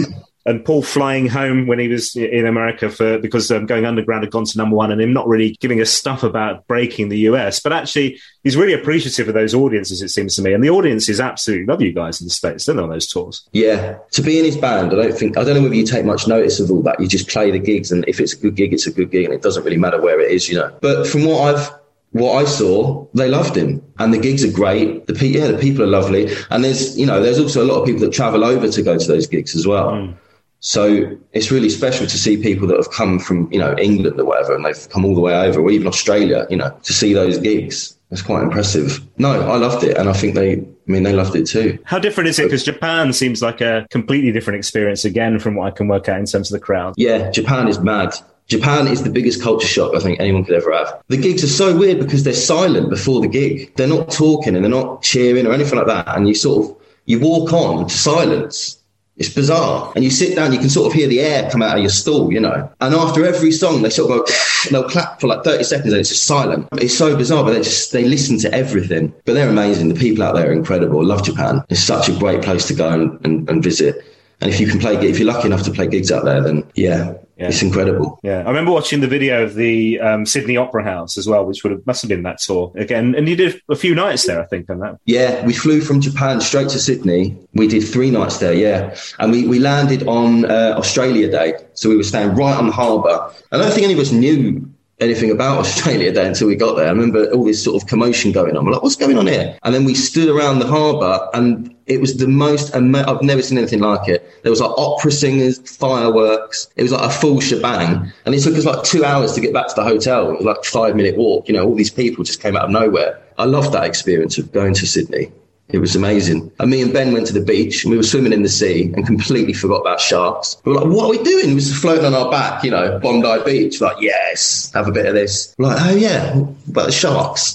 and 0.48 0.64
Paul 0.64 0.82
flying 0.82 1.28
home 1.28 1.66
when 1.66 1.78
he 1.78 1.88
was 1.88 2.16
in 2.16 2.46
America 2.46 2.88
for 2.88 3.18
because 3.18 3.50
um, 3.50 3.66
going 3.66 3.84
underground 3.84 4.24
had 4.24 4.32
gone 4.32 4.46
to 4.46 4.58
number 4.58 4.76
one, 4.76 4.90
and 4.90 5.00
him 5.00 5.12
not 5.12 5.28
really 5.28 5.56
giving 5.60 5.80
us 5.80 5.90
stuff 5.90 6.22
about 6.22 6.66
breaking 6.66 7.10
the 7.10 7.18
US. 7.20 7.60
But 7.60 7.74
actually, 7.74 8.18
he's 8.44 8.56
really 8.56 8.72
appreciative 8.72 9.28
of 9.28 9.34
those 9.34 9.54
audiences. 9.54 10.00
It 10.00 10.08
seems 10.08 10.36
to 10.36 10.42
me, 10.42 10.54
and 10.54 10.64
the 10.64 10.70
audiences 10.70 11.20
absolutely 11.20 11.66
love 11.66 11.82
you 11.82 11.92
guys 11.92 12.20
in 12.20 12.26
the 12.26 12.30
states. 12.30 12.64
Don't 12.64 12.76
they 12.76 12.82
on 12.82 12.88
those 12.88 13.06
tours? 13.06 13.46
Yeah, 13.52 13.98
to 14.12 14.22
be 14.22 14.38
in 14.38 14.44
his 14.46 14.56
band, 14.56 14.92
I 14.92 14.96
don't 14.96 15.18
think 15.18 15.36
I 15.36 15.44
don't 15.44 15.54
know 15.54 15.62
whether 15.62 15.74
you 15.74 15.86
take 15.86 16.06
much 16.06 16.26
notice 16.26 16.60
of 16.60 16.70
all 16.70 16.82
that. 16.82 16.98
You 16.98 17.08
just 17.08 17.28
play 17.28 17.50
the 17.50 17.58
gigs, 17.58 17.92
and 17.92 18.04
if 18.08 18.18
it's 18.18 18.32
a 18.32 18.38
good 18.38 18.54
gig, 18.54 18.72
it's 18.72 18.86
a 18.86 18.92
good 18.92 19.10
gig, 19.10 19.26
and 19.26 19.34
it 19.34 19.42
doesn't 19.42 19.64
really 19.64 19.76
matter 19.76 20.00
where 20.00 20.18
it 20.20 20.30
is, 20.30 20.48
you 20.48 20.56
know. 20.56 20.74
But 20.80 21.06
from 21.06 21.24
what 21.26 21.54
I've 21.54 21.77
what 22.12 22.42
I 22.42 22.44
saw, 22.44 23.06
they 23.14 23.28
loved 23.28 23.56
him, 23.56 23.82
and 23.98 24.12
the 24.12 24.18
gigs 24.18 24.44
are 24.44 24.52
great. 24.52 25.06
The 25.06 25.14
pe- 25.14 25.28
yeah, 25.28 25.48
the 25.48 25.58
people 25.58 25.82
are 25.82 25.88
lovely, 25.88 26.34
and 26.50 26.64
there's 26.64 26.98
you 26.98 27.06
know 27.06 27.20
there's 27.20 27.38
also 27.38 27.62
a 27.62 27.66
lot 27.66 27.80
of 27.80 27.86
people 27.86 28.00
that 28.00 28.12
travel 28.12 28.44
over 28.44 28.68
to 28.68 28.82
go 28.82 28.96
to 28.96 29.06
those 29.06 29.26
gigs 29.26 29.54
as 29.54 29.66
well. 29.66 29.92
Mm. 29.92 30.14
So 30.60 31.16
it's 31.32 31.52
really 31.52 31.68
special 31.68 32.06
to 32.06 32.18
see 32.18 32.36
people 32.36 32.66
that 32.68 32.76
have 32.76 32.90
come 32.90 33.18
from 33.18 33.50
you 33.52 33.58
know 33.58 33.76
England 33.78 34.18
or 34.18 34.24
whatever, 34.24 34.54
and 34.54 34.64
they've 34.64 34.88
come 34.88 35.04
all 35.04 35.14
the 35.14 35.20
way 35.20 35.34
over, 35.34 35.60
or 35.60 35.70
even 35.70 35.86
Australia, 35.86 36.46
you 36.50 36.56
know, 36.56 36.76
to 36.82 36.92
see 36.92 37.12
those 37.12 37.38
gigs. 37.38 37.94
It's 38.10 38.22
quite 38.22 38.42
impressive. 38.42 39.00
No, 39.18 39.42
I 39.42 39.58
loved 39.58 39.84
it, 39.84 39.98
and 39.98 40.08
I 40.08 40.14
think 40.14 40.34
they, 40.34 40.54
I 40.54 40.64
mean, 40.86 41.02
they 41.02 41.12
loved 41.12 41.36
it 41.36 41.46
too. 41.46 41.78
How 41.84 41.98
different 41.98 42.28
is 42.28 42.38
it? 42.38 42.44
Because 42.44 42.64
Japan 42.64 43.12
seems 43.12 43.42
like 43.42 43.60
a 43.60 43.86
completely 43.90 44.32
different 44.32 44.58
experience 44.58 45.04
again 45.04 45.38
from 45.38 45.56
what 45.56 45.66
I 45.66 45.70
can 45.72 45.88
work 45.88 46.08
out 46.08 46.18
in 46.18 46.24
terms 46.24 46.50
of 46.50 46.58
the 46.58 46.64
crowd. 46.64 46.94
Yeah, 46.96 47.30
Japan 47.30 47.68
is 47.68 47.78
mad. 47.80 48.14
Japan 48.48 48.86
is 48.86 49.02
the 49.02 49.10
biggest 49.10 49.42
culture 49.42 49.66
shock 49.66 49.94
I 49.94 50.00
think 50.00 50.18
anyone 50.18 50.44
could 50.44 50.56
ever 50.56 50.72
have. 50.72 51.02
The 51.08 51.18
gigs 51.18 51.44
are 51.44 51.48
so 51.48 51.76
weird 51.76 52.00
because 52.00 52.24
they're 52.24 52.32
silent 52.32 52.88
before 52.88 53.20
the 53.20 53.28
gig. 53.28 53.74
They're 53.76 53.86
not 53.86 54.10
talking 54.10 54.56
and 54.56 54.64
they're 54.64 54.70
not 54.70 55.02
cheering 55.02 55.46
or 55.46 55.52
anything 55.52 55.78
like 55.78 55.86
that. 55.86 56.16
And 56.16 56.26
you 56.26 56.34
sort 56.34 56.64
of 56.64 56.76
you 57.04 57.20
walk 57.20 57.52
on 57.52 57.86
to 57.86 57.94
silence. 57.94 58.76
It's 59.18 59.28
bizarre. 59.28 59.92
And 59.96 60.04
you 60.04 60.10
sit 60.10 60.36
down, 60.36 60.52
you 60.52 60.60
can 60.60 60.68
sort 60.68 60.86
of 60.86 60.92
hear 60.92 61.08
the 61.08 61.20
air 61.20 61.50
come 61.50 61.60
out 61.60 61.76
of 61.76 61.82
your 61.82 61.90
stall, 61.90 62.32
you 62.32 62.38
know. 62.38 62.70
And 62.80 62.94
after 62.94 63.24
every 63.24 63.50
song, 63.50 63.82
they 63.82 63.90
sort 63.90 64.10
of 64.12 64.18
go, 64.18 64.32
they'll 64.70 64.88
clap 64.88 65.20
for 65.20 65.26
like 65.26 65.42
30 65.42 65.64
seconds 65.64 65.92
and 65.92 66.00
it's 66.00 66.10
just 66.10 66.24
silent. 66.24 66.68
It's 66.74 66.96
so 66.96 67.16
bizarre, 67.16 67.44
but 67.44 67.52
they 67.52 67.62
just, 67.62 67.92
they 67.92 68.04
listen 68.04 68.38
to 68.38 68.54
everything. 68.54 69.12
But 69.24 69.34
they're 69.34 69.48
amazing. 69.48 69.88
The 69.88 69.94
people 69.94 70.22
out 70.22 70.36
there 70.36 70.48
are 70.48 70.52
incredible. 70.52 71.04
Love 71.04 71.24
Japan. 71.24 71.64
It's 71.68 71.82
such 71.82 72.08
a 72.08 72.16
great 72.16 72.42
place 72.42 72.66
to 72.68 72.74
go 72.74 72.88
and, 72.88 73.26
and, 73.26 73.50
and 73.50 73.62
visit. 73.62 74.04
And 74.40 74.50
if 74.50 74.60
you 74.60 74.68
can 74.68 74.78
play, 74.78 74.94
if 74.94 75.18
you're 75.18 75.26
lucky 75.26 75.48
enough 75.48 75.64
to 75.64 75.72
play 75.72 75.88
gigs 75.88 76.12
out 76.12 76.24
there, 76.24 76.40
then 76.40 76.62
yeah, 76.74 77.14
Yeah. 77.38 77.48
it's 77.48 77.62
incredible. 77.62 78.18
Yeah, 78.24 78.38
I 78.38 78.48
remember 78.48 78.72
watching 78.72 79.00
the 79.00 79.06
video 79.06 79.44
of 79.44 79.54
the 79.54 80.00
um, 80.00 80.26
Sydney 80.26 80.56
Opera 80.56 80.82
House 80.82 81.16
as 81.16 81.28
well, 81.28 81.44
which 81.44 81.62
would 81.62 81.70
have 81.70 81.86
must 81.86 82.02
have 82.02 82.08
been 82.08 82.24
that 82.24 82.38
tour 82.38 82.72
again. 82.74 83.14
And 83.14 83.28
you 83.28 83.36
did 83.36 83.62
a 83.68 83.76
few 83.76 83.94
nights 83.94 84.26
there, 84.26 84.40
I 84.42 84.46
think, 84.46 84.68
on 84.68 84.80
that. 84.80 84.98
Yeah, 85.04 85.46
we 85.46 85.52
flew 85.52 85.80
from 85.80 86.00
Japan 86.00 86.40
straight 86.40 86.68
to 86.70 86.80
Sydney. 86.80 87.38
We 87.54 87.68
did 87.68 87.82
three 87.82 88.10
nights 88.10 88.38
there, 88.38 88.52
yeah. 88.54 88.96
And 89.20 89.30
we, 89.30 89.46
we 89.46 89.60
landed 89.60 90.06
on 90.08 90.46
uh, 90.46 90.74
Australia 90.76 91.30
Day. 91.30 91.54
So 91.74 91.88
we 91.88 91.96
were 91.96 92.02
staying 92.02 92.34
right 92.34 92.56
on 92.56 92.66
the 92.66 92.72
harbour. 92.72 93.32
I 93.52 93.56
don't 93.56 93.70
think 93.70 93.84
any 93.84 93.94
of 93.94 94.00
us 94.00 94.10
knew 94.10 94.68
anything 95.00 95.30
about 95.30 95.58
Australia 95.64 96.10
Day 96.12 96.26
until 96.26 96.48
we 96.48 96.56
got 96.56 96.74
there. 96.74 96.86
I 96.86 96.90
remember 96.90 97.30
all 97.32 97.44
this 97.44 97.62
sort 97.62 97.80
of 97.80 97.88
commotion 97.88 98.32
going 98.32 98.56
on. 98.56 98.64
We're 98.64 98.72
like, 98.72 98.82
what's 98.82 98.96
going 98.96 99.16
on 99.16 99.28
here? 99.28 99.56
And 99.62 99.72
then 99.72 99.84
we 99.84 99.94
stood 99.94 100.28
around 100.28 100.58
the 100.58 100.66
harbour 100.66 101.28
and 101.34 101.74
it 101.88 102.00
was 102.00 102.16
the 102.18 102.28
most, 102.28 102.74
ama- 102.74 103.04
I've 103.08 103.22
never 103.22 103.42
seen 103.42 103.58
anything 103.58 103.80
like 103.80 104.08
it. 104.08 104.42
There 104.42 104.50
was 104.50 104.60
like 104.60 104.70
opera 104.76 105.10
singers, 105.10 105.58
fireworks. 105.58 106.68
It 106.76 106.82
was 106.82 106.92
like 106.92 107.02
a 107.02 107.10
full 107.10 107.40
shebang. 107.40 108.12
And 108.26 108.34
it 108.34 108.42
took 108.42 108.54
us 108.54 108.66
like 108.66 108.84
two 108.84 109.04
hours 109.04 109.32
to 109.32 109.40
get 109.40 109.54
back 109.54 109.68
to 109.68 109.74
the 109.74 109.84
hotel. 109.84 110.30
It 110.30 110.36
was 110.36 110.44
like 110.44 110.64
five 110.64 110.94
minute 110.94 111.16
walk. 111.16 111.48
You 111.48 111.54
know, 111.54 111.64
all 111.66 111.74
these 111.74 111.90
people 111.90 112.24
just 112.24 112.42
came 112.42 112.56
out 112.56 112.64
of 112.64 112.70
nowhere. 112.70 113.20
I 113.38 113.44
loved 113.46 113.72
that 113.72 113.84
experience 113.84 114.36
of 114.36 114.52
going 114.52 114.74
to 114.74 114.86
Sydney. 114.86 115.32
It 115.70 115.78
was 115.78 115.94
amazing. 115.94 116.50
And 116.60 116.70
me 116.70 116.80
and 116.80 116.92
Ben 116.92 117.12
went 117.12 117.26
to 117.26 117.34
the 117.34 117.42
beach 117.42 117.84
and 117.84 117.90
we 117.90 117.96
were 117.98 118.02
swimming 118.02 118.32
in 118.32 118.42
the 118.42 118.48
sea 118.48 118.90
and 118.94 119.06
completely 119.06 119.52
forgot 119.52 119.80
about 119.80 120.00
sharks. 120.00 120.56
We 120.64 120.72
were 120.72 120.80
like, 120.80 120.88
what 120.88 121.04
are 121.04 121.10
we 121.10 121.22
doing? 121.22 121.48
We 121.48 121.54
were 121.54 121.60
just 121.60 121.74
floating 121.74 122.06
on 122.06 122.14
our 122.14 122.30
back, 122.30 122.64
you 122.64 122.70
know, 122.70 122.98
Bondi 123.00 123.44
Beach. 123.44 123.80
Like, 123.80 123.98
yes, 124.00 124.72
have 124.72 124.88
a 124.88 124.92
bit 124.92 125.04
of 125.04 125.14
this. 125.14 125.54
We're 125.58 125.68
like, 125.68 125.82
oh 125.82 125.96
yeah, 125.96 126.38
about 126.68 126.86
the 126.86 126.92
sharks. 126.92 127.54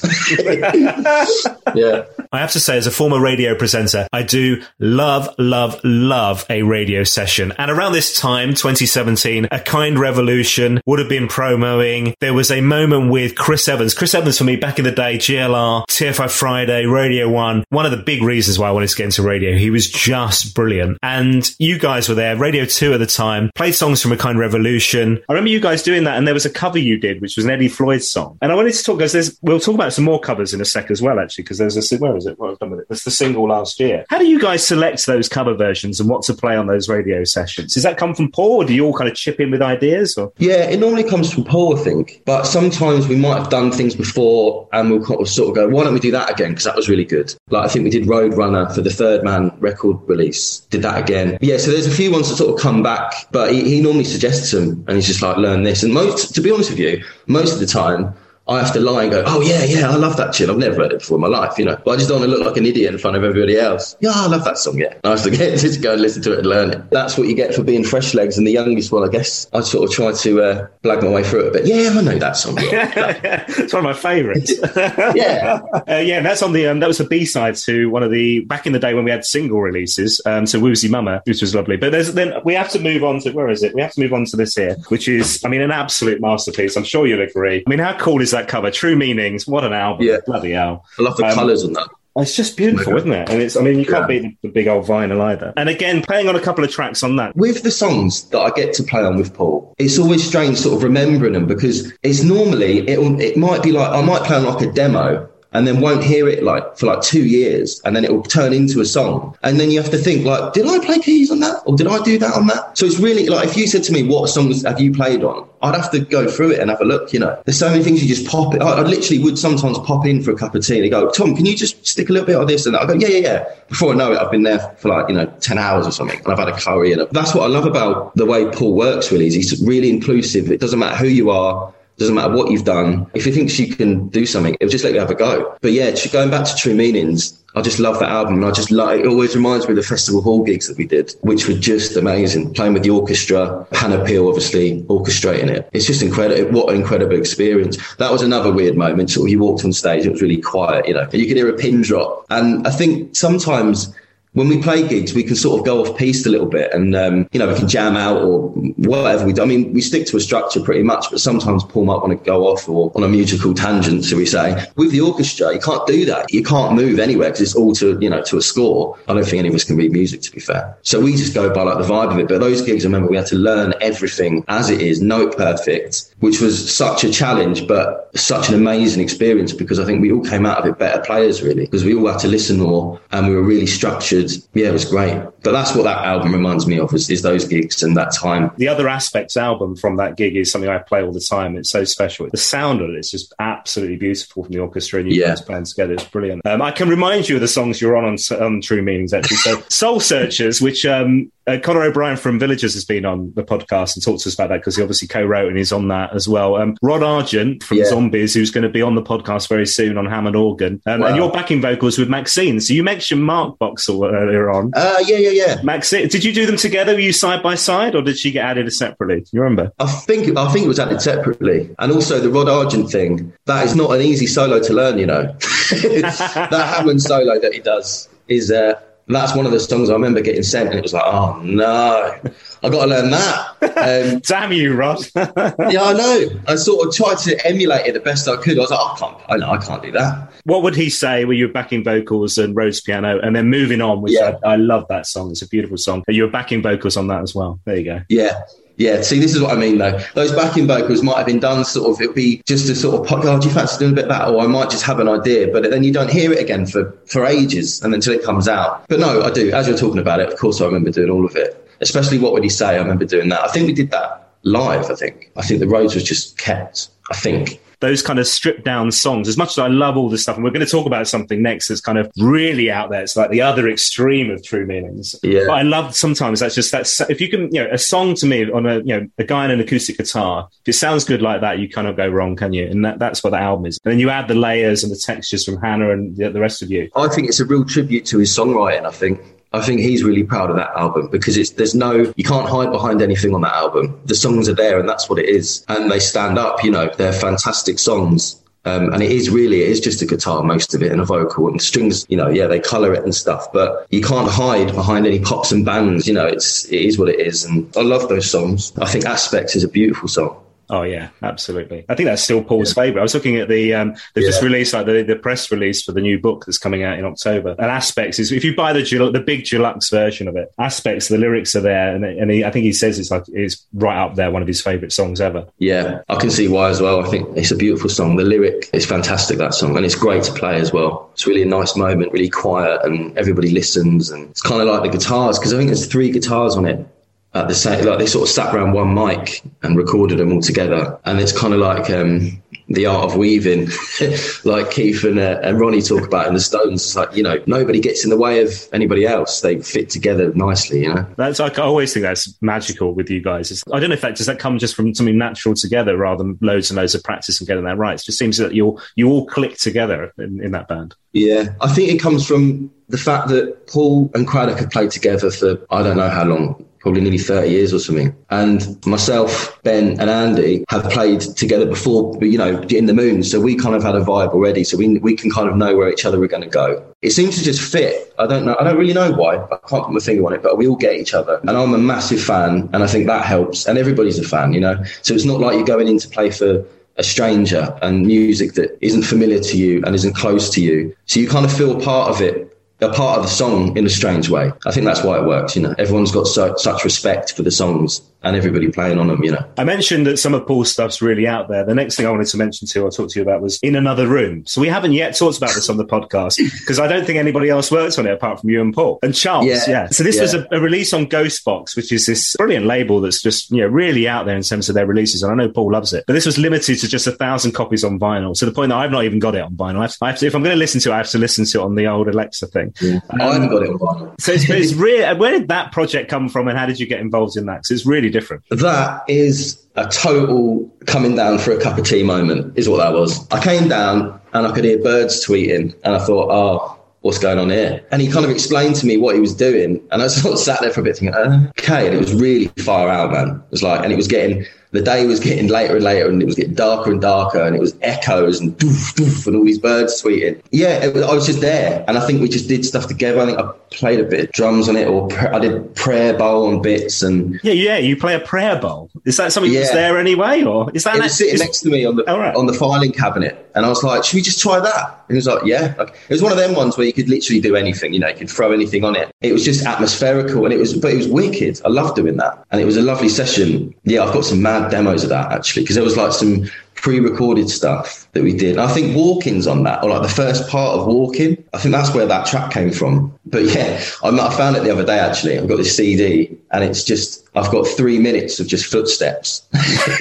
yeah. 1.75 2.05
I 2.31 2.39
have 2.39 2.51
to 2.51 2.59
say, 2.59 2.77
as 2.77 2.87
a 2.87 2.91
former 2.91 3.19
radio 3.19 3.55
presenter, 3.55 4.07
I 4.11 4.23
do 4.23 4.63
love, 4.79 5.33
love, 5.37 5.79
love 5.83 6.45
a 6.49 6.63
radio 6.63 7.03
session. 7.03 7.53
And 7.57 7.69
around 7.69 7.93
this 7.93 8.19
time, 8.19 8.49
2017, 8.49 9.47
A 9.51 9.59
Kind 9.59 9.99
Revolution 9.99 10.81
would 10.85 10.99
have 10.99 11.09
been 11.09 11.27
promoing. 11.27 12.15
There 12.19 12.33
was 12.33 12.51
a 12.51 12.61
moment 12.61 13.11
with 13.11 13.35
Chris 13.35 13.67
Evans. 13.67 13.93
Chris 13.93 14.13
Evans 14.15 14.37
for 14.37 14.43
me 14.43 14.55
back 14.55 14.79
in 14.79 14.85
the 14.85 14.91
day, 14.91 15.17
GLR, 15.17 15.85
TFI 15.87 16.29
Friday, 16.29 16.85
Radio 16.85 17.29
1. 17.29 17.65
One 17.69 17.85
of 17.85 17.91
the 17.91 17.97
big 17.97 18.23
reasons 18.23 18.57
why 18.57 18.67
I 18.67 18.71
wanted 18.71 18.89
to 18.89 18.95
get 18.95 19.05
into 19.05 19.21
radio. 19.21 19.57
He 19.57 19.69
was 19.69 19.89
just 19.89 20.55
brilliant. 20.55 20.97
And 21.03 21.49
you 21.59 21.77
guys 21.77 22.09
were 22.09 22.15
there, 22.15 22.35
Radio 22.35 22.65
2 22.65 22.93
at 22.93 22.99
the 22.99 23.05
time, 23.05 23.51
played 23.55 23.75
songs 23.75 24.01
from 24.01 24.11
A 24.11 24.17
Kind 24.17 24.39
Revolution. 24.39 25.23
I 25.29 25.33
remember 25.33 25.49
you 25.49 25.59
guys 25.59 25.83
doing 25.83 26.03
that 26.05 26.17
and 26.17 26.27
there 26.27 26.33
was 26.33 26.45
a 26.45 26.49
cover 26.49 26.79
you 26.79 26.97
did, 26.97 27.21
which 27.21 27.35
was 27.35 27.45
an 27.45 27.51
Eddie 27.51 27.67
Floyd 27.67 28.03
song. 28.03 28.37
And 28.41 28.51
I 28.51 28.55
wanted 28.55 28.73
to 28.73 28.83
talk, 28.83 28.97
because 28.97 29.37
we'll 29.41 29.59
talk 29.59 29.75
about 29.75 29.93
some 29.93 30.05
more 30.05 30.19
covers 30.19 30.53
in 30.53 30.61
a 30.61 30.65
sec 30.65 30.89
as 30.89 31.01
well, 31.01 31.19
actually, 31.19 31.43
because 31.57 31.75
there's 31.75 31.91
a, 31.91 31.97
where 31.97 32.15
is 32.17 32.25
it? 32.25 32.39
What 32.39 32.51
I've 32.51 32.59
done 32.59 32.71
with 32.71 32.81
it? 32.81 32.87
It's 32.89 33.03
the 33.03 33.11
single 33.11 33.47
last 33.47 33.79
year. 33.79 34.05
How 34.09 34.17
do 34.17 34.25
you 34.25 34.39
guys 34.39 34.65
select 34.65 35.05
those 35.05 35.29
cover 35.29 35.53
versions 35.53 35.99
and 35.99 36.09
what 36.09 36.23
to 36.23 36.33
play 36.33 36.55
on 36.55 36.67
those 36.67 36.89
radio 36.89 37.23
sessions? 37.23 37.73
Does 37.73 37.83
that 37.83 37.97
come 37.97 38.15
from 38.15 38.31
Paul 38.31 38.63
or 38.63 38.65
do 38.65 38.73
you 38.73 38.85
all 38.85 38.93
kind 38.93 39.09
of 39.09 39.15
chip 39.15 39.39
in 39.39 39.51
with 39.51 39.61
ideas? 39.61 40.17
Or? 40.17 40.31
Yeah, 40.37 40.63
it 40.69 40.79
normally 40.79 41.03
comes 41.03 41.31
from 41.31 41.43
Paul, 41.43 41.77
I 41.77 41.83
think. 41.83 42.21
But 42.25 42.43
sometimes 42.43 43.07
we 43.07 43.15
might 43.15 43.37
have 43.37 43.49
done 43.49 43.71
things 43.71 43.95
before 43.95 44.67
and 44.73 44.89
we'll 44.89 45.25
sort 45.25 45.49
of 45.49 45.55
go, 45.55 45.67
why 45.69 45.83
don't 45.83 45.93
we 45.93 45.99
do 45.99 46.11
that 46.11 46.31
again? 46.31 46.51
Because 46.51 46.65
that 46.65 46.75
was 46.75 46.89
really 46.89 47.05
good. 47.05 47.33
Like 47.49 47.65
I 47.65 47.67
think 47.67 47.83
we 47.83 47.89
did 47.89 48.05
Roadrunner 48.05 48.73
for 48.73 48.81
the 48.81 48.89
Third 48.89 49.23
Man 49.23 49.51
record 49.59 49.97
release, 50.07 50.61
did 50.71 50.81
that 50.81 50.99
again. 50.99 51.37
Yeah, 51.41 51.57
so 51.57 51.71
there's 51.71 51.87
a 51.87 51.91
few 51.91 52.11
ones 52.11 52.29
that 52.29 52.37
sort 52.37 52.53
of 52.53 52.59
come 52.59 52.83
back, 52.83 53.27
but 53.31 53.51
he, 53.51 53.63
he 53.63 53.81
normally 53.81 54.05
suggests 54.05 54.51
them 54.51 54.83
and 54.87 54.95
he's 54.95 55.07
just 55.07 55.21
like, 55.21 55.37
learn 55.37 55.63
this. 55.63 55.83
And 55.83 55.93
most, 55.93 56.33
to 56.35 56.41
be 56.41 56.51
honest 56.51 56.71
with 56.71 56.79
you, 56.79 57.03
most 57.27 57.53
of 57.53 57.59
the 57.59 57.65
time, 57.65 58.13
I 58.47 58.59
have 58.59 58.73
to 58.73 58.79
lie 58.81 59.03
and 59.03 59.11
go, 59.11 59.23
oh 59.25 59.39
yeah, 59.41 59.63
yeah, 59.63 59.89
I 59.89 59.95
love 59.95 60.17
that 60.17 60.33
tune. 60.33 60.49
I've 60.49 60.57
never 60.57 60.75
heard 60.75 60.91
it 60.91 60.99
before 60.99 61.15
in 61.15 61.21
my 61.21 61.27
life, 61.27 61.57
you 61.57 61.63
know. 61.63 61.79
But 61.85 61.91
I 61.91 61.95
just 61.95 62.09
don't 62.09 62.19
want 62.19 62.29
to 62.29 62.37
look 62.37 62.45
like 62.45 62.57
an 62.57 62.65
idiot 62.65 62.93
in 62.93 62.99
front 62.99 63.15
of 63.15 63.23
everybody 63.23 63.57
else. 63.57 63.95
Yeah, 64.01 64.11
I 64.13 64.27
love 64.27 64.43
that 64.43 64.57
song. 64.57 64.77
Yeah, 64.77 64.93
I 65.05 65.11
have 65.11 65.23
to 65.23 65.31
get 65.31 65.57
just 65.59 65.81
go 65.81 65.93
and 65.93 66.01
listen 66.01 66.21
to 66.23 66.33
it 66.33 66.39
and 66.39 66.47
learn 66.47 66.71
it. 66.71 66.89
That's 66.91 67.17
what 67.17 67.27
you 67.27 67.35
get 67.35 67.55
for 67.55 67.63
being 67.63 67.85
fresh 67.85 68.13
legs. 68.13 68.37
And 68.37 68.45
the 68.45 68.51
youngest 68.51 68.91
one, 68.91 69.07
I 69.07 69.11
guess, 69.11 69.47
I 69.53 69.61
sort 69.61 69.87
of 69.87 69.95
try 69.95 70.11
to 70.11 70.41
uh, 70.41 70.67
blag 70.83 71.03
my 71.03 71.09
way 71.09 71.23
through 71.23 71.47
it. 71.47 71.53
But 71.53 71.65
yeah, 71.65 71.93
I 71.95 72.01
know 72.01 72.19
that 72.19 72.35
song. 72.35 72.57
Yeah. 72.61 73.45
it's 73.47 73.71
one 73.71 73.85
of 73.85 73.89
my 73.89 73.93
favourites. 73.93 74.51
yeah, 75.15 75.61
uh, 75.73 75.95
yeah. 75.95 76.17
And 76.17 76.25
that's 76.25 76.43
on 76.43 76.51
the 76.51 76.67
um, 76.67 76.81
that 76.81 76.87
was 76.87 76.97
the 76.97 77.05
B 77.05 77.23
side 77.25 77.55
to 77.55 77.89
one 77.89 78.03
of 78.03 78.11
the 78.11 78.41
back 78.41 78.67
in 78.67 78.73
the 78.73 78.79
day 78.79 78.93
when 78.93 79.05
we 79.05 79.11
had 79.11 79.23
single 79.23 79.61
releases. 79.61 80.21
Um, 80.25 80.45
so 80.45 80.59
Woozy 80.59 80.89
Mama, 80.89 81.21
which 81.25 81.39
was 81.39 81.55
lovely. 81.55 81.77
But 81.77 81.93
there's 81.93 82.13
then 82.13 82.33
we 82.43 82.55
have 82.55 82.69
to 82.71 82.79
move 82.79 83.05
on 83.05 83.21
to 83.21 83.31
where 83.31 83.49
is 83.49 83.63
it? 83.63 83.73
We 83.73 83.81
have 83.81 83.93
to 83.93 84.01
move 84.01 84.11
on 84.11 84.25
to 84.25 84.35
this 84.35 84.55
here, 84.55 84.75
which 84.89 85.07
is, 85.07 85.41
I 85.45 85.47
mean, 85.47 85.61
an 85.61 85.71
absolute 85.71 86.19
masterpiece. 86.19 86.75
I'm 86.75 86.83
sure 86.83 87.07
you'll 87.07 87.21
agree. 87.21 87.63
I 87.65 87.69
mean, 87.69 87.79
how 87.79 87.97
cool 87.97 88.21
is 88.21 88.32
that 88.33 88.47
cover? 88.47 88.69
True 88.69 88.95
meanings. 88.95 89.47
What 89.47 89.63
an 89.63 89.73
album! 89.73 90.05
Yeah. 90.05 90.17
Bloody 90.25 90.51
hell! 90.51 90.85
I 90.99 91.01
love 91.01 91.17
the 91.17 91.25
um, 91.25 91.33
colours 91.33 91.63
on 91.63 91.73
that. 91.73 91.87
It's 92.15 92.35
just 92.35 92.57
beautiful, 92.57 92.95
isn't 92.95 93.11
it? 93.11 93.29
And 93.29 93.41
it's, 93.41 93.57
I 93.57 93.61
mean, 93.61 93.79
you 93.79 93.85
can't 93.85 94.09
yeah. 94.11 94.19
beat 94.21 94.41
the 94.43 94.49
big 94.49 94.67
old 94.67 94.85
vinyl 94.85 95.19
either. 95.19 95.51
And 95.57 95.67
again, 95.67 96.03
playing 96.03 96.27
on 96.27 96.35
a 96.35 96.39
couple 96.39 96.63
of 96.63 96.69
tracks 96.69 97.01
on 97.01 97.15
that. 97.15 97.35
With 97.35 97.63
the 97.63 97.71
songs 97.71 98.29
that 98.29 98.39
I 98.39 98.51
get 98.51 98.73
to 98.75 98.83
play 98.83 99.01
on 99.01 99.17
with 99.17 99.33
Paul, 99.33 99.73
it's 99.79 99.97
always 99.97 100.23
strange 100.23 100.57
sort 100.57 100.77
of 100.77 100.83
remembering 100.83 101.33
them 101.33 101.47
because 101.47 101.91
it's 102.03 102.21
normally, 102.21 102.87
it, 102.87 102.99
it 103.19 103.35
might 103.35 103.63
be 103.63 103.71
like, 103.71 103.89
I 103.89 104.01
might 104.03 104.21
play 104.23 104.37
on 104.37 104.45
like 104.45 104.61
a 104.61 104.71
demo 104.71 105.27
and 105.53 105.67
then 105.67 105.81
won't 105.81 106.03
hear 106.03 106.27
it 106.27 106.43
like 106.43 106.77
for 106.77 106.87
like 106.87 107.01
two 107.01 107.25
years 107.25 107.81
and 107.85 107.95
then 107.95 108.03
it 108.03 108.11
will 108.11 108.23
turn 108.23 108.53
into 108.53 108.81
a 108.81 108.85
song. 108.85 109.37
And 109.43 109.59
then 109.59 109.71
you 109.71 109.81
have 109.81 109.91
to 109.91 109.97
think 109.97 110.25
like 110.25 110.53
did 110.53 110.67
i 110.67 110.83
play 110.83 110.99
keys 110.99 111.31
on 111.31 111.39
that? 111.39 111.61
Or 111.65 111.75
did 111.75 111.87
i 111.87 112.01
do 112.03 112.17
that 112.19 112.33
on 112.35 112.47
that? 112.47 112.77
So 112.77 112.85
it's 112.85 112.99
really 112.99 113.27
like 113.27 113.47
if 113.49 113.57
you 113.57 113.67
said 113.67 113.83
to 113.83 113.93
me 113.93 114.03
what 114.03 114.27
songs 114.27 114.63
have 114.63 114.79
you 114.79 114.93
played 114.93 115.23
on? 115.23 115.47
I'd 115.61 115.75
have 115.75 115.91
to 115.91 115.99
go 115.99 116.29
through 116.29 116.51
it 116.51 116.59
and 116.59 116.69
have 116.69 116.81
a 116.81 116.85
look 116.85 117.13
you 117.13 117.19
know. 117.19 117.41
There's 117.45 117.57
so 117.57 117.69
many 117.69 117.83
things 117.83 118.01
you 118.03 118.07
just 118.07 118.27
pop 118.29 118.53
it 118.53 118.61
i, 118.61 118.69
I 118.69 118.81
literally 118.81 119.23
would 119.23 119.37
sometimes 119.37 119.79
pop 119.79 120.05
in 120.05 120.21
for 120.23 120.31
a 120.31 120.35
cup 120.35 120.55
of 120.55 120.65
tea 120.65 120.81
and 120.81 120.89
go 120.91 121.09
tom 121.11 121.35
can 121.35 121.45
you 121.45 121.55
just 121.55 121.85
stick 121.85 122.09
a 122.09 122.13
little 122.13 122.27
bit 122.27 122.35
of 122.35 122.47
this 122.47 122.65
and 122.65 122.75
i 122.75 122.85
go 122.85 122.93
yeah 122.93 123.07
yeah 123.07 123.19
yeah. 123.19 123.55
Before 123.69 123.93
i 123.93 123.95
know 123.95 124.11
it 124.11 124.19
i've 124.19 124.31
been 124.31 124.43
there 124.43 124.59
for 124.77 124.89
like 124.89 125.07
you 125.09 125.15
know 125.15 125.25
10 125.39 125.57
hours 125.57 125.87
or 125.87 125.91
something 125.91 126.19
and 126.19 126.27
i've 126.27 126.39
had 126.39 126.49
a 126.49 126.57
curry 126.57 126.91
and 126.91 127.07
that's 127.11 127.33
what 127.33 127.43
i 127.43 127.47
love 127.47 127.65
about 127.65 128.15
the 128.15 128.25
way 128.25 128.49
paul 128.51 128.73
works 128.73 129.11
really 129.11 129.27
is 129.27 129.33
he's 129.35 129.63
really 129.63 129.89
inclusive. 129.89 130.51
It 130.51 130.59
doesn't 130.59 130.79
matter 130.79 130.97
who 130.97 131.07
you 131.07 131.29
are 131.29 131.73
doesn't 131.97 132.15
matter 132.15 132.33
what 132.33 132.51
you've 132.51 132.63
done. 132.63 133.07
If 133.13 133.25
he 133.25 133.31
thinks 133.31 133.57
you 133.59 133.75
can 133.75 134.07
do 134.09 134.25
something, 134.25 134.55
it'll 134.59 134.71
just 134.71 134.83
let 134.83 134.93
you 134.93 134.99
have 134.99 135.11
a 135.11 135.15
go. 135.15 135.57
But 135.61 135.71
yeah, 135.71 135.91
going 136.11 136.29
back 136.29 136.45
to 136.45 136.55
True 136.55 136.73
Meanings, 136.73 137.39
I 137.55 137.61
just 137.61 137.79
love 137.79 137.99
that 137.99 138.09
album. 138.09 138.35
And 138.35 138.45
I 138.45 138.51
just 138.51 138.71
like, 138.71 139.01
it 139.01 139.07
always 139.07 139.35
reminds 139.35 139.67
me 139.67 139.73
of 139.73 139.75
the 139.75 139.83
Festival 139.83 140.21
Hall 140.21 140.43
gigs 140.43 140.67
that 140.67 140.77
we 140.77 140.85
did, 140.85 141.13
which 141.21 141.47
were 141.47 141.53
just 141.53 141.95
amazing. 141.95 142.53
Playing 142.53 142.73
with 142.73 142.83
the 142.83 142.89
orchestra, 142.89 143.67
Hannah 143.73 144.03
Peel 144.03 144.27
obviously 144.27 144.81
orchestrating 144.83 145.49
it. 145.49 145.69
It's 145.71 145.85
just 145.85 146.01
incredible. 146.01 146.51
What 146.51 146.73
an 146.73 146.81
incredible 146.81 147.15
experience. 147.15 147.77
That 147.97 148.11
was 148.11 148.23
another 148.23 148.51
weird 148.51 148.75
moment. 148.75 149.11
So 149.11 149.25
you 149.25 149.39
walked 149.39 149.63
on 149.63 149.71
stage, 149.71 150.05
it 150.05 150.11
was 150.11 150.21
really 150.21 150.41
quiet, 150.41 150.87
you 150.87 150.95
know, 150.95 151.07
you 151.11 151.27
could 151.27 151.37
hear 151.37 151.49
a 151.49 151.57
pin 151.57 151.81
drop. 151.81 152.25
And 152.29 152.65
I 152.67 152.71
think 152.71 153.15
sometimes 153.15 153.93
when 154.33 154.47
we 154.47 154.61
play 154.61 154.87
gigs, 154.87 155.13
we 155.13 155.23
can 155.23 155.35
sort 155.35 155.59
of 155.59 155.65
go 155.65 155.81
off 155.81 155.97
piste 155.97 156.25
a 156.25 156.29
little 156.29 156.47
bit 156.47 156.73
and, 156.73 156.95
um, 156.95 157.29
you 157.31 157.39
know, 157.39 157.47
we 157.47 157.55
can 157.55 157.67
jam 157.67 157.95
out 157.95 158.21
or 158.21 158.49
whatever 158.49 159.25
we 159.25 159.33
do. 159.33 159.41
I 159.41 159.45
mean, 159.45 159.71
we 159.73 159.81
stick 159.81 160.07
to 160.07 160.17
a 160.17 160.19
structure 160.19 160.59
pretty 160.59 160.83
much, 160.83 161.09
but 161.11 161.19
sometimes 161.19 161.63
Paul 161.63 161.85
might 161.85 161.97
want 161.97 162.17
to 162.17 162.25
go 162.25 162.47
off 162.47 162.67
or 162.67 162.91
on 162.95 163.03
a 163.03 163.07
musical 163.07 163.53
tangent, 163.53 164.05
so 164.05 164.17
we 164.17 164.25
say. 164.25 164.65
With 164.75 164.91
the 164.91 165.01
orchestra, 165.01 165.53
you 165.53 165.59
can't 165.59 165.85
do 165.85 166.05
that. 166.05 166.33
You 166.33 166.43
can't 166.43 166.73
move 166.73 166.99
anywhere 166.99 167.29
because 167.29 167.41
it's 167.41 167.55
all 167.55 167.73
to, 167.75 167.97
you 168.01 168.09
know, 168.09 168.23
to 168.23 168.37
a 168.37 168.41
score. 168.41 168.97
I 169.07 169.13
don't 169.13 169.23
think 169.23 169.39
any 169.39 169.49
of 169.49 169.55
us 169.55 169.63
can 169.63 169.77
read 169.77 169.91
music, 169.91 170.21
to 170.23 170.31
be 170.31 170.39
fair. 170.39 170.75
So 170.81 170.99
we 170.99 171.15
just 171.15 171.35
go 171.35 171.53
by 171.53 171.61
like 171.63 171.77
the 171.77 171.93
vibe 171.93 172.11
of 172.11 172.17
it. 172.17 172.27
But 172.27 172.39
those 172.39 172.61
gigs, 172.63 172.85
I 172.85 172.87
remember 172.87 173.09
we 173.09 173.17
had 173.17 173.27
to 173.27 173.35
learn 173.35 173.75
everything 173.81 174.43
as 174.47 174.71
it 174.71 174.81
is, 174.81 174.99
note 174.99 175.37
perfect, 175.37 176.15
which 176.19 176.41
was 176.41 176.73
such 176.75 177.03
a 177.03 177.11
challenge, 177.11 177.67
but 177.67 178.09
such 178.15 178.49
an 178.49 178.55
amazing 178.55 179.03
experience 179.03 179.53
because 179.53 179.79
I 179.79 179.85
think 179.85 180.01
we 180.01 180.11
all 180.11 180.23
came 180.23 180.45
out 180.45 180.57
of 180.57 180.65
it 180.65 180.79
better 180.79 181.01
players, 181.01 181.43
really, 181.43 181.65
because 181.65 181.83
we 181.83 181.93
all 181.93 182.07
had 182.07 182.19
to 182.21 182.27
listen 182.27 182.59
more 182.59 182.99
and 183.11 183.27
we 183.27 183.35
were 183.35 183.43
really 183.43 183.67
structured 183.67 184.22
yeah, 184.53 184.69
it 184.69 184.73
was 184.73 184.85
great. 184.85 185.32
But 185.43 185.51
that's 185.51 185.75
what 185.75 185.83
that 185.83 186.03
album 186.05 186.33
reminds 186.33 186.67
me 186.67 186.79
of 186.79 186.93
is, 186.93 187.09
is 187.09 187.21
those 187.21 187.45
gigs 187.45 187.83
and 187.83 187.97
that 187.97 188.13
time. 188.13 188.51
The 188.57 188.67
other 188.67 188.87
aspects 188.87 189.37
album 189.37 189.75
from 189.75 189.97
that 189.97 190.17
gig 190.17 190.35
is 190.35 190.51
something 190.51 190.69
I 190.69 190.79
play 190.79 191.03
all 191.03 191.11
the 191.11 191.19
time. 191.19 191.57
It's 191.57 191.69
so 191.69 191.83
special. 191.83 192.29
The 192.29 192.37
sound 192.37 192.81
of 192.81 192.89
it 192.89 192.95
is 192.95 193.11
just 193.11 193.33
absolutely 193.39 193.97
beautiful 193.97 194.43
from 194.43 194.53
the 194.53 194.59
orchestra 194.59 194.99
and 195.01 195.11
you 195.11 195.21
yeah. 195.21 195.29
guys 195.29 195.41
playing 195.41 195.65
together. 195.65 195.93
It's 195.93 196.03
brilliant. 196.05 196.45
Um, 196.45 196.61
I 196.61 196.71
can 196.71 196.89
remind 196.89 197.29
you 197.29 197.35
of 197.35 197.41
the 197.41 197.47
songs 197.47 197.81
you're 197.81 197.97
on 197.97 198.05
on, 198.05 198.17
on 198.41 198.61
True 198.61 198.81
Meanings 198.81 199.13
actually. 199.13 199.37
So 199.37 199.61
Soul 199.69 199.99
Searchers, 199.99 200.61
which 200.61 200.85
um, 200.85 201.31
uh, 201.45 201.57
Conor 201.61 201.83
O'Brien 201.83 202.17
from 202.17 202.39
Villagers 202.39 202.73
has 202.73 202.85
been 202.85 203.05
on 203.05 203.33
the 203.35 203.43
podcast 203.43 203.95
and 203.95 204.03
talked 204.03 204.21
to 204.21 204.29
us 204.29 204.35
about 204.35 204.49
that 204.49 204.59
because 204.59 204.77
he 204.77 204.81
obviously 204.81 205.07
co-wrote 205.07 205.49
and 205.49 205.57
he's 205.57 205.73
on 205.73 205.89
that 205.89 206.13
as 206.15 206.27
well. 206.27 206.55
Um, 206.55 206.77
Rod 206.81 207.03
Argent 207.03 207.63
from 207.63 207.79
yeah. 207.79 207.85
Zombies, 207.85 208.33
who's 208.33 208.51
going 208.51 208.63
to 208.63 208.69
be 208.69 208.81
on 208.81 208.95
the 208.95 209.01
podcast 209.01 209.49
very 209.49 209.67
soon 209.67 209.97
on 209.97 210.05
Hammond 210.05 210.35
Organ, 210.35 210.81
um, 210.85 211.01
wow. 211.01 211.07
and 211.07 211.17
your 211.17 211.31
backing 211.31 211.61
vocals 211.61 211.97
with 211.97 212.07
Maxine. 212.07 212.59
So 212.61 212.73
you 212.73 212.83
mentioned 212.83 213.23
Mark 213.23 213.59
Boxall 213.59 214.05
earlier 214.05 214.49
on. 214.51 214.71
Uh, 214.73 214.97
yeah, 215.05 215.17
yeah, 215.17 215.29
yeah. 215.33 215.61
Maxine, 215.63 216.07
did 216.07 216.23
you 216.23 216.33
do 216.33 216.45
them 216.45 216.57
together? 216.57 216.93
Were 216.93 216.99
you 216.99 217.13
side 217.13 217.43
by 217.43 217.55
side, 217.55 217.95
or 217.95 218.01
did 218.01 218.17
she 218.17 218.31
get 218.31 218.45
added 218.45 218.71
separately? 218.73 219.21
Do 219.21 219.29
you 219.33 219.41
remember? 219.41 219.71
I 219.79 219.87
think 219.87 220.37
I 220.37 220.51
think 220.51 220.65
it 220.65 220.69
was 220.69 220.79
added 220.79 221.01
separately, 221.01 221.73
and 221.79 221.91
also 221.91 222.19
the 222.19 222.29
Rod 222.29 222.49
Argent 222.49 222.91
thing. 222.91 223.33
That 223.45 223.65
is 223.65 223.75
not 223.75 223.91
an 223.91 224.01
easy 224.01 224.27
solo 224.27 224.59
to 224.59 224.73
learn, 224.73 224.97
you 224.97 225.05
know. 225.05 225.23
that 225.71 226.73
Hammond 226.75 227.01
solo 227.01 227.39
that 227.39 227.53
he 227.53 227.59
does 227.59 228.09
is. 228.27 228.51
Uh, 228.51 228.79
that's 229.07 229.35
one 229.35 229.45
of 229.45 229.51
the 229.51 229.59
songs 229.59 229.89
I 229.89 229.93
remember 229.93 230.21
getting 230.21 230.43
sent, 230.43 230.69
and 230.69 230.79
it 230.79 230.81
was 230.81 230.93
like, 230.93 231.03
oh 231.05 231.37
no, 231.43 232.17
I 232.63 232.69
got 232.69 232.85
to 232.85 232.89
learn 232.89 233.11
that. 233.11 234.13
Um, 234.13 234.19
Damn 234.25 234.53
you, 234.53 234.73
Rod! 234.73 234.99
yeah, 235.15 235.83
I 235.83 235.93
know. 235.93 236.29
I 236.47 236.55
sort 236.55 236.87
of 236.87 236.95
tried 236.95 237.17
to 237.19 237.45
emulate 237.45 237.87
it 237.87 237.93
the 237.93 237.99
best 237.99 238.27
I 238.27 238.37
could. 238.37 238.57
I 238.57 238.61
was 238.61 238.71
like, 238.71 238.79
I 238.79 238.95
can't, 238.97 239.17
I 239.29 239.37
know, 239.37 239.51
I 239.51 239.57
can't 239.57 239.83
do 239.83 239.91
that. 239.91 240.31
What 240.45 240.63
would 240.63 240.75
he 240.75 240.89
say? 240.89 241.25
Were 241.25 241.33
you 241.33 241.49
backing 241.49 241.83
vocals 241.83 242.37
and 242.37 242.55
Rhodes 242.55 242.79
piano, 242.79 243.19
and 243.19 243.35
then 243.35 243.49
moving 243.49 243.81
on? 243.81 244.01
Which 244.01 244.13
yeah. 244.13 244.37
I, 244.43 244.53
I 244.53 244.55
love 244.55 244.87
that 244.87 245.07
song. 245.07 245.31
It's 245.31 245.41
a 245.41 245.47
beautiful 245.47 245.77
song. 245.77 246.03
You 246.07 246.23
were 246.23 246.29
backing 246.29 246.61
vocals 246.61 246.95
on 246.95 247.07
that 247.07 247.21
as 247.21 247.35
well. 247.35 247.59
There 247.65 247.75
you 247.75 247.83
go. 247.83 248.01
Yeah, 248.07 248.41
yeah, 248.77 249.01
see, 249.01 249.19
this 249.19 249.35
is 249.35 249.41
what 249.41 249.51
I 249.51 249.55
mean, 249.55 249.77
though. 249.77 249.99
Those 250.15 250.31
backing 250.31 250.65
vocals 250.65 251.03
might 251.03 251.17
have 251.17 251.27
been 251.27 251.39
done 251.39 251.63
sort 251.63 251.91
of, 251.91 252.01
it'd 252.01 252.15
be 252.15 252.41
just 252.45 252.69
a 252.69 252.75
sort 252.75 253.11
of, 253.11 253.25
oh, 253.25 253.39
do 253.39 253.47
you 253.47 253.53
fancy 253.53 253.77
doing 253.77 253.91
a 253.91 253.95
bit 253.95 254.05
of 254.05 254.09
that? 254.09 254.29
Or 254.29 254.41
I 254.41 254.47
might 254.47 254.71
just 254.71 254.83
have 254.83 254.99
an 254.99 255.07
idea, 255.07 255.47
but 255.51 255.69
then 255.69 255.83
you 255.83 255.93
don't 255.93 256.09
hear 256.09 256.31
it 256.33 256.39
again 256.39 256.65
for, 256.65 256.91
for 257.05 257.25
ages 257.25 257.81
and 257.83 257.93
until 257.93 258.13
it 258.13 258.23
comes 258.23 258.47
out. 258.47 258.87
But 258.89 258.99
no, 258.99 259.21
I 259.21 259.29
do. 259.29 259.51
As 259.51 259.67
you're 259.67 259.77
talking 259.77 259.99
about 259.99 260.19
it, 260.19 260.31
of 260.31 260.39
course, 260.39 260.59
I 260.59 260.65
remember 260.65 260.89
doing 260.89 261.11
all 261.11 261.25
of 261.25 261.35
it. 261.35 261.62
Especially 261.83 262.19
what 262.19 262.33
would 262.33 262.43
he 262.43 262.49
say? 262.49 262.75
I 262.75 262.77
remember 262.77 263.05
doing 263.05 263.29
that. 263.29 263.41
I 263.41 263.47
think 263.49 263.67
we 263.67 263.73
did 263.73 263.91
that 263.91 264.33
live, 264.43 264.89
I 264.89 264.95
think. 264.95 265.31
I 265.35 265.41
think 265.41 265.59
the 265.59 265.67
Rhodes 265.67 265.95
was 265.95 266.03
just 266.03 266.37
kept, 266.37 266.89
I 267.11 267.15
think 267.15 267.59
those 267.83 268.01
kind 268.01 268.17
of 268.17 268.25
stripped 268.25 268.63
down 268.63 268.91
songs, 268.93 269.27
as 269.27 269.37
much 269.37 269.49
as 269.49 269.57
I 269.59 269.67
love 269.67 269.97
all 269.97 270.07
this 270.07 270.23
stuff, 270.23 270.37
and 270.37 270.43
we're 270.45 270.51
going 270.51 270.65
to 270.65 270.71
talk 270.71 270.85
about 270.85 271.05
something 271.05 271.41
next 271.41 271.67
that's 271.67 271.81
kind 271.81 271.97
of 271.97 272.09
really 272.17 272.71
out 272.71 272.89
there. 272.89 273.03
It's 273.03 273.17
like 273.17 273.29
the 273.29 273.41
other 273.41 273.67
extreme 273.67 274.31
of 274.31 274.41
true 274.41 274.65
meanings. 274.65 275.15
Yeah. 275.21 275.47
But 275.47 275.53
I 275.53 275.61
love 275.63 275.93
sometimes 275.93 276.39
that's 276.39 276.55
just 276.55 276.71
that's 276.71 277.01
if 277.09 277.19
you 277.19 277.29
can, 277.29 277.53
you 277.53 277.61
know, 277.61 277.69
a 277.69 277.77
song 277.77 278.15
to 278.15 278.25
me 278.25 278.49
on 278.49 278.65
a, 278.65 278.77
you 278.77 278.97
know, 278.97 279.07
a 279.17 279.25
guy 279.25 279.43
on 279.43 279.51
an 279.51 279.59
acoustic 279.59 279.97
guitar, 279.97 280.47
if 280.61 280.69
it 280.69 280.73
sounds 280.73 281.03
good 281.03 281.21
like 281.21 281.41
that, 281.41 281.59
you 281.59 281.67
cannot 281.67 281.97
go 281.97 282.07
wrong, 282.07 282.37
can 282.37 282.53
you? 282.53 282.67
And 282.67 282.85
that, 282.85 282.99
that's 282.99 283.21
what 283.21 283.31
the 283.31 283.39
album 283.39 283.65
is. 283.65 283.77
And 283.83 283.91
then 283.91 283.99
you 283.99 284.09
add 284.09 284.29
the 284.29 284.35
layers 284.35 284.83
and 284.83 284.91
the 284.91 284.97
textures 284.97 285.43
from 285.43 285.57
Hannah 285.57 285.91
and 285.91 286.15
the, 286.15 286.29
the 286.29 286.39
rest 286.39 286.61
of 286.61 286.71
you. 286.71 286.89
I 286.95 287.09
think 287.09 287.27
it's 287.27 287.41
a 287.41 287.45
real 287.45 287.65
tribute 287.65 288.05
to 288.05 288.19
his 288.19 288.29
songwriting, 288.29 288.85
I 288.85 288.91
think. 288.91 289.19
I 289.53 289.61
think 289.61 289.81
he's 289.81 290.03
really 290.03 290.23
proud 290.23 290.49
of 290.49 290.55
that 290.55 290.71
album 290.75 291.09
because 291.09 291.37
it's 291.37 291.51
there's 291.51 291.75
no 291.75 292.11
you 292.15 292.23
can't 292.23 292.49
hide 292.49 292.71
behind 292.71 293.01
anything 293.01 293.35
on 293.35 293.41
that 293.41 293.53
album. 293.53 293.99
The 294.05 294.15
songs 294.15 294.49
are 294.49 294.55
there 294.55 294.79
and 294.79 294.89
that's 294.89 295.09
what 295.09 295.19
it 295.19 295.29
is, 295.29 295.63
and 295.69 295.91
they 295.91 295.99
stand 295.99 296.37
up. 296.37 296.63
You 296.63 296.71
know, 296.71 296.91
they're 296.97 297.13
fantastic 297.13 297.79
songs. 297.79 298.39
Um, 298.65 298.93
and 298.93 299.03
it 299.03 299.11
is 299.11 299.29
really, 299.29 299.61
it 299.61 299.67
is 299.67 299.81
just 299.81 300.01
a 300.01 300.05
guitar, 300.05 300.41
most 300.41 300.73
of 300.73 300.81
it, 300.81 300.91
and 300.91 301.01
a 301.01 301.03
vocal 301.05 301.49
and 301.49 301.61
strings, 301.61 302.05
you 302.07 302.15
know, 302.15 302.29
yeah, 302.29 302.47
they 302.47 302.61
colour 302.61 302.93
it 302.93 303.03
and 303.03 303.13
stuff, 303.13 303.51
but 303.51 303.85
you 303.89 304.01
can't 304.01 304.29
hide 304.29 304.73
behind 304.73 305.05
any 305.05 305.19
pops 305.19 305.51
and 305.51 305.65
bangs, 305.65 306.07
you 306.07 306.13
know, 306.13 306.25
it's, 306.25 306.63
it 306.71 306.79
is 306.79 306.97
what 306.97 307.09
it 307.09 307.19
is. 307.19 307.43
And 307.43 307.69
I 307.75 307.81
love 307.81 308.07
those 308.07 308.31
songs. 308.31 308.71
I 308.77 308.85
think 308.85 309.05
Aspects 309.05 309.57
is 309.57 309.65
a 309.65 309.67
beautiful 309.67 310.07
song. 310.07 310.42
Oh 310.69 310.83
yeah, 310.83 311.09
absolutely. 311.21 311.85
I 311.89 311.95
think 311.95 312.07
that's 312.07 312.23
still 312.23 312.43
Paul's 312.43 312.69
yeah. 312.69 312.83
favourite. 312.83 313.01
I 313.01 313.03
was 313.03 313.13
looking 313.13 313.37
at 313.37 313.49
the 313.49 313.73
um, 313.73 313.95
they've 314.13 314.23
yeah. 314.23 314.29
just 314.29 314.41
released 314.41 314.73
like 314.73 314.85
the, 314.85 315.03
the 315.03 315.15
press 315.15 315.51
release 315.51 315.83
for 315.83 315.91
the 315.91 316.01
new 316.01 316.19
book 316.19 316.45
that's 316.45 316.57
coming 316.57 316.83
out 316.83 316.97
in 316.97 317.05
October. 317.05 317.55
And 317.59 317.67
Aspects 317.67 318.19
is 318.19 318.31
if 318.31 318.43
you 318.43 318.55
buy 318.55 318.73
the 318.73 318.83
the 319.11 319.19
big 319.19 319.45
deluxe 319.45 319.89
version 319.89 320.27
of 320.27 320.35
it, 320.35 320.51
Aspects 320.57 321.09
the 321.09 321.17
lyrics 321.17 321.55
are 321.55 321.61
there, 321.61 321.95
and, 321.95 322.05
and 322.05 322.31
he, 322.31 322.45
I 322.45 322.51
think 322.51 322.63
he 322.63 322.73
says 322.73 322.97
it's 322.97 323.11
like 323.11 323.23
it's 323.27 323.65
right 323.73 323.97
up 323.97 324.15
there, 324.15 324.31
one 324.31 324.41
of 324.41 324.47
his 324.47 324.61
favourite 324.61 324.91
songs 324.91 325.19
ever. 325.19 325.45
Yeah, 325.57 326.01
I 326.09 326.15
can 326.15 326.31
see 326.31 326.47
why 326.47 326.69
as 326.69 326.81
well. 326.81 327.05
I 327.05 327.09
think 327.09 327.37
it's 327.37 327.51
a 327.51 327.55
beautiful 327.55 327.89
song. 327.89 328.15
The 328.15 328.23
lyric 328.23 328.69
is 328.73 328.85
fantastic 328.85 329.37
that 329.39 329.53
song, 329.53 329.75
and 329.75 329.85
it's 329.85 329.95
great 329.95 330.23
to 330.23 330.33
play 330.33 330.59
as 330.59 330.71
well. 330.71 331.09
It's 331.13 331.27
really 331.27 331.41
a 331.41 331.47
nice 331.47 331.75
moment, 331.75 332.13
really 332.13 332.29
quiet, 332.29 332.79
and 332.83 333.17
everybody 333.17 333.49
listens, 333.49 334.11
and 334.11 334.29
it's 334.29 334.41
kind 334.41 334.61
of 334.61 334.67
like 334.67 334.83
the 334.83 334.97
guitars 334.97 335.37
because 335.37 335.53
I 335.53 335.57
think 335.57 335.69
there's 335.69 335.87
three 335.87 336.09
guitars 336.09 336.55
on 336.55 336.65
it 336.65 336.87
at 337.35 337.47
the 337.47 337.55
same, 337.55 337.83
like 337.85 337.99
they 337.99 338.05
sort 338.05 338.27
of 338.27 338.29
sat 338.29 338.53
around 338.53 338.73
one 338.73 338.93
mic 338.93 339.41
and 339.63 339.75
recorded 339.75 340.19
them 340.19 340.31
all 340.31 340.41
together. 340.41 340.99
And 341.05 341.19
it's 341.19 341.37
kind 341.37 341.53
of 341.53 341.59
like 341.59 341.89
um, 341.89 342.41
the 342.69 342.85
art 342.85 343.05
of 343.05 343.15
weaving, 343.15 343.69
like 344.43 344.69
Keith 344.71 345.03
and, 345.03 345.17
uh, 345.17 345.39
and 345.41 345.59
Ronnie 345.59 345.81
talk 345.81 346.03
about 346.03 346.27
in 346.27 346.35
the 346.35 346.39
Stones. 346.39 346.83
It's 346.83 346.95
like, 346.95 347.15
you 347.15 347.23
know, 347.23 347.41
nobody 347.47 347.79
gets 347.79 348.03
in 348.03 348.11
the 348.11 348.17
way 348.17 348.41
of 348.41 348.53
anybody 348.71 349.05
else. 349.05 349.41
They 349.41 349.59
fit 349.61 349.89
together 349.89 350.31
nicely, 350.35 350.83
you 350.83 350.93
know? 350.93 351.07
That's 351.17 351.39
like, 351.39 351.57
I 351.57 351.63
always 351.63 351.91
think 351.91 352.03
that's 352.03 352.37
magical 352.41 352.93
with 352.93 353.09
you 353.09 353.21
guys. 353.21 353.49
It's, 353.49 353.63
I 353.71 353.79
don't 353.79 353.89
know 353.89 353.95
if 353.95 354.01
that, 354.01 354.15
does 354.15 354.27
that 354.27 354.39
come 354.39 354.59
just 354.59 354.75
from 354.75 354.93
something 354.93 355.17
natural 355.17 355.55
together 355.55 355.97
rather 355.97 356.23
than 356.23 356.37
loads 356.41 356.69
and 356.69 356.77
loads 356.77 356.93
of 356.93 357.03
practice 357.03 357.39
and 357.39 357.47
getting 357.47 357.63
that 357.63 357.77
right? 357.77 357.99
It 357.99 358.05
just 358.05 358.19
seems 358.19 358.37
that 358.37 358.53
you 358.53 358.79
you 358.95 359.09
all 359.09 359.25
click 359.25 359.57
together 359.57 360.13
in, 360.17 360.41
in 360.41 360.51
that 360.51 360.67
band. 360.67 360.95
Yeah, 361.13 361.49
I 361.61 361.71
think 361.71 361.91
it 361.91 361.99
comes 361.99 362.25
from 362.25 362.71
the 362.89 362.97
fact 362.97 363.27
that 363.29 363.67
Paul 363.67 364.11
and 364.13 364.27
Cradock 364.27 364.59
have 364.59 364.71
played 364.71 364.91
together 364.91 365.31
for 365.31 365.59
I 365.69 365.83
don't 365.83 365.97
know 365.97 366.09
how 366.09 366.25
long, 366.25 366.65
probably 366.83 366.99
nearly 367.01 367.17
30 367.17 367.49
years 367.49 367.73
or 367.73 367.79
something. 367.79 368.13
And 368.29 368.85
myself, 368.85 369.57
Ben, 369.63 369.99
and 370.01 370.09
Andy 370.09 370.65
have 370.69 370.83
played 370.91 371.21
together 371.21 371.65
before, 371.65 372.17
you 372.23 372.37
know, 372.37 372.59
in 372.63 372.85
the 372.85 372.93
moon. 372.93 373.23
So 373.23 373.39
we 373.39 373.55
kind 373.55 373.73
of 373.73 373.81
had 373.81 373.95
a 373.95 374.01
vibe 374.01 374.33
already. 374.33 374.65
So 374.65 374.77
we, 374.77 374.99
we 374.99 375.15
can 375.15 375.31
kind 375.31 375.47
of 375.47 375.55
know 375.55 375.75
where 375.77 375.89
each 375.89 376.05
other 376.05 376.21
are 376.21 376.27
going 376.27 376.43
to 376.43 376.49
go. 376.49 376.85
It 377.01 377.11
seems 377.11 377.37
to 377.37 377.43
just 377.43 377.61
fit. 377.61 378.13
I 378.19 378.27
don't 378.27 378.45
know. 378.45 378.57
I 378.59 378.65
don't 378.65 378.77
really 378.77 378.93
know 378.93 379.13
why. 379.13 379.37
I 379.37 379.57
can't 379.67 379.85
put 379.85 379.91
my 379.91 379.99
finger 380.01 380.25
on 380.25 380.33
it, 380.33 380.43
but 380.43 380.57
we 380.57 380.67
all 380.67 380.75
get 380.75 380.93
each 380.93 381.13
other. 381.13 381.39
And 381.39 381.51
I'm 381.51 381.73
a 381.73 381.77
massive 381.77 382.21
fan. 382.21 382.69
And 382.73 382.83
I 382.83 382.87
think 382.87 383.07
that 383.07 383.25
helps. 383.25 383.65
And 383.65 383.77
everybody's 383.77 384.19
a 384.19 384.23
fan, 384.23 384.51
you 384.51 384.59
know? 384.59 384.83
So 385.03 385.13
it's 385.13 385.25
not 385.25 385.39
like 385.39 385.55
you're 385.55 385.65
going 385.65 385.87
in 385.87 385.99
to 385.99 386.09
play 386.09 386.31
for 386.31 386.65
a 386.97 387.03
stranger 387.03 387.75
and 387.81 388.05
music 388.05 388.53
that 388.53 388.77
isn't 388.81 389.03
familiar 389.03 389.39
to 389.39 389.57
you 389.57 389.81
and 389.85 389.95
isn't 389.95 390.15
close 390.15 390.49
to 390.51 390.61
you. 390.61 390.95
So 391.05 391.19
you 391.21 391.29
kind 391.29 391.45
of 391.45 391.51
feel 391.51 391.79
part 391.79 392.11
of 392.11 392.21
it 392.21 392.52
a 392.81 392.89
part 392.89 393.17
of 393.17 393.23
the 393.23 393.29
song 393.29 393.77
in 393.77 393.85
a 393.85 393.89
strange 393.89 394.29
way. 394.29 394.51
I 394.65 394.71
think 394.71 394.85
that's 394.85 395.03
why 395.03 395.19
it 395.19 395.25
works. 395.25 395.55
You 395.55 395.61
know, 395.61 395.75
everyone's 395.77 396.11
got 396.11 396.27
so, 396.27 396.55
such 396.57 396.83
respect 396.83 397.33
for 397.33 397.43
the 397.43 397.51
songs 397.51 398.01
and 398.23 398.35
everybody 398.35 398.69
playing 398.71 398.99
on 398.99 399.07
them, 399.07 399.23
you 399.23 399.31
know. 399.31 399.45
I 399.57 399.63
mentioned 399.63 400.07
that 400.07 400.17
some 400.17 400.33
of 400.33 400.47
Paul's 400.47 400.71
stuff's 400.71 401.01
really 401.01 401.27
out 401.27 401.49
there. 401.49 401.65
The 401.65 401.75
next 401.75 401.95
thing 401.95 402.05
I 402.05 402.09
wanted 402.09 402.27
to 402.27 402.37
mention 402.37 402.67
to, 402.69 402.85
I'll 402.85 402.91
talk 402.91 403.09
to 403.09 403.19
you 403.19 403.23
about 403.23 403.41
was 403.41 403.59
In 403.61 403.75
Another 403.75 404.07
Room. 404.07 404.45
So 404.45 404.61
we 404.61 404.67
haven't 404.67 404.93
yet 404.93 405.15
talked 405.15 405.37
about 405.37 405.53
this 405.53 405.69
on 405.69 405.77
the 405.77 405.85
podcast 405.85 406.37
because 406.59 406.79
I 406.79 406.87
don't 406.87 407.05
think 407.05 407.19
anybody 407.19 407.49
else 407.49 407.69
works 407.69 407.99
on 407.99 408.07
it 408.07 408.11
apart 408.11 408.39
from 408.39 408.49
you 408.49 408.61
and 408.61 408.73
Paul. 408.73 408.99
And 409.03 409.13
Charles, 409.13 409.45
yeah. 409.45 409.63
yeah. 409.67 409.87
So 409.89 410.03
this 410.03 410.15
yeah. 410.15 410.21
was 410.21 410.33
a, 410.33 410.47
a, 410.51 410.59
release 410.59 410.93
on 410.93 411.05
Ghostbox, 411.07 411.75
which 411.75 411.91
is 411.91 412.05
this 412.05 412.35
brilliant 412.37 412.65
label 412.65 413.01
that's 413.01 413.21
just, 413.21 413.51
you 413.51 413.61
know, 413.61 413.67
really 413.67 414.07
out 414.07 414.25
there 414.25 414.37
in 414.37 414.43
terms 414.43 414.69
of 414.69 414.75
their 414.75 414.85
releases. 414.85 415.21
And 415.21 415.31
I 415.31 415.35
know 415.35 415.51
Paul 415.51 415.71
loves 415.71 415.91
it. 415.91 416.05
But 416.07 416.13
this 416.13 416.25
was 416.25 416.37
limited 416.37 416.79
to 416.79 416.87
just 416.87 417.07
a 417.07 417.11
thousand 417.11 417.51
copies 417.51 417.83
on 417.83 417.99
vinyl. 417.99 418.37
To 418.39 418.45
the 418.45 418.51
point 418.51 418.69
that 418.69 418.77
I've 418.77 418.91
not 418.91 419.03
even 419.03 419.19
got 419.19 419.35
it 419.35 419.41
on 419.41 419.55
vinyl. 419.55 419.79
I 419.79 419.81
have 419.83 419.91
to, 419.91 420.05
I 420.05 420.09
have 420.11 420.19
to, 420.19 420.27
if 420.27 420.35
I'm 420.35 420.43
going 420.43 420.55
to 420.55 420.59
listen 420.59 420.79
to 420.81 420.91
it, 420.91 420.93
I 420.93 420.97
have 420.97 421.09
to 421.09 421.17
listen 421.17 421.45
to 421.45 421.59
it 421.59 421.63
on 421.63 421.75
the 421.75 421.87
old 421.87 422.07
Alexa 422.07 422.47
thing. 422.47 422.73
Yeah. 422.79 422.99
Um, 423.09 423.21
I 423.21 423.33
haven't 423.33 423.49
got 423.49 423.63
it 423.63 423.69
on 423.69 423.79
vinyl. 423.79 424.21
So 424.21 424.31
it's, 424.31 424.49
it's 424.49 424.73
really, 424.73 425.19
where 425.19 425.31
did 425.31 425.49
that 425.49 425.73
project 425.73 426.09
come 426.09 426.29
from 426.29 426.47
and 426.47 426.57
how 426.57 426.65
did 426.65 426.79
you 426.79 426.85
get 426.85 427.01
involved 427.01 427.35
in 427.35 427.47
that? 427.47 427.57
Because 427.57 427.71
it's 427.71 427.85
really 427.85 428.12
different. 428.13 428.43
That 428.49 429.03
is 429.09 429.61
a 429.75 429.87
total 429.87 430.71
coming 430.85 431.15
down 431.15 431.39
for 431.39 431.51
a 431.51 431.61
cup 431.61 431.77
of 431.77 431.85
tea 431.85 432.03
moment, 432.03 432.57
is 432.57 432.69
what 432.69 432.77
that 432.77 432.93
was. 432.93 433.27
I 433.31 433.43
came 433.43 433.67
down 433.67 434.19
and 434.33 434.47
I 434.47 434.51
could 434.53 434.63
hear 434.63 434.81
birds 434.81 435.25
tweeting, 435.25 435.75
and 435.83 435.95
I 435.95 435.99
thought, 435.99 436.29
oh, 436.31 436.79
what's 437.01 437.17
going 437.17 437.37
on 437.37 437.49
here? 437.49 437.85
And 437.91 438.01
he 438.01 438.09
kind 438.09 438.23
of 438.23 438.31
explained 438.31 438.75
to 438.77 438.85
me 438.85 438.97
what 438.97 439.15
he 439.15 439.21
was 439.21 439.35
doing, 439.35 439.81
and 439.91 440.01
I 440.01 440.07
sort 440.21 440.33
of 440.33 440.39
sat 440.39 440.61
there 440.61 440.71
for 440.71 440.81
a 440.81 440.83
bit 440.83 440.97
thinking, 440.97 441.19
okay, 441.59 441.85
and 441.85 441.95
it 441.95 441.99
was 441.99 442.13
really 442.13 442.47
far 442.63 442.87
out, 442.87 443.11
man. 443.11 443.41
It 443.47 443.51
was 443.51 443.63
like, 443.63 443.83
and 443.83 443.91
it 443.91 443.97
was 443.97 444.07
getting 444.07 444.45
the 444.73 444.81
day 444.81 445.05
was 445.05 445.19
getting 445.19 445.47
later 445.47 445.75
and 445.75 445.83
later 445.83 446.09
and 446.09 446.21
it 446.21 446.25
was 446.25 446.35
getting 446.35 446.55
darker 446.55 446.91
and 446.91 446.99
darker 446.99 447.39
and 447.39 447.55
it 447.55 447.59
was 447.59 447.75
echoes 447.81 448.39
and 448.39 448.57
doof, 448.57 448.95
doof, 448.95 449.27
and 449.27 449.35
all 449.35 449.45
these 449.45 449.59
birds 449.59 450.01
tweeting. 450.01 450.41
Yeah, 450.51 450.87
was, 450.87 451.03
I 451.03 451.13
was 451.13 451.25
just 451.27 451.41
there. 451.41 451.85
And 451.87 451.95
I 451.95 452.05
think 452.05 452.21
we 452.21 452.27
just 452.27 452.49
did 452.49 452.65
stuff 452.65 452.87
together. 452.87 453.21
I 453.21 453.25
think 453.27 453.37
I 453.37 453.51
played 453.69 453.99
a 453.99 454.03
bit 454.03 454.19
of 454.25 454.31
drums 454.31 454.67
on 454.67 454.75
it 454.75 454.87
or 454.87 455.13
I 455.19 455.37
did 455.37 455.75
prayer 455.75 456.17
bowl 456.17 456.47
on 456.47 456.61
bits 456.63 457.03
and. 457.03 457.39
Yeah, 457.43 457.53
yeah, 457.53 457.77
you 457.77 457.95
play 457.95 458.15
a 458.15 458.19
prayer 458.19 458.59
bowl. 458.59 458.89
Is 459.05 459.17
that 459.17 459.31
something 459.31 459.51
yeah. 459.51 459.59
that's 459.59 459.73
there 459.73 459.99
anyway? 459.99 460.43
Or 460.43 460.71
is 460.73 460.85
that. 460.85 460.95
It 460.95 461.03
was 461.03 461.17
sitting 461.17 461.35
is... 461.35 461.41
next 461.41 461.59
to 461.61 461.69
me 461.69 461.85
on 461.85 461.95
the, 461.95 462.03
right. 462.05 462.35
on 462.35 462.47
the 462.47 462.53
filing 462.53 462.91
cabinet. 462.91 463.51
And 463.55 463.67
I 463.67 463.69
was 463.69 463.83
like, 463.83 464.03
should 464.03 464.15
we 464.15 464.21
just 464.23 464.39
try 464.39 464.59
that? 464.59 465.03
And 465.07 465.15
he 465.15 465.15
was 465.15 465.27
like, 465.27 465.45
yeah. 465.45 465.75
Like, 465.77 465.89
it 465.89 466.09
was 466.09 466.23
one 466.23 466.31
of 466.31 466.39
them 466.39 466.55
ones 466.55 466.75
where 466.75 466.87
you 466.87 466.93
could 466.93 467.07
literally 467.07 467.39
do 467.39 467.55
anything, 467.55 467.93
you 467.93 467.99
know, 467.99 468.07
you 468.07 468.15
could 468.15 468.29
throw 468.29 468.51
anything 468.51 468.83
on 468.83 468.95
it. 468.95 469.11
It 469.21 469.31
was 469.31 469.45
just 469.45 469.63
atmospherical 469.63 470.45
and 470.45 470.53
it 470.53 470.57
was, 470.57 470.73
but 470.73 470.91
it 470.91 470.97
was 470.97 471.07
wicked. 471.07 471.61
I 471.63 471.69
loved 471.69 471.95
doing 471.95 472.17
that. 472.17 472.43
And 472.49 472.59
it 472.59 472.65
was 472.65 472.77
a 472.77 472.81
lovely 472.81 473.09
session. 473.09 473.75
Yeah, 473.83 474.03
I've 474.03 474.13
got 474.13 474.25
some 474.25 474.41
mad 474.41 474.62
demos 474.71 475.03
of 475.03 475.09
that 475.09 475.31
actually, 475.31 475.63
because 475.63 475.75
there 475.75 475.83
was 475.83 475.97
like 475.97 476.11
some 476.11 476.49
pre-recorded 476.75 477.49
stuff 477.49 478.07
that 478.11 478.23
we 478.23 478.35
did. 478.35 478.51
And 478.51 478.61
I 478.61 478.67
think 478.67 478.95
Walking's 478.95 479.47
on 479.47 479.63
that, 479.63 479.83
or 479.83 479.89
like 479.89 480.01
the 480.01 480.09
first 480.09 480.49
part 480.49 480.77
of 480.77 480.85
Walking. 480.85 481.41
I 481.53 481.57
think 481.57 481.73
that's 481.73 481.93
where 481.93 482.05
that 482.05 482.25
track 482.25 482.51
came 482.51 482.71
from. 482.71 483.17
But 483.25 483.43
yeah, 483.43 483.81
I 484.03 484.35
found 484.35 484.57
it 484.57 484.63
the 484.63 484.71
other 484.71 484.85
day 484.85 484.99
actually. 484.99 485.37
I've 485.39 485.47
got 485.47 485.57
this 485.57 485.75
CD, 485.75 486.37
and 486.51 486.63
it's 486.63 486.83
just 486.83 487.27
I've 487.35 487.51
got 487.51 487.67
three 487.67 487.99
minutes 487.99 488.39
of 488.39 488.47
just 488.47 488.65
footsteps. 488.65 489.47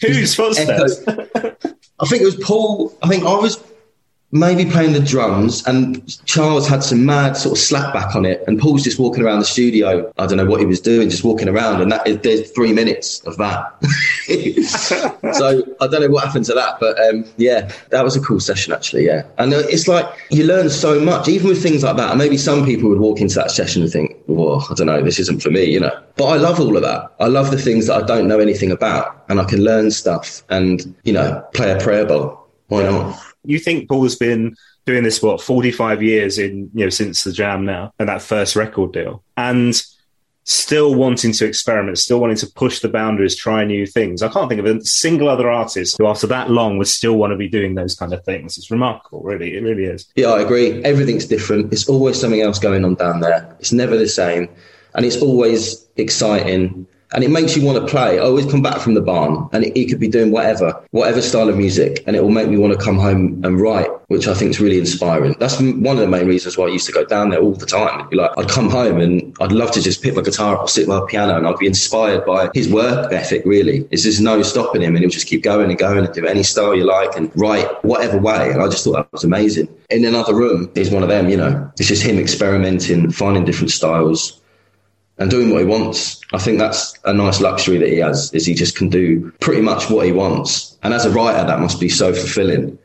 Whose 0.00 0.34
footsteps? 0.34 1.02
I 1.06 2.06
think 2.06 2.22
it 2.22 2.24
was 2.24 2.36
Paul. 2.36 2.96
I 3.02 3.08
think 3.08 3.24
I 3.24 3.34
was 3.34 3.62
maybe 4.34 4.68
playing 4.68 4.92
the 4.92 5.00
drums, 5.00 5.64
and 5.64 6.02
Charles 6.26 6.68
had 6.68 6.82
some 6.82 7.06
mad 7.06 7.36
sort 7.36 7.56
of 7.56 7.64
slapback 7.64 8.16
on 8.16 8.26
it, 8.26 8.42
and 8.48 8.58
Paul's 8.58 8.82
just 8.82 8.98
walking 8.98 9.22
around 9.22 9.38
the 9.38 9.44
studio. 9.44 10.12
I 10.18 10.26
don't 10.26 10.36
know 10.36 10.44
what 10.44 10.58
he 10.58 10.66
was 10.66 10.80
doing, 10.80 11.08
just 11.08 11.22
walking 11.22 11.48
around, 11.48 11.80
and 11.80 11.90
that 11.92 12.06
is, 12.06 12.18
there's 12.18 12.50
three 12.50 12.72
minutes 12.72 13.20
of 13.20 13.36
that. 13.38 13.72
so 15.34 15.62
I 15.80 15.86
don't 15.86 16.00
know 16.00 16.08
what 16.08 16.24
happened 16.24 16.44
to 16.46 16.54
that, 16.54 16.80
but 16.80 17.00
um, 17.08 17.24
yeah, 17.36 17.70
that 17.90 18.02
was 18.02 18.16
a 18.16 18.20
cool 18.20 18.40
session 18.40 18.72
actually. 18.72 19.06
Yeah, 19.06 19.22
and 19.38 19.54
uh, 19.54 19.62
it's 19.68 19.86
like 19.86 20.04
you 20.30 20.44
learn 20.44 20.68
so 20.68 20.98
much, 20.98 21.28
even 21.28 21.48
with 21.48 21.62
things 21.62 21.84
like 21.84 21.96
that. 21.96 22.10
And 22.10 22.18
maybe 22.18 22.36
some 22.36 22.66
people 22.66 22.88
would 22.88 22.98
walk 22.98 23.20
into 23.20 23.36
that 23.36 23.52
session 23.52 23.82
and 23.82 23.90
think, 23.90 24.16
"Well, 24.26 24.66
I 24.68 24.74
don't 24.74 24.88
know, 24.88 25.00
this 25.00 25.20
isn't 25.20 25.42
for 25.42 25.50
me," 25.50 25.64
you 25.64 25.78
know. 25.78 25.96
But 26.16 26.26
I 26.26 26.36
love 26.36 26.58
all 26.58 26.76
of 26.76 26.82
that. 26.82 27.12
I 27.20 27.26
love 27.26 27.52
the 27.52 27.58
things 27.58 27.86
that 27.86 28.02
I 28.02 28.06
don't 28.06 28.26
know 28.26 28.40
anything 28.40 28.72
about, 28.72 29.24
and 29.28 29.40
I 29.40 29.44
can 29.44 29.62
learn 29.62 29.92
stuff, 29.92 30.42
and 30.50 30.92
you 31.04 31.12
know, 31.12 31.40
play 31.54 31.70
a 31.70 31.78
prayer 31.78 32.04
bowl. 32.04 32.43
Why 32.74 32.90
not? 32.90 33.20
you 33.44 33.58
think 33.58 33.88
Paul's 33.88 34.16
been 34.16 34.56
doing 34.86 35.04
this 35.04 35.22
what 35.22 35.40
45 35.40 36.02
years 36.02 36.38
in 36.38 36.70
you 36.74 36.84
know 36.84 36.90
since 36.90 37.24
the 37.24 37.32
jam 37.32 37.64
now 37.64 37.92
and 37.98 38.08
that 38.08 38.22
first 38.22 38.54
record 38.54 38.92
deal 38.92 39.22
and 39.36 39.80
still 40.46 40.94
wanting 40.94 41.32
to 41.32 41.46
experiment 41.46 41.96
still 41.96 42.20
wanting 42.20 42.36
to 42.36 42.46
push 42.46 42.80
the 42.80 42.88
boundaries 42.88 43.34
try 43.34 43.64
new 43.64 43.86
things. 43.86 44.22
I 44.22 44.28
can't 44.28 44.48
think 44.48 44.60
of 44.60 44.66
a 44.66 44.84
single 44.84 45.28
other 45.28 45.50
artist 45.50 45.96
who 45.98 46.06
after 46.06 46.26
that 46.26 46.50
long 46.50 46.76
would 46.76 46.88
still 46.88 47.14
want 47.14 47.30
to 47.30 47.36
be 47.36 47.48
doing 47.48 47.74
those 47.74 47.94
kind 47.94 48.12
of 48.12 48.22
things. 48.24 48.58
It's 48.58 48.70
remarkable 48.70 49.22
really. 49.22 49.56
It 49.56 49.62
really 49.62 49.84
is. 49.84 50.06
Yeah 50.16 50.28
i 50.28 50.42
agree. 50.42 50.84
Everything's 50.84 51.24
different. 51.24 51.72
It's 51.72 51.88
always 51.88 52.20
something 52.20 52.42
else 52.42 52.58
going 52.58 52.84
on 52.84 52.94
down 52.94 53.20
there. 53.20 53.56
It's 53.58 53.72
never 53.72 53.96
the 53.96 54.08
same 54.08 54.48
and 54.94 55.06
it's 55.06 55.16
always 55.16 55.86
exciting 55.96 56.86
and 57.12 57.22
it 57.22 57.30
makes 57.30 57.56
you 57.56 57.64
want 57.64 57.78
to 57.78 57.86
play. 57.86 58.18
I 58.18 58.22
always 58.22 58.46
come 58.46 58.62
back 58.62 58.80
from 58.80 58.94
the 58.94 59.00
barn 59.00 59.48
and 59.52 59.64
it, 59.64 59.88
could 59.88 60.00
be 60.00 60.08
doing 60.08 60.32
whatever, 60.32 60.82
whatever 60.90 61.20
style 61.22 61.48
of 61.48 61.56
music, 61.56 62.02
and 62.06 62.16
it 62.16 62.22
will 62.22 62.30
make 62.30 62.48
me 62.48 62.56
want 62.56 62.72
to 62.72 62.84
come 62.84 62.98
home 62.98 63.40
and 63.44 63.60
write, 63.60 63.88
which 64.08 64.26
I 64.26 64.34
think 64.34 64.50
is 64.50 64.60
really 64.60 64.78
inspiring. 64.78 65.36
That's 65.38 65.60
one 65.60 65.86
of 65.86 65.98
the 65.98 66.08
main 66.08 66.26
reasons 66.26 66.56
why 66.56 66.66
I 66.66 66.70
used 66.70 66.86
to 66.86 66.92
go 66.92 67.04
down 67.04 67.30
there 67.30 67.40
all 67.40 67.52
the 67.52 67.66
time. 67.66 68.00
It'd 68.00 68.10
be 68.10 68.16
like, 68.16 68.30
I'd 68.36 68.48
come 68.48 68.70
home 68.70 69.00
and 69.00 69.36
I'd 69.40 69.52
love 69.52 69.70
to 69.72 69.82
just 69.82 70.02
pick 70.02 70.14
my 70.14 70.22
guitar 70.22 70.56
up, 70.56 70.68
sit 70.68 70.82
at 70.82 70.88
my 70.88 71.02
piano, 71.08 71.36
and 71.36 71.46
I'd 71.46 71.58
be 71.58 71.66
inspired 71.66 72.24
by 72.24 72.50
his 72.54 72.68
work 72.68 73.12
ethic, 73.12 73.42
really. 73.44 73.86
It's 73.90 74.02
just 74.02 74.20
no 74.20 74.42
stopping 74.42 74.82
him, 74.82 74.94
and 74.94 75.00
he'll 75.00 75.10
just 75.10 75.26
keep 75.26 75.42
going 75.42 75.70
and 75.70 75.78
going 75.78 76.04
and 76.04 76.14
do 76.14 76.26
any 76.26 76.42
style 76.42 76.74
you 76.74 76.84
like 76.84 77.16
and 77.16 77.30
write 77.36 77.66
whatever 77.84 78.18
way. 78.18 78.50
And 78.50 78.62
I 78.62 78.68
just 78.68 78.84
thought 78.84 78.92
that 78.92 79.12
was 79.12 79.24
amazing. 79.24 79.68
In 79.90 80.04
another 80.04 80.34
room 80.34 80.70
is 80.74 80.90
one 80.90 81.02
of 81.02 81.08
them, 81.08 81.28
you 81.28 81.36
know, 81.36 81.70
it's 81.78 81.88
just 81.88 82.02
him 82.02 82.18
experimenting, 82.18 83.10
finding 83.10 83.44
different 83.44 83.70
styles 83.70 84.40
and 85.18 85.30
doing 85.30 85.50
what 85.50 85.60
he 85.60 85.66
wants. 85.66 86.20
I 86.32 86.38
think 86.38 86.58
that's 86.58 86.94
a 87.04 87.12
nice 87.12 87.40
luxury 87.40 87.78
that 87.78 87.88
he 87.88 87.98
has, 87.98 88.32
is 88.32 88.46
he 88.46 88.54
just 88.54 88.76
can 88.76 88.88
do 88.88 89.32
pretty 89.40 89.62
much 89.62 89.88
what 89.90 90.06
he 90.06 90.12
wants. 90.12 90.76
And 90.82 90.92
as 90.92 91.04
a 91.04 91.10
writer, 91.10 91.46
that 91.46 91.60
must 91.60 91.80
be 91.80 91.88
so 91.88 92.12
fulfilling 92.12 92.78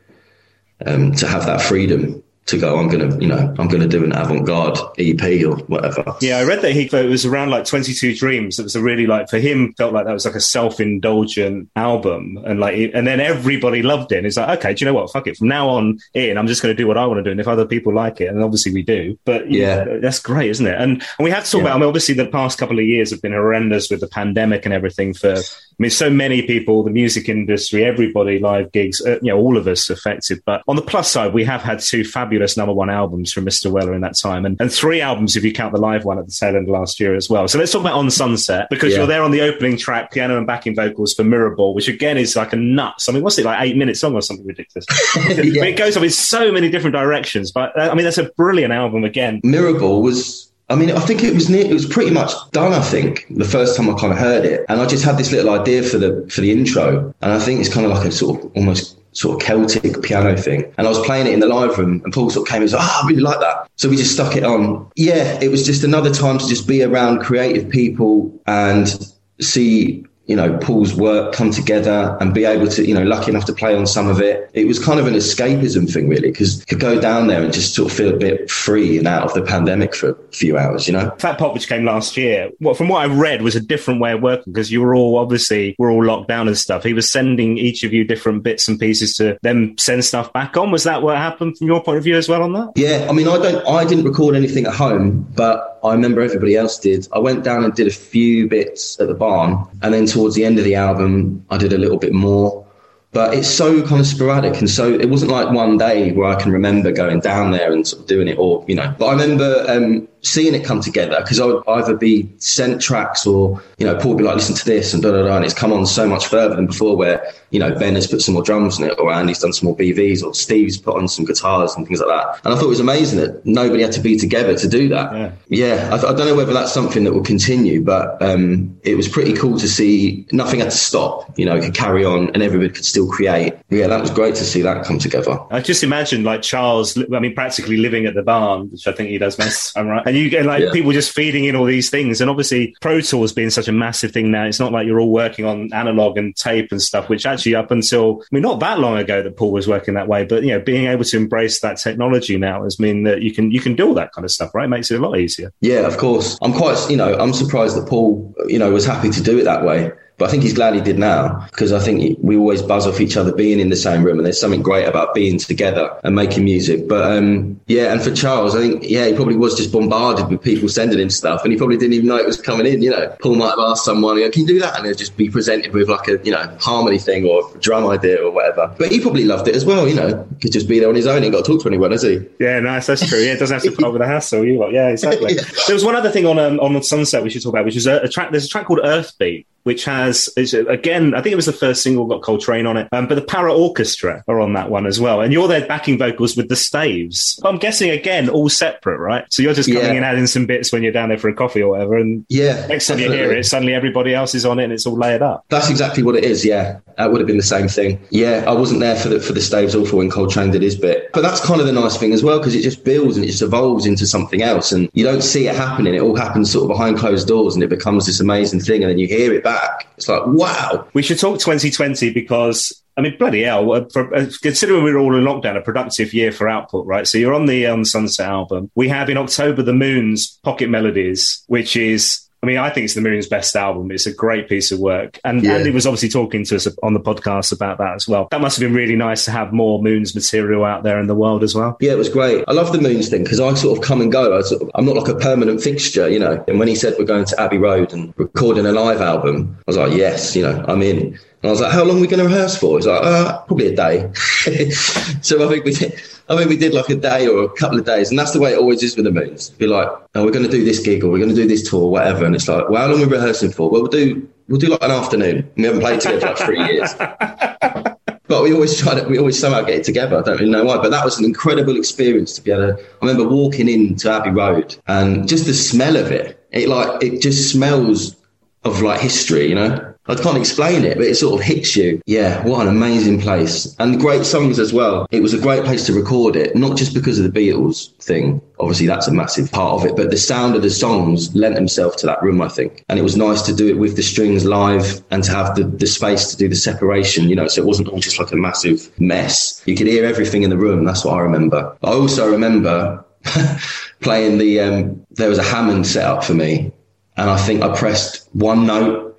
um, 0.86 1.12
to 1.12 1.26
have 1.26 1.46
that 1.46 1.60
freedom 1.60 2.22
to 2.50 2.58
go, 2.58 2.78
I'm 2.78 2.88
going 2.88 3.10
to, 3.10 3.20
you 3.20 3.28
know, 3.28 3.54
I'm 3.58 3.68
going 3.68 3.80
to 3.80 3.88
do 3.88 4.04
an 4.04 4.12
avant-garde 4.12 4.78
EP 4.98 5.44
or 5.44 5.56
whatever. 5.64 6.04
Yeah, 6.20 6.38
I 6.38 6.44
read 6.44 6.62
that 6.62 6.72
he 6.72 6.84
it 6.84 7.08
was 7.08 7.24
around 7.24 7.50
like 7.50 7.64
22 7.64 8.16
Dreams. 8.16 8.58
It 8.58 8.64
was 8.64 8.76
a 8.76 8.82
really 8.82 9.06
like 9.06 9.28
for 9.28 9.38
him 9.38 9.72
felt 9.74 9.92
like 9.92 10.06
that 10.06 10.12
was 10.12 10.26
like 10.26 10.34
a 10.34 10.40
self-indulgent 10.40 11.70
album, 11.76 12.38
and 12.44 12.60
like 12.60 12.92
and 12.94 13.06
then 13.06 13.20
everybody 13.20 13.82
loved 13.82 14.12
it. 14.12 14.18
And 14.18 14.26
it's 14.26 14.36
like, 14.36 14.58
okay, 14.58 14.74
do 14.74 14.84
you 14.84 14.90
know 14.90 14.94
what? 14.94 15.10
Fuck 15.12 15.26
it. 15.26 15.36
From 15.36 15.48
now 15.48 15.68
on 15.68 15.98
in, 16.14 16.36
I'm 16.36 16.46
just 16.46 16.62
going 16.62 16.74
to 16.74 16.80
do 16.80 16.86
what 16.86 16.98
I 16.98 17.06
want 17.06 17.18
to 17.18 17.24
do, 17.24 17.30
and 17.30 17.40
if 17.40 17.48
other 17.48 17.66
people 17.66 17.94
like 17.94 18.20
it, 18.20 18.26
and 18.26 18.42
obviously 18.42 18.72
we 18.72 18.82
do. 18.82 19.18
But 19.24 19.50
yeah, 19.50 19.84
know, 19.84 20.00
that's 20.00 20.20
great, 20.20 20.50
isn't 20.50 20.66
it? 20.66 20.80
And 20.80 21.02
and 21.18 21.24
we 21.24 21.30
have 21.30 21.44
to 21.44 21.50
talk 21.50 21.60
yeah. 21.60 21.66
about. 21.68 21.76
I 21.76 21.78
mean, 21.78 21.88
obviously 21.88 22.14
the 22.14 22.26
past 22.26 22.58
couple 22.58 22.78
of 22.78 22.84
years 22.84 23.10
have 23.10 23.22
been 23.22 23.32
horrendous 23.32 23.90
with 23.90 24.00
the 24.00 24.08
pandemic 24.08 24.64
and 24.64 24.74
everything 24.74 25.14
for 25.14 25.36
I 25.80 25.82
mean, 25.84 25.90
so 25.90 26.10
many 26.10 26.42
people, 26.42 26.82
the 26.82 26.90
music 26.90 27.26
industry, 27.30 27.86
everybody, 27.86 28.38
live 28.38 28.70
gigs, 28.70 29.00
uh, 29.00 29.18
you 29.22 29.32
know, 29.32 29.38
all 29.38 29.56
of 29.56 29.66
us 29.66 29.88
affected. 29.88 30.42
But 30.44 30.62
on 30.68 30.76
the 30.76 30.82
plus 30.82 31.10
side, 31.10 31.32
we 31.32 31.42
have 31.44 31.62
had 31.62 31.80
two 31.80 32.04
fabulous 32.04 32.39
number 32.56 32.72
one 32.72 32.90
albums 32.90 33.32
from 33.32 33.44
Mr. 33.44 33.70
Weller 33.70 33.94
in 33.94 34.00
that 34.02 34.16
time, 34.16 34.44
and, 34.44 34.60
and 34.60 34.72
three 34.72 35.00
albums 35.00 35.36
if 35.36 35.44
you 35.44 35.52
count 35.52 35.72
the 35.72 35.80
live 35.80 36.04
one 36.04 36.18
at 36.18 36.26
the 36.26 36.32
tail 36.32 36.56
end 36.56 36.68
last 36.68 37.00
year 37.00 37.14
as 37.14 37.28
well. 37.28 37.48
So 37.48 37.58
let's 37.58 37.72
talk 37.72 37.82
about 37.82 37.94
On 37.94 38.10
Sunset 38.10 38.68
because 38.70 38.92
yeah. 38.92 38.98
you're 38.98 39.06
there 39.06 39.22
on 39.22 39.30
the 39.30 39.40
opening 39.40 39.76
track, 39.76 40.12
piano 40.12 40.36
and 40.36 40.46
backing 40.46 40.74
vocals 40.74 41.14
for 41.14 41.22
Mirrorball, 41.22 41.74
which 41.74 41.88
again 41.88 42.18
is 42.18 42.36
like 42.36 42.52
a 42.52 42.56
nuts. 42.56 43.08
I 43.08 43.12
mean, 43.12 43.22
what's 43.22 43.38
it 43.38 43.44
like 43.44 43.62
eight 43.62 43.76
minutes 43.76 44.02
long 44.02 44.14
or 44.14 44.22
something 44.22 44.46
ridiculous? 44.46 44.86
yeah. 45.16 45.64
it 45.64 45.76
goes 45.76 45.96
off 45.96 46.02
in 46.02 46.10
so 46.10 46.52
many 46.52 46.70
different 46.70 46.94
directions. 46.94 47.52
But 47.52 47.78
uh, 47.78 47.90
I 47.90 47.94
mean, 47.94 48.04
that's 48.04 48.18
a 48.18 48.30
brilliant 48.36 48.72
album 48.72 49.04
again. 49.04 49.40
Mirrorball 49.42 50.02
was 50.02 50.50
I 50.70 50.76
mean, 50.76 50.92
I 50.92 51.00
think 51.00 51.24
it 51.24 51.34
was 51.34 51.50
near, 51.50 51.66
it 51.66 51.72
was 51.72 51.84
pretty 51.84 52.12
much 52.12 52.32
done. 52.52 52.72
I 52.72 52.80
think 52.80 53.26
the 53.28 53.44
first 53.44 53.76
time 53.76 53.90
I 53.90 53.98
kind 53.98 54.12
of 54.12 54.18
heard 54.20 54.44
it, 54.44 54.64
and 54.68 54.80
I 54.80 54.86
just 54.86 55.04
had 55.04 55.18
this 55.18 55.32
little 55.32 55.50
idea 55.50 55.82
for 55.82 55.98
the 55.98 56.24
for 56.30 56.42
the 56.42 56.52
intro, 56.52 57.12
and 57.20 57.32
I 57.32 57.40
think 57.40 57.58
it's 57.58 57.72
kind 57.72 57.84
of 57.84 57.90
like 57.90 58.06
a 58.06 58.12
sort 58.12 58.44
of 58.44 58.52
almost 58.54 58.96
sort 59.12 59.40
of 59.40 59.46
Celtic 59.46 60.02
piano 60.02 60.36
thing. 60.36 60.72
And 60.78 60.86
I 60.86 60.90
was 60.90 61.00
playing 61.00 61.26
it 61.26 61.32
in 61.32 61.40
the 61.40 61.48
live 61.48 61.78
room, 61.78 62.00
and 62.04 62.12
Paul 62.12 62.30
sort 62.30 62.48
of 62.48 62.50
came 62.50 62.56
and 62.56 62.64
was 62.64 62.72
like, 62.72 62.82
"Oh, 62.82 63.00
I 63.02 63.08
really 63.08 63.22
like 63.22 63.40
that." 63.40 63.68
So 63.76 63.88
we 63.88 63.96
just 63.96 64.12
stuck 64.12 64.36
it 64.36 64.44
on. 64.44 64.90
Yeah, 64.96 65.38
it 65.40 65.50
was 65.50 65.64
just 65.64 65.84
another 65.84 66.12
time 66.12 66.38
to 66.38 66.46
just 66.46 66.66
be 66.66 66.82
around 66.82 67.20
creative 67.20 67.68
people 67.68 68.32
and 68.46 69.12
see 69.40 70.04
you 70.30 70.36
know, 70.36 70.56
Paul's 70.58 70.94
work 70.94 71.34
come 71.34 71.50
together 71.50 72.16
and 72.20 72.32
be 72.32 72.44
able 72.44 72.68
to, 72.68 72.86
you 72.86 72.94
know, 72.94 73.02
lucky 73.02 73.32
enough 73.32 73.46
to 73.46 73.52
play 73.52 73.74
on 73.74 73.84
some 73.84 74.06
of 74.06 74.20
it. 74.20 74.48
It 74.54 74.64
was 74.64 74.78
kind 74.78 75.00
of 75.00 75.08
an 75.08 75.14
escapism 75.14 75.92
thing, 75.92 76.08
really, 76.08 76.30
because 76.30 76.64
could 76.66 76.78
go 76.78 77.00
down 77.00 77.26
there 77.26 77.42
and 77.42 77.52
just 77.52 77.74
sort 77.74 77.90
of 77.90 77.96
feel 77.96 78.14
a 78.14 78.16
bit 78.16 78.48
free 78.48 78.96
and 78.96 79.08
out 79.08 79.24
of 79.24 79.34
the 79.34 79.42
pandemic 79.42 79.92
for 79.92 80.10
a 80.10 80.14
few 80.32 80.56
hours, 80.56 80.86
you 80.86 80.92
know. 80.92 81.10
Fat 81.18 81.36
Pop, 81.36 81.52
which 81.52 81.66
came 81.66 81.84
last 81.84 82.16
year, 82.16 82.48
what 82.60 82.76
from 82.76 82.86
what 82.86 83.02
I 83.02 83.12
read 83.12 83.42
was 83.42 83.56
a 83.56 83.60
different 83.60 84.00
way 84.00 84.12
of 84.12 84.22
working 84.22 84.52
because 84.52 84.70
you 84.70 84.80
were 84.80 84.94
all 84.94 85.18
obviously 85.18 85.74
we're 85.80 85.90
all 85.90 86.04
locked 86.04 86.28
down 86.28 86.46
and 86.46 86.56
stuff. 86.56 86.84
He 86.84 86.92
was 86.92 87.10
sending 87.10 87.58
each 87.58 87.82
of 87.82 87.92
you 87.92 88.04
different 88.04 88.44
bits 88.44 88.68
and 88.68 88.78
pieces 88.78 89.16
to 89.16 89.36
then 89.42 89.74
send 89.78 90.04
stuff 90.04 90.32
back 90.32 90.56
on. 90.56 90.70
Was 90.70 90.84
that 90.84 91.02
what 91.02 91.16
happened 91.16 91.58
from 91.58 91.66
your 91.66 91.82
point 91.82 91.98
of 91.98 92.04
view 92.04 92.16
as 92.16 92.28
well 92.28 92.44
on 92.44 92.52
that? 92.52 92.70
Yeah, 92.76 93.08
I 93.10 93.12
mean, 93.12 93.26
I 93.26 93.36
don't, 93.36 93.66
I 93.66 93.84
didn't 93.84 94.04
record 94.04 94.36
anything 94.36 94.66
at 94.66 94.74
home, 94.74 95.26
but 95.34 95.79
I 95.82 95.92
remember 95.92 96.20
everybody 96.20 96.56
else 96.56 96.78
did. 96.78 97.08
I 97.12 97.18
went 97.18 97.44
down 97.44 97.64
and 97.64 97.74
did 97.74 97.86
a 97.86 97.90
few 97.90 98.48
bits 98.48 99.00
at 99.00 99.08
the 99.08 99.14
barn, 99.14 99.66
and 99.82 99.94
then 99.94 100.06
towards 100.06 100.34
the 100.34 100.44
end 100.44 100.58
of 100.58 100.64
the 100.64 100.74
album, 100.74 101.44
I 101.50 101.58
did 101.58 101.72
a 101.72 101.78
little 101.78 101.98
bit 101.98 102.12
more. 102.12 102.66
But 103.12 103.34
it's 103.34 103.48
so 103.48 103.84
kind 103.86 104.00
of 104.00 104.06
sporadic, 104.06 104.58
and 104.60 104.70
so 104.70 104.92
it 104.92 105.08
wasn't 105.10 105.32
like 105.32 105.50
one 105.50 105.78
day 105.78 106.12
where 106.12 106.28
I 106.28 106.40
can 106.40 106.52
remember 106.52 106.92
going 106.92 107.18
down 107.20 107.50
there 107.50 107.72
and 107.72 107.86
sort 107.86 108.02
of 108.02 108.08
doing 108.08 108.28
it, 108.28 108.38
or 108.38 108.64
you 108.68 108.76
know. 108.76 108.94
But 108.98 109.06
I 109.06 109.12
remember 109.12 109.64
um, 109.68 110.08
seeing 110.22 110.54
it 110.54 110.64
come 110.64 110.80
together 110.80 111.18
because 111.20 111.40
I 111.40 111.46
would 111.46 111.62
either 111.66 111.96
be 111.96 112.28
sent 112.38 112.80
tracks 112.80 113.26
or 113.26 113.62
you 113.78 113.86
know 113.86 113.96
Paul 113.96 114.12
would 114.12 114.18
be 114.18 114.24
like, 114.24 114.36
listen 114.36 114.54
to 114.54 114.64
this 114.64 114.92
and 114.92 115.02
da 115.02 115.10
da 115.10 115.22
da, 115.22 115.36
and 115.36 115.44
it's 115.44 115.54
come 115.54 115.72
on 115.72 115.86
so 115.86 116.06
much 116.06 116.26
further 116.26 116.54
than 116.54 116.66
before, 116.66 116.96
where 116.96 117.32
you 117.50 117.58
know 117.58 117.74
Ben 117.74 117.94
has 117.94 118.06
put 118.06 118.22
some 118.22 118.34
more 118.34 118.42
drums 118.42 118.78
in 118.78 118.86
it, 118.86 118.98
or 118.98 119.12
Andy's 119.12 119.38
done 119.38 119.52
some 119.52 119.66
more 119.66 119.76
BVs, 119.76 120.22
or 120.22 120.34
Steve's 120.34 120.76
put 120.76 120.96
on 120.96 121.08
some 121.08 121.24
guitars 121.24 121.74
and 121.74 121.86
things 121.86 122.00
like 122.00 122.08
that. 122.08 122.44
And 122.44 122.54
I 122.54 122.56
thought 122.56 122.66
it 122.66 122.68
was 122.68 122.80
amazing 122.80 123.18
that 123.20 123.44
nobody 123.44 123.82
had 123.82 123.92
to 123.92 124.00
be 124.00 124.16
together 124.16 124.56
to 124.56 124.68
do 124.68 124.88
that. 124.88 125.12
Yeah, 125.12 125.32
yeah 125.48 125.90
I, 125.92 125.96
I, 125.96 126.14
don't 126.14 126.26
know 126.26 126.34
whether 126.34 126.52
that's 126.52 126.72
something 126.72 127.04
that 127.04 127.12
will 127.12 127.22
continue, 127.22 127.82
but 127.82 128.20
um, 128.22 128.78
it 128.82 128.96
was 128.96 129.08
pretty 129.08 129.32
cool 129.32 129.58
to 129.58 129.68
see 129.68 130.26
nothing 130.32 130.60
had 130.60 130.70
to 130.70 130.76
stop. 130.76 131.38
You 131.38 131.46
know, 131.46 131.56
it 131.56 131.64
could 131.64 131.74
carry 131.74 132.04
on 132.04 132.30
and 132.30 132.42
everybody 132.42 132.70
could 132.70 132.84
still 132.84 133.08
create. 133.08 133.54
Yeah, 133.70 133.86
that 133.88 134.00
was 134.00 134.10
great 134.10 134.34
to 134.36 134.44
see 134.44 134.62
that 134.62 134.84
come 134.84 134.98
together. 134.98 135.38
I 135.50 135.60
just 135.60 135.82
imagine 135.82 136.24
like 136.24 136.42
Charles, 136.42 136.96
I 136.98 137.18
mean, 137.18 137.34
practically 137.34 137.76
living 137.76 138.06
at 138.06 138.14
the 138.14 138.22
barn, 138.22 138.70
which 138.70 138.86
I 138.86 138.92
think 138.92 139.10
he 139.10 139.18
does 139.18 139.38
most. 139.38 139.76
I'm 139.76 139.88
right, 139.88 140.06
and 140.10 140.18
you 140.18 140.28
get 140.28 140.44
like 140.44 140.64
yeah. 140.64 140.72
people 140.72 140.90
just 140.90 141.12
feeding 141.12 141.44
in 141.44 141.54
all 141.54 141.64
these 141.64 141.88
things, 141.88 142.20
and 142.20 142.28
obviously 142.28 142.74
Pro 142.80 143.00
Tools 143.00 143.32
being 143.32 143.48
such 143.48 143.68
a 143.68 143.72
massive 143.72 144.10
thing 144.10 144.32
now. 144.32 144.44
It's 144.44 144.58
not 144.58 144.72
like 144.72 144.84
you're 144.84 144.98
all 144.98 145.12
working 145.12 145.44
on 145.44 145.72
analog 145.72 146.18
and 146.18 146.34
tape 146.34 146.72
and 146.72 146.82
stuff, 146.82 147.08
which 147.08 147.26
actually 147.26 147.54
up 147.54 147.70
until 147.70 148.20
I 148.22 148.26
mean, 148.32 148.42
not 148.42 148.58
that 148.58 148.80
long 148.80 148.98
ago 148.98 149.22
that 149.22 149.36
Paul 149.36 149.52
was 149.52 149.68
working 149.68 149.94
that 149.94 150.08
way, 150.08 150.24
but 150.24 150.42
you 150.42 150.50
know, 150.50 150.58
being 150.58 150.86
able 150.86 151.04
to 151.04 151.16
embrace 151.16 151.60
that 151.60 151.76
technology 151.76 152.36
now 152.36 152.64
has 152.64 152.80
mean 152.80 153.04
that 153.04 153.22
you 153.22 153.32
can 153.32 153.52
you 153.52 153.60
can 153.60 153.76
do 153.76 153.86
all 153.86 153.94
that 153.94 154.12
kind 154.12 154.24
of 154.24 154.32
stuff, 154.32 154.52
right? 154.52 154.64
It 154.64 154.68
makes 154.68 154.90
it 154.90 155.00
a 155.00 155.06
lot 155.06 155.16
easier. 155.16 155.52
Yeah, 155.60 155.86
of 155.86 155.96
course. 155.96 156.36
I'm 156.42 156.52
quite, 156.52 156.90
you 156.90 156.96
know, 156.96 157.14
I'm 157.14 157.32
surprised 157.32 157.76
that 157.76 157.88
Paul, 157.88 158.34
you 158.48 158.58
know, 158.58 158.72
was 158.72 158.84
happy 158.84 159.10
to 159.10 159.22
do 159.22 159.38
it 159.38 159.44
that 159.44 159.64
way. 159.64 159.92
But 160.20 160.28
I 160.28 160.32
think 160.32 160.42
he's 160.42 160.52
glad 160.52 160.74
he 160.74 160.82
did 160.82 160.98
now 160.98 161.46
because 161.50 161.72
I 161.72 161.78
think 161.80 162.18
we 162.20 162.36
always 162.36 162.60
buzz 162.60 162.86
off 162.86 163.00
each 163.00 163.16
other 163.16 163.34
being 163.34 163.58
in 163.58 163.70
the 163.70 163.76
same 163.76 164.04
room, 164.04 164.18
and 164.18 164.26
there's 164.26 164.38
something 164.38 164.60
great 164.60 164.84
about 164.84 165.14
being 165.14 165.38
together 165.38 165.98
and 166.04 166.14
making 166.14 166.44
music. 166.44 166.86
But 166.86 167.10
um, 167.10 167.58
yeah, 167.68 167.90
and 167.90 168.02
for 168.02 168.14
Charles, 168.14 168.54
I 168.54 168.58
think 168.58 168.82
yeah, 168.86 169.06
he 169.06 169.14
probably 169.14 169.36
was 169.36 169.56
just 169.56 169.72
bombarded 169.72 170.28
with 170.28 170.42
people 170.42 170.68
sending 170.68 170.98
him 170.98 171.08
stuff, 171.08 171.42
and 171.42 171.54
he 171.54 171.56
probably 171.56 171.78
didn't 171.78 171.94
even 171.94 172.06
know 172.06 172.18
it 172.18 172.26
was 172.26 172.38
coming 172.38 172.66
in. 172.66 172.82
You 172.82 172.90
know, 172.90 173.16
Paul 173.22 173.36
might 173.36 173.48
have 173.48 173.58
asked 173.60 173.86
someone, 173.86 174.18
"Can 174.30 174.42
you 174.42 174.46
do 174.46 174.60
that?" 174.60 174.76
and 174.76 174.84
it'd 174.84 174.98
just 174.98 175.16
be 175.16 175.30
presented 175.30 175.72
with 175.72 175.88
like 175.88 176.06
a 176.08 176.22
you 176.22 176.32
know 176.32 176.54
harmony 176.60 176.98
thing 176.98 177.24
or 177.24 177.50
drum 177.60 177.86
idea 177.86 178.22
or 178.22 178.30
whatever. 178.30 178.74
But 178.78 178.92
he 178.92 179.00
probably 179.00 179.24
loved 179.24 179.48
it 179.48 179.56
as 179.56 179.64
well. 179.64 179.88
You 179.88 179.94
know, 179.94 180.28
could 180.42 180.52
just 180.52 180.68
be 180.68 180.80
there 180.80 180.90
on 180.90 180.96
his 180.96 181.06
own, 181.06 181.22
and 181.22 181.32
got 181.32 181.46
to 181.46 181.50
talk 181.50 181.62
to 181.62 181.68
anyone, 181.68 181.92
has 181.92 182.02
he? 182.02 182.20
Yeah, 182.38 182.60
nice. 182.60 182.88
That's 182.88 183.08
true. 183.08 183.20
Yeah, 183.20 183.32
it 183.32 183.38
doesn't 183.38 183.54
have 183.54 183.62
to 183.62 183.72
put 183.72 183.86
up 183.86 183.92
with 183.94 184.02
the 184.02 184.06
hassle. 184.06 184.44
You 184.44 184.70
yeah, 184.70 184.88
exactly. 184.88 185.32
yeah. 185.36 185.44
There 185.66 185.74
was 185.74 185.84
one 185.86 185.96
other 185.96 186.10
thing 186.10 186.26
on 186.26 186.38
um, 186.38 186.60
on 186.60 186.82
Sunset 186.82 187.22
we 187.22 187.30
should 187.30 187.42
talk 187.42 187.54
about, 187.54 187.64
which 187.64 187.76
is 187.76 187.86
a, 187.86 188.00
a 188.02 188.08
track. 188.08 188.32
There's 188.32 188.44
a 188.44 188.48
track 188.48 188.66
called 188.66 188.80
Earthbeat 188.84 189.46
which 189.62 189.84
has 189.84 190.28
is, 190.36 190.54
again, 190.54 191.14
I 191.14 191.22
think 191.22 191.32
it 191.32 191.36
was 191.36 191.46
the 191.46 191.52
first 191.52 191.82
single 191.82 192.06
got 192.06 192.22
Col3trane 192.22 192.68
on 192.68 192.76
it, 192.76 192.88
um, 192.92 193.06
but 193.06 193.14
the 193.14 193.22
Para 193.22 193.52
Orchestra 193.52 194.24
are 194.28 194.40
on 194.40 194.54
that 194.54 194.70
one 194.70 194.86
as 194.86 195.00
well, 195.00 195.20
and 195.20 195.32
you're 195.32 195.48
there 195.48 195.66
backing 195.66 195.98
vocals 195.98 196.36
with 196.36 196.48
the 196.48 196.56
Staves. 196.56 197.40
I'm 197.44 197.58
guessing 197.58 197.90
again 197.90 198.28
all 198.28 198.48
separate, 198.48 198.98
right? 198.98 199.24
So 199.30 199.42
you're 199.42 199.54
just 199.54 199.68
coming 199.68 199.84
yeah. 199.84 199.92
and 199.92 200.04
adding 200.04 200.26
some 200.26 200.46
bits 200.46 200.72
when 200.72 200.82
you're 200.82 200.92
down 200.92 201.08
there 201.08 201.18
for 201.18 201.28
a 201.28 201.34
coffee 201.34 201.62
or 201.62 201.70
whatever, 201.70 201.96
and 201.96 202.24
yeah, 202.28 202.66
next 202.66 202.86
time 202.86 202.98
definitely. 202.98 203.18
you 203.18 203.30
hear 203.30 203.38
it, 203.38 203.44
suddenly 203.44 203.74
everybody 203.74 204.14
else 204.14 204.34
is 204.34 204.46
on 204.46 204.58
it 204.58 204.64
and 204.64 204.72
it's 204.72 204.86
all 204.86 204.96
layered 204.96 205.22
up. 205.22 205.44
That's 205.48 205.70
exactly 205.70 206.02
what 206.02 206.16
it 206.16 206.24
is. 206.24 206.44
Yeah, 206.44 206.78
that 206.96 207.10
would 207.10 207.20
have 207.20 207.26
been 207.26 207.36
the 207.36 207.42
same 207.42 207.68
thing. 207.68 208.00
Yeah, 208.10 208.44
I 208.46 208.52
wasn't 208.52 208.80
there 208.80 208.96
for 208.96 209.08
the 209.08 209.20
for 209.20 209.32
the 209.32 209.40
Staves 209.40 209.74
or 209.74 209.86
for 209.86 209.96
when 209.96 210.10
Col3trane 210.10 210.52
did 210.52 210.62
his 210.62 210.76
bit, 210.76 211.10
but 211.12 211.22
that's 211.22 211.44
kind 211.44 211.60
of 211.60 211.66
the 211.66 211.72
nice 211.72 211.96
thing 211.96 212.12
as 212.12 212.22
well 212.22 212.38
because 212.38 212.54
it 212.54 212.62
just 212.62 212.84
builds 212.84 213.16
and 213.16 213.24
it 213.24 213.28
just 213.28 213.42
evolves 213.42 213.86
into 213.86 214.06
something 214.06 214.42
else, 214.42 214.72
and 214.72 214.90
you 214.92 215.04
don't 215.04 215.22
see 215.22 215.48
it 215.48 215.54
happening. 215.54 215.94
It 215.94 216.02
all 216.02 216.16
happens 216.16 216.50
sort 216.50 216.64
of 216.64 216.68
behind 216.68 216.98
closed 216.98 217.28
doors, 217.28 217.54
and 217.54 217.62
it 217.62 217.68
becomes 217.68 218.06
this 218.06 218.20
amazing 218.20 218.60
thing, 218.60 218.82
and 218.82 218.90
then 218.90 218.98
you 218.98 219.06
hear 219.06 219.32
it 219.32 219.44
back. 219.44 219.59
It's 219.96 220.08
like 220.08 220.22
wow. 220.26 220.86
We 220.92 221.02
should 221.02 221.18
talk 221.18 221.38
2020 221.38 222.12
because 222.12 222.80
I 222.96 223.02
mean, 223.02 223.16
bloody 223.18 223.42
hell! 223.42 223.72
Uh, 223.72 223.84
for, 223.92 224.14
uh, 224.14 224.26
considering 224.42 224.84
we 224.84 224.90
are 224.90 224.98
all 224.98 225.16
in 225.16 225.24
lockdown, 225.24 225.56
a 225.56 225.60
productive 225.60 226.12
year 226.12 226.32
for 226.32 226.48
output, 226.48 226.86
right? 226.86 227.06
So 227.06 227.18
you're 227.18 227.34
on 227.34 227.46
the 227.46 227.66
um, 227.66 227.84
Sunset 227.84 228.28
album. 228.28 228.70
We 228.74 228.88
have 228.88 229.08
in 229.08 229.16
October 229.16 229.62
the 229.62 229.72
Moon's 229.72 230.38
Pocket 230.42 230.68
Melodies, 230.68 231.42
which 231.46 231.76
is 231.76 232.28
I 232.42 232.46
mean, 232.46 232.56
I 232.56 232.70
think 232.70 232.84
it's 232.84 232.94
the 232.94 233.02
Moon's 233.02 233.28
best 233.28 233.54
album. 233.54 233.90
It's 233.90 234.06
a 234.06 234.14
great 234.14 234.48
piece 234.48 234.72
of 234.72 234.78
work. 234.78 235.18
And 235.24 235.44
yeah. 235.44 235.56
Andy 235.56 235.70
was 235.70 235.86
obviously 235.86 236.08
talking 236.08 236.44
to 236.46 236.56
us 236.56 236.66
on 236.82 236.94
the 236.94 237.00
podcast 237.00 237.52
about 237.52 237.78
that 237.78 237.94
as 237.94 238.08
well. 238.08 238.28
That 238.30 238.40
must 238.40 238.58
have 238.58 238.66
been 238.66 238.74
really 238.74 238.96
nice 238.96 239.26
to 239.26 239.30
have 239.30 239.52
more 239.52 239.82
Moon's 239.82 240.14
material 240.14 240.64
out 240.64 240.82
there 240.82 240.98
in 240.98 241.06
the 241.06 241.14
world 241.14 241.42
as 241.42 241.54
well. 241.54 241.76
Yeah, 241.80 241.92
it 241.92 241.98
was 241.98 242.08
great. 242.08 242.44
I 242.48 242.52
love 242.52 242.72
the 242.72 242.80
Moon's 242.80 243.10
thing 243.10 243.24
because 243.24 243.40
I 243.40 243.52
sort 243.54 243.78
of 243.78 243.84
come 243.84 244.00
and 244.00 244.10
go. 244.10 244.38
I 244.38 244.40
sort 244.40 244.62
of, 244.62 244.70
I'm 244.74 244.86
not 244.86 244.96
like 244.96 245.08
a 245.08 245.16
permanent 245.16 245.62
fixture, 245.62 246.08
you 246.08 246.18
know. 246.18 246.42
And 246.48 246.58
when 246.58 246.68
he 246.68 246.74
said 246.74 246.94
we're 246.98 247.04
going 247.04 247.26
to 247.26 247.40
Abbey 247.40 247.58
Road 247.58 247.92
and 247.92 248.14
recording 248.16 248.64
a 248.64 248.72
live 248.72 249.02
album, 249.02 249.56
I 249.58 249.62
was 249.66 249.76
like, 249.76 249.92
yes, 249.92 250.34
you 250.34 250.42
know, 250.42 250.64
I'm 250.66 250.82
in. 250.82 251.18
And 251.42 251.48
I 251.48 251.52
was 251.52 251.60
like, 251.60 251.72
how 251.72 251.84
long 251.84 251.98
are 251.98 252.00
we 252.00 252.06
going 252.06 252.22
to 252.22 252.26
rehearse 252.26 252.56
for? 252.56 252.76
He's 252.78 252.86
like, 252.86 253.02
uh, 253.02 253.42
probably 253.42 253.68
a 253.68 253.76
day. 253.76 254.10
so 254.14 255.46
I 255.46 255.48
think 255.50 255.64
we 255.64 255.72
did, 255.72 256.00
I 256.30 256.36
mean, 256.36 256.48
we 256.48 256.56
did 256.56 256.74
like 256.74 256.88
a 256.88 256.94
day 256.94 257.26
or 257.26 257.42
a 257.42 257.48
couple 257.48 257.76
of 257.76 257.84
days. 257.84 258.10
And 258.10 258.18
that's 258.18 258.30
the 258.30 258.38
way 258.38 258.52
it 258.52 258.58
always 258.58 258.84
is 258.84 258.94
with 258.94 259.04
the 259.04 259.10
moons. 259.10 259.50
Be 259.50 259.66
like, 259.66 259.88
oh, 260.14 260.24
we're 260.24 260.30
going 260.30 260.44
to 260.44 260.50
do 260.50 260.64
this 260.64 260.78
gig 260.78 261.02
or 261.02 261.10
we're 261.10 261.18
going 261.18 261.30
to 261.30 261.34
do 261.34 261.48
this 261.48 261.68
tour 261.68 261.90
whatever. 261.90 262.24
And 262.24 262.36
it's 262.36 262.46
like, 262.46 262.68
well, 262.68 262.82
how 262.82 262.92
long 262.92 263.02
are 263.02 263.06
we 263.08 263.12
rehearsing 263.12 263.50
for? 263.50 263.68
Well, 263.68 263.82
we'll 263.82 263.90
do, 263.90 264.28
we'll 264.46 264.60
do 264.60 264.68
like 264.68 264.82
an 264.82 264.92
afternoon. 264.92 265.50
We 265.56 265.64
haven't 265.64 265.80
played 265.80 266.00
together 266.00 266.20
for 266.20 266.26
like 266.28 266.38
three 266.38 266.64
years. 266.64 266.94
but 268.28 268.44
we 268.44 268.54
always 268.54 268.78
try 268.78 268.94
to, 268.94 269.08
we 269.08 269.18
always 269.18 269.40
somehow 269.40 269.62
get 269.62 269.80
it 269.80 269.84
together. 269.84 270.18
I 270.18 270.22
don't 270.22 270.38
really 270.38 270.52
know 270.52 270.64
why, 270.64 270.76
but 270.76 270.92
that 270.92 271.04
was 271.04 271.18
an 271.18 271.24
incredible 271.24 271.76
experience 271.76 272.34
to 272.34 272.42
be 272.42 272.52
able 272.52 272.76
to, 272.76 272.80
I 272.80 273.06
remember 273.06 273.28
walking 273.28 273.68
into 273.68 274.08
Abbey 274.08 274.30
Road 274.30 274.76
and 274.86 275.28
just 275.28 275.46
the 275.46 275.54
smell 275.54 275.96
of 275.96 276.12
it, 276.12 276.46
it 276.52 276.68
like, 276.68 277.02
it 277.02 277.20
just 277.20 277.50
smells 277.50 278.14
of 278.62 278.82
like 278.82 279.00
history, 279.00 279.48
you 279.48 279.56
know? 279.56 279.94
I 280.06 280.14
can't 280.14 280.38
explain 280.38 280.84
it, 280.84 280.96
but 280.96 281.06
it 281.06 281.14
sort 281.16 281.40
of 281.40 281.46
hits 281.46 281.76
you. 281.76 282.00
Yeah, 282.06 282.42
what 282.46 282.62
an 282.62 282.68
amazing 282.68 283.20
place. 283.20 283.76
And 283.78 284.00
great 284.00 284.24
songs 284.24 284.58
as 284.58 284.72
well. 284.72 285.06
It 285.10 285.22
was 285.22 285.34
a 285.34 285.38
great 285.38 285.64
place 285.64 285.84
to 285.86 285.92
record 285.92 286.36
it, 286.36 286.56
not 286.56 286.76
just 286.76 286.94
because 286.94 287.18
of 287.18 287.30
the 287.30 287.40
Beatles 287.40 287.94
thing. 287.96 288.40
Obviously, 288.58 288.86
that's 288.86 289.08
a 289.08 289.12
massive 289.12 289.52
part 289.52 289.80
of 289.80 289.86
it, 289.86 289.96
but 289.96 290.10
the 290.10 290.16
sound 290.16 290.56
of 290.56 290.62
the 290.62 290.70
songs 290.70 291.34
lent 291.36 291.54
themselves 291.54 291.96
to 291.96 292.06
that 292.06 292.22
room, 292.22 292.40
I 292.40 292.48
think. 292.48 292.84
And 292.88 292.98
it 292.98 293.02
was 293.02 293.16
nice 293.16 293.42
to 293.42 293.54
do 293.54 293.68
it 293.68 293.78
with 293.78 293.96
the 293.96 294.02
strings 294.02 294.44
live 294.44 295.02
and 295.10 295.22
to 295.24 295.32
have 295.32 295.54
the, 295.54 295.64
the 295.64 295.86
space 295.86 296.28
to 296.30 296.36
do 296.36 296.48
the 296.48 296.56
separation, 296.56 297.28
you 297.28 297.36
know, 297.36 297.46
so 297.46 297.62
it 297.62 297.66
wasn't 297.66 297.88
all 297.88 298.00
just 298.00 298.18
like 298.18 298.32
a 298.32 298.36
massive 298.36 298.90
mess. 298.98 299.62
You 299.66 299.76
could 299.76 299.86
hear 299.86 300.04
everything 300.04 300.42
in 300.42 300.50
the 300.50 300.58
room. 300.58 300.84
That's 300.84 301.04
what 301.04 301.14
I 301.14 301.20
remember. 301.20 301.76
I 301.82 301.92
also 301.92 302.30
remember 302.30 303.04
playing 304.00 304.38
the, 304.38 304.60
um, 304.60 305.06
there 305.10 305.28
was 305.28 305.38
a 305.38 305.42
Hammond 305.42 305.86
set 305.86 306.06
up 306.06 306.24
for 306.24 306.34
me. 306.34 306.72
And 307.16 307.28
I 307.28 307.36
think 307.36 307.62
I 307.62 307.76
pressed 307.76 308.28
one 308.32 308.66
note 308.66 309.09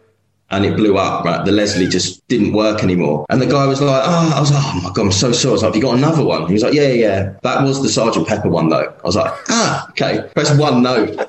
and 0.51 0.65
it 0.65 0.75
blew 0.75 0.97
up. 0.97 1.25
Right, 1.25 1.43
the 1.43 1.51
Leslie 1.51 1.87
just 1.87 2.25
didn't 2.27 2.53
work 2.53 2.83
anymore. 2.83 3.25
And 3.29 3.41
the 3.41 3.45
guy 3.45 3.65
was 3.65 3.81
like, 3.81 4.03
"Oh, 4.05 4.33
I 4.35 4.39
was 4.39 4.51
like, 4.51 4.63
oh 4.63 4.81
my 4.83 4.91
god, 4.93 5.05
I'm 5.05 5.11
so 5.11 5.31
sorry." 5.31 5.51
I 5.51 5.53
was 5.53 5.63
like, 5.63 5.69
"Have 5.69 5.75
you 5.75 5.81
got 5.81 5.97
another 5.97 6.23
one?" 6.23 6.47
He 6.47 6.53
was 6.53 6.63
like, 6.63 6.73
"Yeah, 6.73 6.87
yeah, 6.87 6.93
yeah." 6.93 7.33
That 7.43 7.63
was 7.63 7.81
the 7.81 7.89
Sergeant 7.89 8.27
Pepper 8.27 8.49
one 8.49 8.69
though. 8.69 8.93
I 8.93 9.03
was 9.03 9.15
like, 9.15 9.33
"Ah, 9.49 9.89
okay." 9.89 10.29
Press 10.35 10.55
one 10.57 10.83
note. 10.83 11.27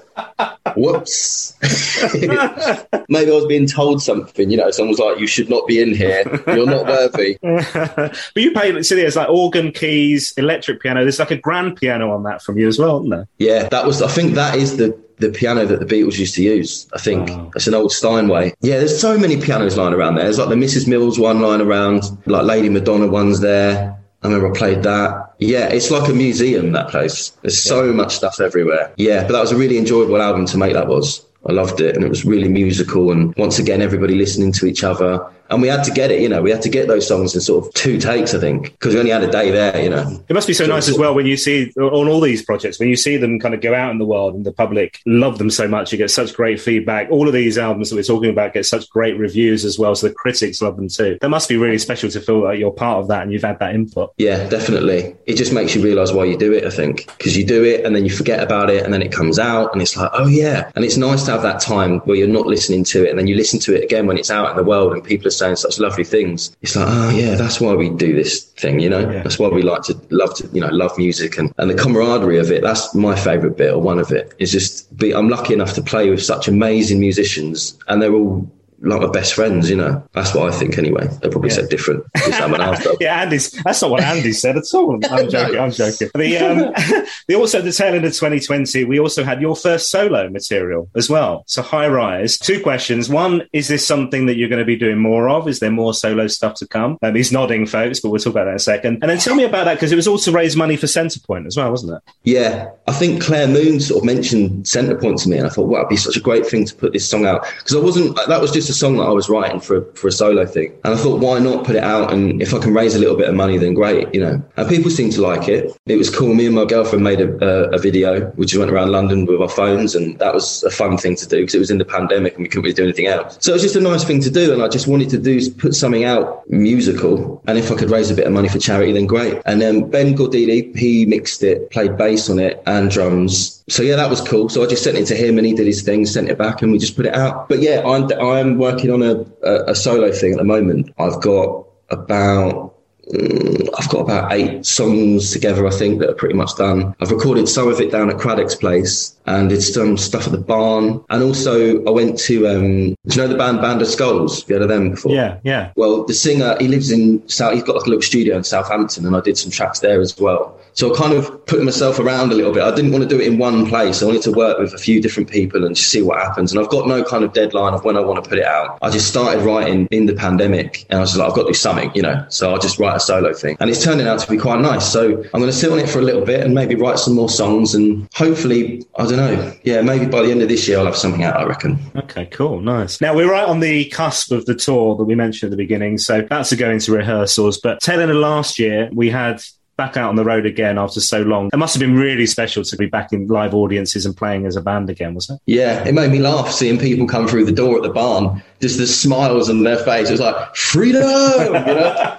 Whoops. 0.76 1.54
Maybe 2.12 3.30
I 3.30 3.34
was 3.34 3.46
being 3.46 3.66
told 3.66 4.02
something. 4.02 4.50
You 4.50 4.56
know, 4.56 4.70
someone 4.70 4.90
was 4.90 4.98
like, 4.98 5.18
"You 5.18 5.26
should 5.26 5.48
not 5.48 5.66
be 5.66 5.80
in 5.80 5.94
here. 5.94 6.22
You're 6.46 6.66
not 6.66 6.86
worthy." 6.86 7.38
but 7.42 8.16
you 8.36 8.52
play, 8.52 8.82
see, 8.82 8.96
there's 8.96 9.16
like 9.16 9.28
organ 9.28 9.72
keys, 9.72 10.32
electric 10.36 10.80
piano. 10.80 11.02
There's 11.02 11.18
like 11.18 11.30
a 11.30 11.36
grand 11.36 11.76
piano 11.76 12.12
on 12.12 12.22
that 12.24 12.42
from 12.42 12.58
you 12.58 12.68
as 12.68 12.78
well, 12.78 12.98
isn't 12.98 13.10
there? 13.10 13.28
Yeah, 13.38 13.68
that 13.68 13.86
was. 13.86 14.02
I 14.02 14.08
think 14.08 14.34
that 14.34 14.56
is 14.56 14.76
the 14.76 14.98
the 15.22 15.30
piano 15.30 15.64
that 15.64 15.80
the 15.80 15.86
Beatles 15.86 16.18
used 16.18 16.34
to 16.34 16.42
use. 16.42 16.86
I 16.92 16.98
think 16.98 17.30
wow. 17.30 17.50
it's 17.54 17.66
an 17.66 17.74
old 17.74 17.92
Steinway. 17.92 18.54
Yeah, 18.60 18.78
there's 18.78 19.00
so 19.00 19.16
many 19.16 19.40
pianos 19.40 19.76
lying 19.76 19.94
around 19.94 20.16
there. 20.16 20.24
There's 20.24 20.38
like 20.38 20.48
the 20.48 20.54
Mrs. 20.54 20.86
Mills 20.86 21.18
one 21.18 21.40
lying 21.40 21.60
around, 21.60 22.02
like 22.26 22.44
Lady 22.44 22.68
Madonna 22.68 23.06
one's 23.06 23.40
there. 23.40 23.98
I 24.22 24.26
remember 24.28 24.54
I 24.54 24.56
played 24.56 24.82
that. 24.84 25.34
Yeah, 25.38 25.66
it's 25.68 25.90
like 25.90 26.08
a 26.08 26.12
museum, 26.12 26.72
that 26.72 26.88
place. 26.88 27.30
There's 27.42 27.60
so 27.60 27.92
much 27.92 28.14
stuff 28.14 28.40
everywhere. 28.40 28.92
Yeah, 28.96 29.22
but 29.22 29.32
that 29.32 29.40
was 29.40 29.50
a 29.50 29.56
really 29.56 29.78
enjoyable 29.78 30.20
album 30.20 30.46
to 30.46 30.58
make, 30.58 30.74
that 30.74 30.86
was. 30.86 31.24
I 31.48 31.52
loved 31.52 31.80
it, 31.80 31.96
and 31.96 32.04
it 32.04 32.08
was 32.08 32.24
really 32.24 32.48
musical. 32.48 33.10
And 33.10 33.34
once 33.36 33.58
again, 33.58 33.82
everybody 33.82 34.14
listening 34.14 34.52
to 34.52 34.66
each 34.66 34.84
other. 34.84 35.18
And 35.52 35.60
we 35.60 35.68
had 35.68 35.84
to 35.84 35.90
get 35.90 36.10
it, 36.10 36.22
you 36.22 36.30
know, 36.30 36.40
we 36.40 36.50
had 36.50 36.62
to 36.62 36.70
get 36.70 36.88
those 36.88 37.06
songs 37.06 37.34
in 37.34 37.42
sort 37.42 37.66
of 37.66 37.74
two 37.74 37.98
takes, 37.98 38.32
I 38.32 38.40
think, 38.40 38.72
because 38.72 38.94
we 38.94 39.00
only 39.00 39.12
had 39.12 39.22
a 39.22 39.30
day 39.30 39.50
there, 39.50 39.82
you 39.82 39.90
know. 39.90 40.24
It 40.26 40.32
must 40.32 40.46
be 40.46 40.54
so, 40.54 40.64
so 40.64 40.70
nice 40.70 40.88
as 40.88 40.98
well 40.98 41.14
when 41.14 41.26
you 41.26 41.36
see 41.36 41.70
on 41.76 42.08
all 42.08 42.22
these 42.22 42.42
projects, 42.42 42.78
when 42.78 42.88
you 42.88 42.96
see 42.96 43.18
them 43.18 43.38
kind 43.38 43.54
of 43.54 43.60
go 43.60 43.74
out 43.74 43.90
in 43.90 43.98
the 43.98 44.06
world 44.06 44.34
and 44.34 44.46
the 44.46 44.52
public 44.52 45.00
love 45.04 45.36
them 45.36 45.50
so 45.50 45.68
much, 45.68 45.92
you 45.92 45.98
get 45.98 46.10
such 46.10 46.32
great 46.34 46.58
feedback. 46.58 47.10
All 47.10 47.28
of 47.28 47.34
these 47.34 47.58
albums 47.58 47.90
that 47.90 47.96
we're 47.96 48.02
talking 48.02 48.30
about 48.30 48.54
get 48.54 48.64
such 48.64 48.88
great 48.88 49.18
reviews 49.18 49.66
as 49.66 49.78
well, 49.78 49.94
so 49.94 50.08
the 50.08 50.14
critics 50.14 50.62
love 50.62 50.76
them 50.76 50.88
too. 50.88 51.18
That 51.20 51.28
must 51.28 51.50
be 51.50 51.58
really 51.58 51.78
special 51.78 52.08
to 52.08 52.20
feel 52.20 52.44
like 52.44 52.58
you're 52.58 52.72
part 52.72 53.00
of 53.00 53.08
that 53.08 53.22
and 53.22 53.30
you've 53.30 53.42
had 53.42 53.58
that 53.58 53.74
input. 53.74 54.14
Yeah, 54.16 54.48
definitely. 54.48 55.14
It 55.26 55.34
just 55.34 55.52
makes 55.52 55.74
you 55.74 55.82
realise 55.82 56.12
why 56.12 56.24
you 56.24 56.38
do 56.38 56.54
it, 56.54 56.64
I 56.64 56.70
think, 56.70 57.06
because 57.18 57.36
you 57.36 57.44
do 57.44 57.62
it 57.62 57.84
and 57.84 57.94
then 57.94 58.06
you 58.06 58.10
forget 58.10 58.42
about 58.42 58.70
it 58.70 58.84
and 58.84 58.94
then 58.94 59.02
it 59.02 59.12
comes 59.12 59.38
out 59.38 59.74
and 59.74 59.82
it's 59.82 59.98
like, 59.98 60.10
oh 60.14 60.28
yeah. 60.28 60.70
And 60.74 60.82
it's 60.82 60.96
nice 60.96 61.24
to 61.24 61.32
have 61.32 61.42
that 61.42 61.60
time 61.60 61.98
where 62.00 62.16
you're 62.16 62.26
not 62.26 62.46
listening 62.46 62.84
to 62.84 63.04
it 63.04 63.10
and 63.10 63.18
then 63.18 63.26
you 63.26 63.36
listen 63.36 63.60
to 63.60 63.76
it 63.76 63.84
again 63.84 64.06
when 64.06 64.16
it's 64.16 64.30
out 64.30 64.50
in 64.50 64.56
the 64.56 64.64
world 64.64 64.94
and 64.94 65.04
people 65.04 65.26
are 65.28 65.41
saying 65.42 65.56
such 65.56 65.78
lovely 65.78 66.04
things. 66.04 66.56
It's 66.62 66.76
like, 66.76 66.86
oh 66.88 67.10
yeah, 67.10 67.34
that's 67.34 67.60
why 67.60 67.74
we 67.74 67.90
do 67.90 68.14
this 68.14 68.44
thing, 68.44 68.78
you 68.80 68.88
know. 68.88 69.00
Yeah. 69.00 69.22
That's 69.22 69.38
why 69.38 69.48
we 69.48 69.62
like 69.62 69.82
to 69.82 70.00
love 70.10 70.34
to, 70.36 70.48
you 70.52 70.60
know, 70.60 70.68
love 70.68 70.96
music 70.96 71.36
and, 71.38 71.52
and 71.58 71.68
the 71.68 71.74
camaraderie 71.74 72.38
of 72.38 72.50
it. 72.50 72.62
That's 72.62 72.94
my 72.94 73.16
favourite 73.16 73.56
bit, 73.56 73.72
or 73.72 73.80
one 73.80 73.98
of 73.98 74.12
it. 74.12 74.34
Is 74.38 74.52
just 74.52 74.96
be. 74.96 75.12
I'm 75.14 75.28
lucky 75.28 75.52
enough 75.52 75.74
to 75.74 75.82
play 75.82 76.10
with 76.10 76.22
such 76.22 76.48
amazing 76.48 77.00
musicians, 77.00 77.76
and 77.88 78.00
they're 78.00 78.14
all 78.14 78.48
like 78.82 79.00
my 79.00 79.08
best 79.08 79.34
friends, 79.34 79.70
you 79.70 79.76
know. 79.76 80.02
That's 80.12 80.34
what 80.34 80.52
I 80.52 80.56
think 80.56 80.78
anyway. 80.78 81.06
They 81.22 81.28
probably 81.28 81.50
yeah. 81.50 81.56
said 81.56 81.68
different. 81.68 82.04
yeah, 83.00 83.22
Andy's 83.22 83.50
that's 83.50 83.82
not 83.82 83.90
what 83.90 84.02
Andy 84.02 84.32
said 84.32 84.56
at 84.56 84.64
all. 84.74 84.98
I'm 85.10 85.28
joking, 85.28 85.58
I'm 85.58 85.70
joking. 85.70 86.10
The 86.14 86.38
um 86.38 87.06
the 87.28 87.34
also 87.34 87.62
the 87.62 87.72
tail 87.72 87.94
end 87.94 88.04
of 88.04 88.12
2020, 88.12 88.84
we 88.84 88.98
also 88.98 89.24
had 89.24 89.40
your 89.40 89.56
first 89.56 89.90
solo 89.90 90.28
material 90.28 90.90
as 90.96 91.08
well. 91.08 91.44
So 91.46 91.62
high 91.62 91.88
rise. 91.88 92.38
Two 92.38 92.60
questions. 92.62 93.08
One, 93.08 93.42
is 93.52 93.68
this 93.68 93.86
something 93.86 94.26
that 94.26 94.36
you're 94.36 94.48
going 94.48 94.58
to 94.58 94.64
be 94.64 94.76
doing 94.76 94.98
more 94.98 95.28
of? 95.28 95.48
Is 95.48 95.60
there 95.60 95.70
more 95.70 95.94
solo 95.94 96.26
stuff 96.26 96.54
to 96.56 96.66
come? 96.66 96.98
Um, 97.02 97.14
he's 97.14 97.32
nodding, 97.32 97.66
folks, 97.66 98.00
but 98.00 98.10
we'll 98.10 98.20
talk 98.20 98.32
about 98.32 98.44
that 98.44 98.50
in 98.50 98.56
a 98.56 98.60
second. 98.60 98.98
And 99.02 99.10
then 99.10 99.18
tell 99.18 99.34
me 99.34 99.44
about 99.44 99.64
that 99.64 99.74
because 99.74 99.92
it 99.92 99.96
was 99.96 100.08
also 100.08 100.32
raise 100.32 100.56
money 100.56 100.76
for 100.76 100.86
Centrepoint 100.86 101.46
as 101.46 101.56
well, 101.56 101.70
wasn't 101.70 101.94
it? 101.94 102.12
Yeah. 102.24 102.70
I 102.86 102.92
think 102.92 103.22
Claire 103.22 103.48
Moon 103.48 103.80
sort 103.80 104.00
of 104.00 104.04
mentioned 104.04 104.64
Centrepoint 104.64 105.22
to 105.22 105.28
me 105.28 105.38
and 105.38 105.46
I 105.46 105.50
thought, 105.50 105.68
wow, 105.68 105.78
it'd 105.78 105.88
be 105.88 105.96
such 105.96 106.16
a 106.16 106.20
great 106.20 106.46
thing 106.46 106.64
to 106.66 106.74
put 106.74 106.92
this 106.92 107.08
song 107.08 107.26
out. 107.26 107.46
Because 107.58 107.76
I 107.76 107.80
wasn't 107.80 108.16
that 108.26 108.40
was 108.40 108.50
just 108.50 108.71
a 108.72 108.78
song 108.78 108.96
that 108.96 109.04
I 109.04 109.10
was 109.10 109.28
writing 109.28 109.60
for 109.60 109.84
for 109.94 110.08
a 110.08 110.12
solo 110.12 110.44
thing, 110.46 110.72
and 110.84 110.94
I 110.94 110.96
thought, 110.96 111.20
why 111.20 111.38
not 111.38 111.64
put 111.64 111.76
it 111.76 111.84
out? 111.84 112.12
And 112.12 112.42
if 112.42 112.54
I 112.54 112.58
can 112.58 112.74
raise 112.74 112.94
a 112.94 112.98
little 112.98 113.16
bit 113.16 113.28
of 113.28 113.34
money, 113.34 113.58
then 113.58 113.74
great, 113.74 114.12
you 114.14 114.20
know. 114.20 114.42
And 114.56 114.68
people 114.68 114.90
seemed 114.90 115.12
to 115.12 115.22
like 115.22 115.48
it. 115.48 115.72
It 115.86 115.96
was 115.96 116.10
cool. 116.10 116.34
Me 116.34 116.46
and 116.46 116.54
my 116.54 116.64
girlfriend 116.64 117.04
made 117.04 117.20
a, 117.20 117.30
a, 117.44 117.76
a 117.76 117.78
video. 117.78 118.30
We 118.36 118.46
just 118.46 118.58
went 118.58 118.70
around 118.70 118.90
London 118.90 119.26
with 119.26 119.40
our 119.40 119.48
phones, 119.48 119.94
and 119.94 120.18
that 120.18 120.34
was 120.34 120.62
a 120.64 120.70
fun 120.70 120.96
thing 120.96 121.16
to 121.16 121.28
do 121.28 121.40
because 121.40 121.54
it 121.54 121.60
was 121.60 121.70
in 121.70 121.78
the 121.78 121.84
pandemic 121.84 122.34
and 122.34 122.42
we 122.42 122.48
couldn't 122.48 122.64
really 122.64 122.74
do 122.74 122.84
anything 122.84 123.06
else. 123.06 123.38
So 123.40 123.52
it 123.52 123.54
was 123.54 123.62
just 123.62 123.76
a 123.76 123.80
nice 123.80 124.04
thing 124.04 124.20
to 124.22 124.30
do, 124.30 124.52
and 124.52 124.62
I 124.62 124.68
just 124.68 124.86
wanted 124.86 125.10
to 125.10 125.18
do 125.18 125.50
put 125.52 125.74
something 125.74 126.04
out 126.04 126.48
musical. 126.50 127.42
And 127.46 127.58
if 127.58 127.70
I 127.70 127.76
could 127.76 127.90
raise 127.90 128.10
a 128.10 128.14
bit 128.14 128.26
of 128.26 128.32
money 128.32 128.48
for 128.48 128.58
charity, 128.58 128.92
then 128.92 129.06
great. 129.06 129.40
And 129.44 129.60
then 129.60 129.90
Ben 129.90 130.14
Gordelier, 130.14 130.76
he 130.76 131.04
mixed 131.06 131.42
it, 131.42 131.70
played 131.70 131.96
bass 131.96 132.30
on 132.30 132.38
it 132.38 132.62
and 132.66 132.90
drums 132.90 133.62
so 133.68 133.82
yeah, 133.82 133.96
that 133.96 134.10
was 134.10 134.20
cool. 134.20 134.48
So 134.48 134.62
I 134.62 134.66
just 134.66 134.82
sent 134.84 134.98
it 134.98 135.06
to 135.06 135.14
him, 135.14 135.38
and 135.38 135.46
he 135.46 135.54
did 135.54 135.66
his 135.66 135.82
thing, 135.82 136.04
sent 136.04 136.28
it 136.28 136.36
back, 136.36 136.62
and 136.62 136.72
we 136.72 136.78
just 136.78 136.96
put 136.96 137.06
it 137.06 137.14
out. 137.14 137.48
But 137.48 137.60
yeah, 137.60 137.82
I'm 137.86 138.10
I'm 138.12 138.58
working 138.62 138.90
on 138.90 139.02
a, 139.02 139.14
a, 139.42 139.72
a 139.72 139.74
solo 139.74 140.12
thing 140.12 140.32
at 140.32 140.38
the 140.38 140.44
moment. 140.44 140.92
I've 140.98 141.20
got 141.20 141.66
about 141.90 142.74
mm, 143.12 143.68
I've 143.78 143.88
got 143.88 144.00
about 144.00 144.32
eight 144.32 144.64
songs 144.64 145.32
together, 145.32 145.66
I 145.66 145.70
think, 145.70 146.00
that 146.00 146.10
are 146.10 146.14
pretty 146.14 146.34
much 146.34 146.56
done. 146.56 146.94
I've 147.00 147.10
recorded 147.10 147.48
some 147.48 147.68
of 147.68 147.80
it 147.80 147.90
down 147.90 148.10
at 148.10 148.16
Cradock's 148.16 148.54
place 148.54 149.16
and 149.26 149.48
did 149.48 149.62
some 149.62 149.96
stuff 149.96 150.26
at 150.26 150.32
the 150.32 150.38
barn. 150.38 151.02
And 151.10 151.22
also, 151.22 151.84
I 151.84 151.90
went 151.90 152.18
to, 152.20 152.46
um, 152.48 152.96
do 153.06 153.14
you 153.14 153.16
know 153.16 153.28
the 153.28 153.36
band 153.36 153.60
Band 153.60 153.82
of 153.82 153.88
Skulls? 153.88 154.40
Have 154.40 154.48
you 154.48 154.54
heard 154.56 154.62
of 154.62 154.68
them 154.68 154.90
before? 154.90 155.12
Yeah, 155.12 155.38
yeah. 155.42 155.72
Well, 155.76 156.04
the 156.04 156.14
singer, 156.14 156.56
he 156.60 156.68
lives 156.68 156.90
in 156.90 157.26
South, 157.28 157.54
he's 157.54 157.62
got 157.62 157.76
like 157.76 157.86
a 157.86 157.88
little 157.88 158.02
studio 158.02 158.36
in 158.36 158.44
Southampton, 158.44 159.06
and 159.06 159.16
I 159.16 159.20
did 159.20 159.36
some 159.38 159.50
tracks 159.50 159.80
there 159.80 160.00
as 160.00 160.18
well. 160.18 160.58
So 160.74 160.92
I 160.92 160.96
kind 160.96 161.12
of 161.12 161.44
put 161.46 161.62
myself 161.62 161.98
around 161.98 162.32
a 162.32 162.34
little 162.34 162.52
bit. 162.52 162.62
I 162.62 162.74
didn't 162.74 162.92
want 162.92 163.02
to 163.02 163.08
do 163.08 163.20
it 163.20 163.26
in 163.26 163.38
one 163.38 163.66
place. 163.66 164.02
I 164.02 164.06
wanted 164.06 164.22
to 164.22 164.32
work 164.32 164.58
with 164.58 164.72
a 164.74 164.78
few 164.78 165.00
different 165.00 165.30
people 165.30 165.64
and 165.64 165.76
just 165.76 165.90
see 165.90 166.02
what 166.02 166.18
happens. 166.18 166.52
And 166.52 166.60
I've 166.60 166.70
got 166.70 166.86
no 166.88 167.04
kind 167.04 167.24
of 167.24 167.32
deadline 167.32 167.74
of 167.74 167.84
when 167.84 167.96
I 167.96 168.00
want 168.00 168.22
to 168.22 168.28
put 168.28 168.38
it 168.38 168.44
out. 168.44 168.78
I 168.82 168.90
just 168.90 169.08
started 169.08 169.42
writing 169.42 169.86
in 169.90 170.06
the 170.06 170.14
pandemic 170.14 170.86
and 170.88 170.98
I 170.98 171.00
was 171.00 171.10
just 171.10 171.18
like, 171.18 171.28
I've 171.28 171.36
got 171.36 171.42
to 171.42 171.48
do 171.48 171.54
something, 171.54 171.90
you 171.94 172.02
know. 172.02 172.24
So 172.28 172.50
I'll 172.50 172.58
just 172.58 172.78
write 172.78 172.96
a 172.96 173.00
solo 173.00 173.32
thing. 173.32 173.56
And 173.60 173.68
it's 173.68 173.84
turning 173.84 174.06
out 174.06 174.18
to 174.20 174.30
be 174.30 174.38
quite 174.38 174.60
nice. 174.60 174.90
So 174.90 175.22
I'm 175.34 175.40
going 175.40 175.46
to 175.46 175.52
sit 175.52 175.70
on 175.70 175.78
it 175.78 175.88
for 175.88 175.98
a 175.98 176.02
little 176.02 176.24
bit 176.24 176.40
and 176.40 176.54
maybe 176.54 176.74
write 176.74 176.98
some 176.98 177.14
more 177.14 177.28
songs 177.28 177.74
and 177.74 178.08
hopefully, 178.14 178.84
I 178.96 179.04
don't 179.04 179.16
know, 179.16 179.52
yeah, 179.64 179.82
maybe 179.82 180.06
by 180.06 180.22
the 180.22 180.30
end 180.30 180.42
of 180.42 180.48
this 180.48 180.66
year 180.66 180.78
I'll 180.78 180.86
have 180.86 180.96
something 180.96 181.24
out, 181.24 181.36
I 181.36 181.44
reckon. 181.44 181.78
Okay, 181.96 182.26
cool, 182.26 182.60
nice. 182.60 183.00
Now 183.00 183.14
we're 183.14 183.30
right 183.30 183.46
on 183.46 183.60
the 183.60 183.86
cusp 183.90 184.32
of 184.32 184.46
the 184.46 184.54
tour 184.54 184.96
that 184.96 185.04
we 185.04 185.14
mentioned 185.14 185.48
at 185.48 185.50
the 185.50 185.62
beginning. 185.62 185.98
So 185.98 186.22
that's 186.22 186.48
to 186.50 186.56
go 186.56 186.70
into 186.70 186.92
rehearsals. 186.92 187.58
But 187.58 187.80
tail 187.80 188.00
end 188.00 188.10
of 188.10 188.16
last 188.16 188.58
year, 188.58 188.88
we 188.92 189.10
had 189.10 189.42
back 189.82 189.96
out 189.96 190.08
on 190.08 190.14
the 190.14 190.24
road 190.24 190.46
again 190.46 190.78
after 190.78 191.00
so 191.00 191.22
long. 191.22 191.50
It 191.52 191.56
must 191.56 191.74
have 191.74 191.80
been 191.80 191.96
really 191.96 192.26
special 192.26 192.62
to 192.62 192.76
be 192.76 192.86
back 192.86 193.12
in 193.12 193.26
live 193.26 193.52
audiences 193.52 194.06
and 194.06 194.16
playing 194.16 194.46
as 194.46 194.54
a 194.54 194.60
band 194.60 194.88
again, 194.88 195.12
was 195.12 195.28
it? 195.28 195.40
Yeah, 195.46 195.82
it 195.84 195.92
made 195.92 196.12
me 196.12 196.20
laugh 196.20 196.52
seeing 196.52 196.78
people 196.78 197.08
come 197.08 197.26
through 197.26 197.46
the 197.46 197.52
door 197.52 197.76
at 197.78 197.82
the 197.82 197.90
barn, 197.90 198.40
just 198.60 198.78
the 198.78 198.86
smiles 198.86 199.50
on 199.50 199.64
their 199.64 199.78
face. 199.78 200.08
It 200.08 200.12
was 200.12 200.20
like, 200.20 200.54
freedom, 200.54 201.02
you 201.02 201.74
know? 201.74 202.16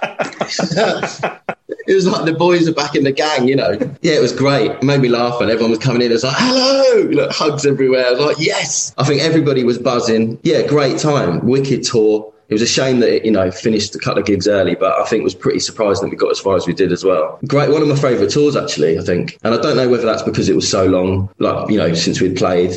it 1.86 1.94
was 1.94 2.06
like 2.06 2.26
the 2.26 2.34
boys 2.38 2.68
are 2.68 2.74
back 2.74 2.94
in 2.94 3.04
the 3.04 3.12
gang, 3.12 3.48
you 3.48 3.56
know. 3.56 3.78
Yeah, 4.02 4.12
it 4.12 4.20
was 4.20 4.32
great. 4.32 4.72
It 4.72 4.82
made 4.82 5.00
me 5.00 5.08
laugh 5.08 5.40
and 5.40 5.50
everyone 5.50 5.70
was 5.70 5.78
coming 5.78 6.02
in. 6.02 6.10
It 6.10 6.14
was 6.14 6.24
like, 6.24 6.36
hello, 6.36 7.08
you 7.08 7.16
know, 7.16 7.28
hugs 7.30 7.64
everywhere. 7.64 8.08
I 8.08 8.10
was 8.10 8.20
like, 8.20 8.36
yes. 8.38 8.92
I 8.98 9.04
think 9.04 9.22
everybody 9.22 9.64
was 9.64 9.78
buzzing. 9.78 10.38
Yeah, 10.42 10.66
great 10.66 10.98
time. 10.98 11.46
Wicked 11.46 11.82
tour 11.82 12.30
it 12.54 12.60
was 12.60 12.70
a 12.70 12.72
shame 12.72 13.00
that 13.00 13.12
it, 13.12 13.24
you 13.24 13.32
know, 13.32 13.50
finished 13.50 13.96
a 13.96 13.98
couple 13.98 14.20
of 14.20 14.26
gigs 14.26 14.46
early, 14.46 14.76
but 14.76 14.92
I 14.92 15.04
think 15.06 15.22
it 15.22 15.24
was 15.24 15.34
pretty 15.34 15.58
surprising 15.58 16.04
that 16.04 16.10
we 16.10 16.16
got 16.16 16.30
as 16.30 16.38
far 16.38 16.54
as 16.54 16.68
we 16.68 16.72
did 16.72 16.92
as 16.92 17.02
well. 17.02 17.40
Great, 17.48 17.68
one 17.68 17.82
of 17.82 17.88
my 17.88 17.96
favourite 17.96 18.30
tours 18.30 18.54
actually, 18.54 18.96
I 18.96 19.02
think. 19.02 19.38
And 19.42 19.52
I 19.52 19.60
don't 19.60 19.76
know 19.76 19.88
whether 19.88 20.06
that's 20.06 20.22
because 20.22 20.48
it 20.48 20.54
was 20.54 20.70
so 20.70 20.86
long, 20.86 21.28
like, 21.40 21.68
you 21.68 21.76
know, 21.76 21.92
since 21.94 22.20
we'd 22.20 22.36
played. 22.36 22.76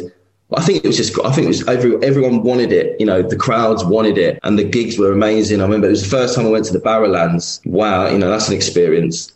I 0.56 0.64
think 0.64 0.84
it 0.84 0.88
was 0.88 0.98
just, 0.98 1.14
I 1.24 1.32
think 1.32 1.46
it 1.46 1.50
was 1.50 1.68
every, 1.68 2.04
everyone 2.04 2.42
wanted 2.42 2.72
it. 2.72 3.00
You 3.00 3.06
know, 3.06 3.22
the 3.22 3.36
crowds 3.36 3.86
wanted 3.86 4.18
it 4.18 4.40
and 4.42 4.58
the 4.58 4.64
gigs 4.64 4.98
were 4.98 5.12
amazing. 5.12 5.60
I 5.60 5.66
remember 5.66 5.88
it 5.88 5.92
was 5.92 6.02
the 6.02 6.10
first 6.10 6.36
time 6.36 6.48
I 6.48 6.50
went 6.50 6.66
to 6.66 6.74
the 6.74 6.80
Barrowlands. 6.80 7.64
Wow, 7.68 8.10
you 8.10 8.18
know, 8.18 8.32
that's 8.32 8.48
an 8.48 8.56
experience. 8.56 9.32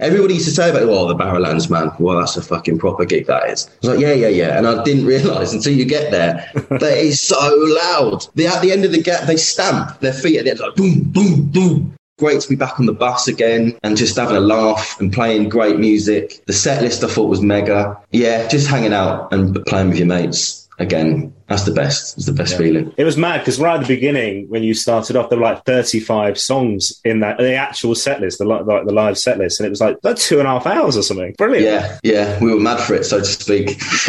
Everybody 0.00 0.34
used 0.34 0.46
to 0.46 0.52
say 0.52 0.70
about, 0.70 0.82
oh, 0.82 1.06
the 1.06 1.14
Barrowlands, 1.14 1.70
man. 1.70 1.92
Well, 2.00 2.18
that's 2.18 2.36
a 2.36 2.42
fucking 2.42 2.78
proper 2.78 3.04
gig, 3.04 3.26
that 3.26 3.48
is. 3.48 3.68
I 3.68 3.86
was 3.86 3.90
like, 3.90 4.00
yeah, 4.00 4.12
yeah, 4.12 4.28
yeah. 4.28 4.58
And 4.58 4.66
I 4.66 4.82
didn't 4.82 5.06
realise 5.14 5.52
until 5.52 5.72
you 5.72 5.84
get 5.84 6.10
there 6.10 6.50
that 6.54 6.82
it 6.82 7.06
is 7.06 7.20
so 7.20 7.36
loud. 7.38 8.26
They, 8.34 8.46
at 8.46 8.60
the 8.60 8.72
end 8.72 8.84
of 8.84 8.90
the 8.90 9.00
gate, 9.00 9.20
they 9.26 9.36
stamp 9.36 10.00
their 10.00 10.12
feet 10.12 10.38
at 10.38 10.44
the 10.44 10.50
end, 10.50 10.60
like 10.60 10.74
boom, 10.74 11.02
boom, 11.04 11.46
boom. 11.46 11.94
Great 12.18 12.40
to 12.40 12.48
be 12.48 12.54
back 12.54 12.78
on 12.78 12.86
the 12.86 12.92
bus 12.92 13.26
again 13.26 13.76
and 13.82 13.96
just 13.96 14.16
having 14.16 14.36
a 14.36 14.40
laugh 14.40 15.00
and 15.00 15.12
playing 15.12 15.48
great 15.48 15.78
music. 15.78 16.44
The 16.46 16.52
set 16.52 16.80
list 16.82 17.02
I 17.02 17.08
thought 17.08 17.28
was 17.28 17.40
mega. 17.40 18.00
Yeah, 18.12 18.46
just 18.46 18.68
hanging 18.68 18.92
out 18.92 19.32
and 19.32 19.64
playing 19.66 19.88
with 19.88 19.98
your 19.98 20.06
mates 20.06 20.68
again 20.78 21.32
That's 21.48 21.64
the 21.64 21.72
best. 21.72 22.16
It's 22.16 22.26
the 22.26 22.32
best 22.32 22.56
feeling. 22.56 22.92
It 22.96 23.04
was 23.04 23.16
mad 23.16 23.38
because 23.40 23.60
right 23.60 23.74
at 23.74 23.86
the 23.86 23.94
beginning, 23.94 24.48
when 24.48 24.62
you 24.62 24.72
started 24.72 25.14
off, 25.16 25.28
there 25.28 25.38
were 25.38 25.44
like 25.44 25.64
35 25.66 26.38
songs 26.38 27.00
in 27.04 27.20
that 27.20 27.36
the 27.38 27.54
actual 27.54 27.94
set 27.94 28.20
list, 28.20 28.38
the, 28.38 28.46
li- 28.46 28.62
like 28.64 28.86
the 28.86 28.92
live 28.92 29.18
set 29.18 29.38
list, 29.38 29.60
and 29.60 29.66
it 29.66 29.70
was 29.70 29.80
like 29.80 29.98
like 30.02 30.16
two 30.16 30.38
and 30.38 30.48
a 30.48 30.50
half 30.50 30.66
hours 30.66 30.96
or 30.96 31.02
something. 31.02 31.34
Brilliant. 31.36 31.66
Yeah, 31.66 31.98
yeah, 32.02 32.40
we 32.42 32.52
were 32.52 32.60
mad 32.60 32.80
for 32.80 32.94
it, 32.94 33.04
so 33.04 33.18
to 33.18 33.24
speak. 33.24 33.70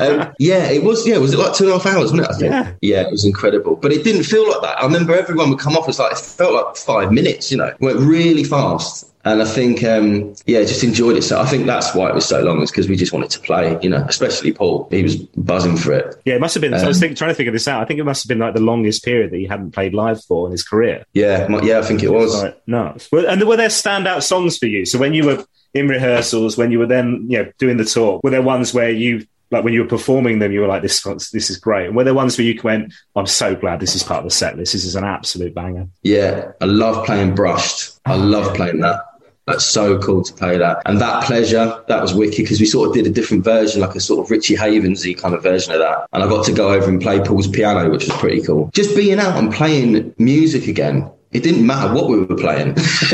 um, 0.00 0.34
yeah, 0.38 0.68
it 0.70 0.82
was. 0.82 1.06
Yeah, 1.06 1.18
was 1.18 1.32
it 1.32 1.38
like 1.38 1.54
two 1.54 1.64
and 1.64 1.74
a 1.74 1.78
half 1.78 1.86
hours? 1.86 2.12
Wasn't 2.12 2.20
it? 2.22 2.28
I 2.28 2.38
think. 2.38 2.52
Yeah. 2.52 2.72
yeah, 2.80 3.00
it 3.02 3.10
was 3.10 3.24
incredible, 3.24 3.76
but 3.76 3.92
it 3.92 4.02
didn't 4.02 4.24
feel 4.24 4.48
like 4.50 4.62
that. 4.62 4.80
I 4.80 4.84
remember 4.84 5.14
everyone 5.14 5.50
would 5.50 5.60
come 5.60 5.76
off. 5.76 5.88
It's 5.88 5.98
like 5.98 6.12
it 6.12 6.18
felt 6.18 6.54
like 6.54 6.76
five 6.76 7.12
minutes. 7.12 7.52
You 7.52 7.58
know, 7.58 7.66
it 7.66 7.80
went 7.80 7.98
really 7.98 8.44
fast. 8.44 9.10
And 9.26 9.40
I 9.40 9.46
think, 9.46 9.82
um, 9.82 10.34
yeah, 10.44 10.60
just 10.60 10.84
enjoyed 10.84 11.16
it. 11.16 11.22
So 11.22 11.40
I 11.40 11.46
think 11.46 11.64
that's 11.64 11.94
why 11.94 12.10
it 12.10 12.14
was 12.14 12.26
so 12.26 12.42
long, 12.42 12.60
is 12.60 12.70
because 12.70 12.90
we 12.90 12.96
just 12.96 13.14
wanted 13.14 13.30
to 13.30 13.40
play, 13.40 13.78
you 13.80 13.88
know, 13.88 14.04
especially 14.06 14.52
Paul. 14.52 14.86
He 14.90 15.02
was 15.02 15.16
buzzing 15.16 15.78
for 15.78 15.92
it. 15.94 16.20
Yeah, 16.26 16.34
it 16.34 16.42
must 16.42 16.52
have 16.52 16.60
been. 16.60 16.63
So 16.72 16.78
I 16.78 16.82
Um, 16.82 16.88
was 16.88 17.00
think, 17.00 17.16
trying 17.16 17.30
to 17.30 17.34
figure 17.34 17.52
this 17.52 17.68
out. 17.68 17.82
I 17.82 17.84
think 17.84 18.00
it 18.00 18.04
must 18.04 18.22
have 18.24 18.28
been 18.28 18.38
like 18.38 18.54
the 18.54 18.60
longest 18.60 19.04
period 19.04 19.30
that 19.30 19.36
he 19.38 19.46
hadn't 19.46 19.72
played 19.72 19.94
live 19.94 20.22
for 20.24 20.46
in 20.46 20.52
his 20.52 20.62
career. 20.62 21.04
Yeah, 21.12 21.46
yeah, 21.62 21.78
I 21.78 21.82
think 21.82 22.02
it 22.02 22.10
was. 22.10 22.42
Like. 22.42 22.60
Well, 23.12 23.26
And 23.26 23.42
were 23.44 23.56
there 23.56 23.68
standout 23.68 24.22
songs 24.22 24.58
for 24.58 24.66
you? 24.66 24.84
So 24.86 24.98
when 24.98 25.14
you 25.14 25.26
were 25.26 25.44
in 25.74 25.88
rehearsals, 25.88 26.56
when 26.56 26.70
you 26.70 26.78
were 26.78 26.86
then, 26.86 27.26
you 27.28 27.38
know, 27.42 27.52
doing 27.58 27.76
the 27.76 27.84
tour, 27.84 28.20
were 28.22 28.30
there 28.30 28.42
ones 28.42 28.72
where 28.72 28.90
you, 28.90 29.26
like 29.50 29.64
when 29.64 29.74
you 29.74 29.82
were 29.82 29.88
performing 29.88 30.38
them, 30.38 30.52
you 30.52 30.60
were 30.60 30.66
like, 30.68 30.82
this, 30.82 31.02
this 31.32 31.50
is 31.50 31.56
great. 31.58 31.86
And 31.86 31.96
were 31.96 32.04
there 32.04 32.14
ones 32.14 32.38
where 32.38 32.46
you 32.46 32.58
went, 32.62 32.92
I'm 33.16 33.26
so 33.26 33.54
glad 33.54 33.80
this 33.80 33.94
is 33.94 34.02
part 34.02 34.18
of 34.18 34.24
the 34.24 34.30
set 34.30 34.56
list. 34.56 34.72
This 34.72 34.84
is 34.84 34.96
an 34.96 35.04
absolute 35.04 35.54
banger. 35.54 35.86
Yeah, 36.02 36.52
I 36.60 36.64
love 36.64 37.04
playing 37.06 37.34
Brushed. 37.34 37.98
I 38.04 38.14
love 38.16 38.54
playing 38.54 38.80
that. 38.80 39.00
That's 39.46 39.64
so 39.64 39.98
cool 39.98 40.22
to 40.22 40.32
play 40.32 40.56
that. 40.56 40.80
And 40.86 41.00
that 41.00 41.24
pleasure, 41.24 41.82
that 41.88 42.00
was 42.00 42.14
wicked 42.14 42.38
because 42.38 42.60
we 42.60 42.66
sort 42.66 42.88
of 42.88 42.94
did 42.94 43.06
a 43.06 43.10
different 43.10 43.44
version, 43.44 43.82
like 43.82 43.94
a 43.94 44.00
sort 44.00 44.24
of 44.24 44.30
Richie 44.30 44.56
Havensy 44.56 45.16
kind 45.16 45.34
of 45.34 45.42
version 45.42 45.72
of 45.74 45.80
that. 45.80 46.08
And 46.12 46.22
I 46.22 46.28
got 46.28 46.46
to 46.46 46.52
go 46.52 46.72
over 46.72 46.88
and 46.88 47.00
play 47.00 47.20
Paul's 47.20 47.46
piano, 47.46 47.90
which 47.90 48.06
was 48.06 48.16
pretty 48.18 48.42
cool. 48.42 48.70
Just 48.72 48.96
being 48.96 49.18
out 49.18 49.36
and 49.36 49.52
playing 49.52 50.14
music 50.18 50.66
again. 50.66 51.10
It 51.32 51.42
didn't 51.42 51.66
matter 51.66 51.92
what 51.92 52.08
we 52.08 52.20
were 52.20 52.36
playing. 52.36 52.74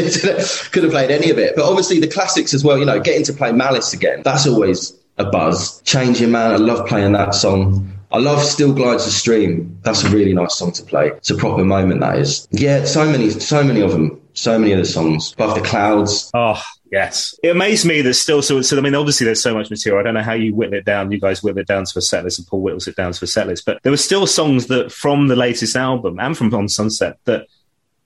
Could 0.72 0.82
have 0.84 0.92
played 0.92 1.10
any 1.10 1.30
of 1.30 1.38
it. 1.38 1.56
But 1.56 1.64
obviously 1.64 2.00
the 2.00 2.06
classics 2.06 2.52
as 2.52 2.62
well, 2.62 2.76
you 2.76 2.84
know, 2.84 3.00
getting 3.00 3.24
to 3.24 3.32
play 3.32 3.50
Malice 3.50 3.94
again, 3.94 4.20
that's 4.22 4.46
always 4.46 4.92
a 5.16 5.24
buzz. 5.24 5.80
Changing 5.82 6.30
Man, 6.30 6.52
I 6.52 6.56
love 6.56 6.86
playing 6.86 7.12
that 7.12 7.34
song. 7.34 7.90
I 8.12 8.18
love 8.18 8.42
Still 8.42 8.72
Glides 8.74 9.04
the 9.04 9.10
Stream. 9.10 9.78
That's 9.82 10.02
a 10.02 10.10
really 10.10 10.34
nice 10.34 10.56
song 10.56 10.72
to 10.72 10.82
play. 10.82 11.08
It's 11.08 11.30
a 11.30 11.36
proper 11.36 11.64
moment, 11.64 12.00
that 12.00 12.18
is. 12.18 12.48
Yeah, 12.50 12.84
so 12.84 13.10
many, 13.10 13.30
so 13.30 13.62
many 13.62 13.80
of 13.80 13.92
them. 13.92 14.20
So 14.40 14.58
many 14.58 14.72
of 14.72 14.78
the 14.78 14.86
songs. 14.86 15.32
Above 15.34 15.54
the 15.54 15.60
Clouds. 15.60 16.30
Oh, 16.32 16.60
yes. 16.90 17.38
It 17.42 17.50
amazed 17.50 17.84
me 17.84 18.00
that 18.00 18.14
still, 18.14 18.40
so, 18.40 18.62
so 18.62 18.78
I 18.78 18.80
mean, 18.80 18.94
obviously 18.94 19.26
there's 19.26 19.42
so 19.42 19.52
much 19.52 19.68
material. 19.68 20.00
I 20.00 20.02
don't 20.02 20.14
know 20.14 20.22
how 20.22 20.32
you 20.32 20.54
whittle 20.54 20.74
it 20.78 20.86
down. 20.86 21.12
You 21.12 21.20
guys 21.20 21.42
whittle 21.42 21.58
it 21.60 21.66
down 21.66 21.84
to 21.84 21.98
a 21.98 22.00
set 22.00 22.24
list 22.24 22.38
and 22.38 22.48
Paul 22.48 22.62
whittles 22.62 22.88
it 22.88 22.96
down 22.96 23.12
to 23.12 23.24
a 23.24 23.28
set 23.28 23.46
list. 23.48 23.66
But 23.66 23.82
there 23.82 23.92
were 23.92 23.98
still 23.98 24.26
songs 24.26 24.68
that 24.68 24.92
from 24.92 25.28
the 25.28 25.36
latest 25.36 25.76
album 25.76 26.18
and 26.18 26.34
from 26.38 26.54
On 26.54 26.70
Sunset 26.70 27.18
that 27.26 27.48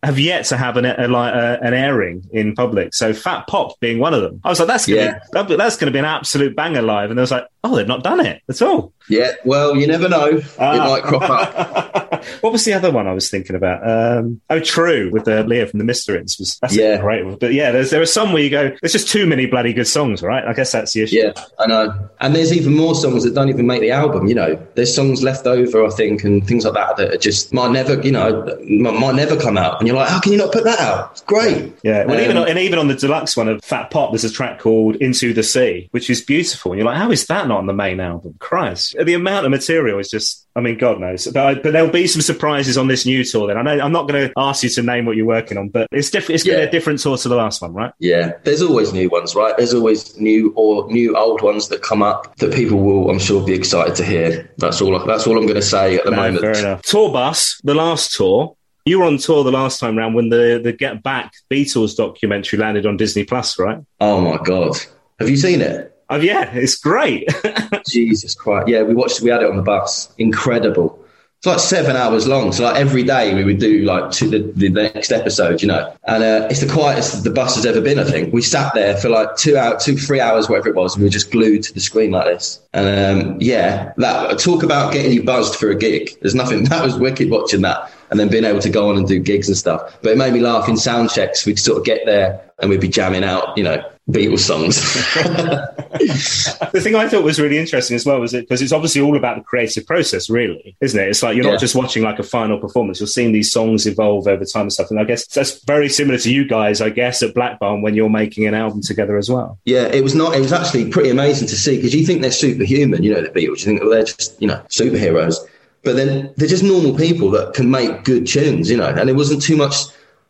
have 0.03 0.19
yet 0.19 0.45
to 0.47 0.57
have 0.57 0.77
an, 0.77 0.85
a, 0.85 0.91
a, 0.99 1.59
an 1.63 1.73
airing 1.73 2.25
in 2.33 2.55
public. 2.55 2.95
So 2.95 3.15
Fat 3.15 3.47
Pop 3.47 3.79
being 3.81 4.01
one 4.01 4.13
of 4.13 4.21
them. 4.23 4.41
I 4.45 4.49
was 4.49 4.59
like, 4.59 4.67
that's 4.69 4.87
gonna 4.87 5.01
Yeah. 5.01 5.13
be, 5.15 5.19
that- 5.55 5.57
that's 5.57 5.77
going 5.77 5.87
to 5.87 5.93
be 5.93 6.01
an 6.01 6.05
absolute 6.05 6.57
banger 6.57 6.83
live. 6.83 7.11
And 7.13 7.19
I 7.19 7.23
was 7.23 7.31
like, 7.31 7.47
oh, 7.63 7.77
they've 7.77 7.87
not 7.87 8.03
done 8.03 8.21
it 8.27 8.43
at 8.49 8.61
all. 8.61 8.93
Yeah, 9.09 9.33
well, 9.45 9.77
you 9.77 9.87
never 9.87 10.09
know. 10.09 10.27
It 10.39 10.45
Ah. 10.59 10.77
might 10.89 11.05
crop 11.05 11.31
up. 11.31 11.84
what 12.41 12.53
was 12.53 12.65
the 12.65 12.73
other 12.73 12.91
one 12.91 13.07
I 13.07 13.13
was 13.13 13.31
thinking 13.31 13.57
about? 13.57 13.89
Um, 13.89 14.41
oh, 14.51 14.61
True 14.61 15.11
with 15.13 15.27
uh, 15.29 15.43
Lia 15.43 15.67
from 15.67 15.79
the 15.79 15.85
Mysterines 15.85 16.39
was 16.39 16.59
that's 16.61 16.77
a 16.77 16.81
Yeah. 16.81 17.01
great 17.01 17.25
one. 17.25 17.37
But 17.37 17.53
yeah, 17.55 17.71
there's 17.71 17.91
there 17.91 18.03
are 18.03 18.07
some 18.07 18.33
where 18.33 18.43
you 18.43 18.51
go, 18.51 18.73
there's 18.83 18.93
just 18.93 19.09
too 19.09 19.27
many 19.27 19.47
bloody 19.47 19.73
good 19.73 19.87
songs, 19.87 20.23
right? 20.23 20.45
I 20.45 20.53
guess 20.53 20.73
that's 20.73 20.93
the 20.93 21.03
issue. 21.03 21.17
Yeah, 21.19 21.33
I 21.59 21.67
know. 21.67 22.09
And 22.21 22.35
there's 22.35 22.53
even 22.53 22.75
more 22.75 22.95
songs 22.95 23.25
that 23.25 23.35
don't 23.35 23.49
even 23.49 23.67
make 23.67 23.81
the 23.81 23.91
album, 23.91 24.27
you 24.27 24.35
know. 24.35 24.59
There's 24.75 24.95
songs 24.95 25.23
left 25.23 25.47
over, 25.47 25.85
I 25.85 25.91
think, 25.91 26.25
and 26.25 26.47
things 26.47 26.65
like 26.65 26.75
that 26.75 26.97
that 26.97 27.15
are 27.15 27.19
just 27.19 27.53
might 27.53 27.71
never, 27.71 28.01
you 28.03 28.13
know, 28.13 28.45
might 28.65 29.15
never 29.15 29.37
come 29.37 29.57
out. 29.59 29.79
And 29.81 29.87
you're 29.87 29.97
like, 29.97 30.09
how 30.09 30.21
can 30.21 30.33
you 30.33 30.39
not 30.39 30.53
put 30.53 30.65
that 30.65 30.81
out? 30.81 31.13
It's 31.13 31.21
great. 31.23 31.73
Yeah, 31.83 32.05
well, 32.05 32.17
Um, 32.19 32.25
even 32.25 32.37
on, 32.37 32.49
and 32.49 32.59
even 32.59 32.79
on 32.79 32.89
the 32.89 32.95
deluxe 32.95 33.37
one 33.37 33.49
of 33.49 33.63
Fat 33.65 33.91
Pop, 33.91 34.11
there's 34.13 34.25
a 34.25 34.31
track 34.31 34.59
called 34.59 34.97
"Into 34.97 35.33
the 35.33 35.43
Sea," 35.43 35.89
which 35.93 36.11
is 36.11 36.21
beautiful. 36.23 36.73
And 36.73 36.79
you're 36.79 36.87
like, 36.87 36.97
how 36.99 37.11
is 37.11 37.27
that 37.27 37.47
not 37.49 37.59
on 37.59 37.67
the 37.67 37.73
main 37.73 38.01
album? 38.01 38.35
Christ, 38.39 38.97
the 39.03 39.15
amount 39.15 39.45
of 39.47 39.51
material 39.51 39.99
is 39.99 40.09
just, 40.11 40.47
I 40.57 40.61
mean, 40.61 40.79
God 40.79 41.01
knows. 41.01 41.27
But, 41.27 41.47
I, 41.47 41.55
but 41.55 41.73
there'll 41.85 41.93
be 42.03 42.07
some 42.07 42.23
surprises 42.23 42.77
on 42.79 42.89
this 42.89 43.05
new 43.07 43.25
tour. 43.25 43.47
Then 43.49 43.57
I 43.59 43.63
know 43.63 43.85
I'm 43.85 43.93
not 43.93 44.09
going 44.09 44.29
to 44.29 44.33
ask 44.37 44.63
you 44.63 44.69
to 44.71 44.83
name 44.83 45.05
what 45.07 45.17
you're 45.17 45.27
working 45.27 45.59
on, 45.59 45.69
but 45.69 45.89
it's 45.93 46.11
different. 46.11 46.37
It's 46.37 46.45
going 46.45 46.57
to 46.57 46.63
Yeah. 46.63 46.67
be 46.67 46.69
a 46.69 46.73
different 46.73 47.01
tour 47.01 47.17
to 47.17 47.29
the 47.29 47.37
last 47.37 47.61
one, 47.63 47.73
right? 47.75 47.93
Yeah, 47.99 48.33
there's 48.45 48.63
always 48.63 48.93
new 48.93 49.09
ones, 49.09 49.35
right? 49.35 49.57
There's 49.57 49.75
always 49.75 50.19
new 50.19 50.53
or 50.57 50.91
new 50.91 51.17
old 51.17 51.43
ones 51.43 51.69
that 51.69 51.83
come 51.83 52.03
up 52.03 52.37
that 52.37 52.53
people 52.53 52.79
will, 52.81 53.11
I'm 53.11 53.19
sure, 53.19 53.45
be 53.45 53.53
excited 53.55 53.95
to 53.97 54.05
hear. 54.05 54.51
That's 54.59 54.81
all. 54.81 54.99
That's 55.07 55.27
all 55.27 55.37
I'm 55.37 55.45
going 55.47 55.55
to 55.55 55.63
say 55.63 55.97
at 55.97 56.05
the 56.05 56.11
No, 56.11 56.17
moment. 56.17 56.41
fair 56.41 56.57
enough. 56.59 56.83
Tour 56.83 57.13
bus, 57.13 57.61
the 57.65 57.75
last 57.75 58.15
tour. 58.15 58.57
You 58.87 58.99
were 58.99 59.07
on 59.07 59.17
tour 59.17 59.45
the 59.45 59.51
last 59.53 59.81
time 59.81 59.97
round 59.97 60.15
when 60.15 60.29
the 60.29 60.61
the 60.63 60.73
Get 60.73 61.03
Back 61.03 61.33
Beatles 61.51 61.97
documentary 61.97 62.59
landed 62.59 62.85
on 62.85 62.99
Disney 62.99 63.25
Plus, 63.25 63.59
right? 63.59 63.79
Oh 64.01 64.21
my 64.21 64.37
god, 64.45 64.77
have 65.19 65.31
you 65.31 65.39
seen 65.39 65.63
it? 65.63 65.91
Oh 66.11 66.17
yeah, 66.17 66.51
it's 66.55 66.77
great. 66.77 67.27
Jesus 67.89 68.35
Christ! 68.35 68.69
Yeah, 68.69 68.83
we 68.83 68.95
watched. 68.95 69.23
We 69.23 69.31
had 69.31 69.43
it 69.43 69.49
on 69.49 69.57
the 69.57 69.63
bus. 69.63 70.13
Incredible. 70.19 70.99
It's 71.45 71.47
like 71.47 71.59
seven 71.59 71.95
hours 71.95 72.27
long. 72.27 72.53
So 72.53 72.65
like 72.65 72.77
every 72.77 73.03
day 73.03 73.35
we 73.35 73.45
would 73.45 73.59
do 73.59 73.81
like 73.85 74.11
to 74.13 74.31
the, 74.31 74.39
the 74.53 74.71
next 74.71 75.13
episode, 75.13 75.61
you 75.61 75.69
know. 75.69 75.95
And 76.05 76.25
uh, 76.25 76.49
it's 76.51 76.63
the 76.63 76.73
quietest 76.73 77.23
the 77.23 77.29
bus 77.29 77.57
has 77.57 77.67
ever 77.67 77.83
been. 77.83 77.99
I 77.99 78.05
think 78.05 78.33
we 78.33 78.41
sat 78.41 78.73
there 78.73 78.97
for 78.97 79.11
like 79.11 79.37
two 79.37 79.59
hours, 79.59 79.85
two 79.85 79.99
three 79.99 80.21
hours, 80.21 80.49
whatever 80.49 80.71
it 80.71 80.75
was, 80.75 80.97
we 80.97 81.05
were 81.05 81.11
just 81.11 81.31
glued 81.31 81.63
to 81.65 81.75
the 81.75 81.81
screen 81.81 82.13
like 82.13 82.25
this. 82.25 82.63
And 82.73 83.21
um, 83.21 83.37
yeah, 83.43 83.93
that 83.99 84.39
talk 84.39 84.63
about 84.63 84.95
getting 84.95 85.13
you 85.13 85.23
buzzed 85.23 85.57
for 85.57 85.69
a 85.69 85.75
gig. 85.75 86.19
There's 86.23 86.35
nothing. 86.35 86.65
That 86.75 86.83
was 86.83 86.97
wicked 86.99 87.31
watching 87.31 87.61
that, 87.61 87.93
and 88.09 88.19
then 88.19 88.31
being 88.31 88.45
able 88.45 88.61
to 88.61 88.71
go 88.71 88.89
on 88.89 88.97
and 88.97 89.07
do 89.07 89.19
gigs 89.19 89.49
and 89.49 89.57
stuff. 89.57 89.99
But 90.01 90.13
it 90.13 90.19
made 90.19 90.33
me 90.33 90.41
laugh 90.41 90.67
in 90.67 90.79
sound 90.79 91.11
checks. 91.11 91.45
We'd 91.45 91.59
sort 91.59 91.77
of 91.77 91.85
get 91.85 92.07
there 92.07 92.41
and 92.59 92.71
we'd 92.71 92.81
be 92.81 92.89
jamming 92.89 93.23
out, 93.23 93.57
you 93.59 93.65
know, 93.65 93.85
Beatles 94.11 94.41
songs. 94.41 94.77
the 96.73 96.81
thing 96.83 96.95
I 96.95 97.09
thought 97.09 97.25
was 97.25 97.41
really 97.41 97.57
interesting 97.57 97.95
as 97.95 98.05
well 98.05 98.21
was 98.21 98.35
it 98.35 98.43
because 98.43 98.61
it's 98.61 98.73
obviously 98.73 99.01
all 99.01 99.17
about 99.17 99.37
the 99.39 99.43
creative 99.43 99.87
process, 99.87 100.29
really, 100.29 100.77
isn't 100.83 100.99
it? 101.01 101.09
It's 101.09 101.23
like 101.23 101.37
you're 101.37 101.45
Yeah. 101.47 101.53
not 101.53 101.61
just 101.61 101.75
watching 101.75 102.03
like 102.03 102.19
a 102.19 102.23
final 102.23 102.59
performance; 102.59 103.01
you're 103.01 103.07
seeing 103.07 103.33
these 103.33 103.51
songs 103.51 103.87
evolve 103.87 104.27
over 104.29 104.45
time 104.45 104.63
and 104.63 104.73
stuff. 104.73 104.91
And 104.91 105.01
I 105.01 105.05
guess 105.05 105.27
that's 105.29 105.65
very 105.65 105.89
similar 105.89 106.19
to 106.19 106.31
you 106.33 106.47
guys, 106.47 106.83
I 106.83 106.91
guess, 106.91 107.23
at 107.23 107.33
Black 107.35 107.59
Barn 107.59 107.81
when 107.81 107.95
you're 107.95 108.11
making 108.11 108.47
an 108.47 108.53
album 108.55 108.83
together 108.83 109.17
as 109.17 109.31
well. 109.31 109.59
Yeah, 109.65 109.85
it 109.87 110.03
was 110.03 110.15
not. 110.15 110.37
It 110.37 110.41
was 110.41 110.53
actually 110.53 110.91
pretty 110.91 111.09
amazing 111.09 111.49
to 111.49 111.57
see 111.57 111.77
because 111.77 111.95
you 111.95 112.05
think 112.05 112.21
they're 112.21 112.31
superhuman, 112.31 113.03
you 113.03 113.15
know, 113.15 113.23
the 113.23 113.31
Beatles. 113.31 113.61
You 113.61 113.65
think 113.65 113.81
well, 113.81 113.91
they're 113.91 114.05
just, 114.05 114.41
you 114.41 114.49
know, 114.49 114.61
superheroes, 114.69 115.37
but 115.83 115.97
then 115.97 116.31
they're 116.37 116.49
just 116.49 116.63
normal 116.63 116.95
people 116.95 117.31
that 117.31 117.55
can 117.55 117.71
make 117.71 118.05
good 118.05 118.27
tunes, 118.27 118.71
you 118.71 118.77
know. 118.77 118.89
And 118.89 119.09
it 119.09 119.17
wasn't 119.17 119.41
too 119.41 119.57
much 119.57 119.77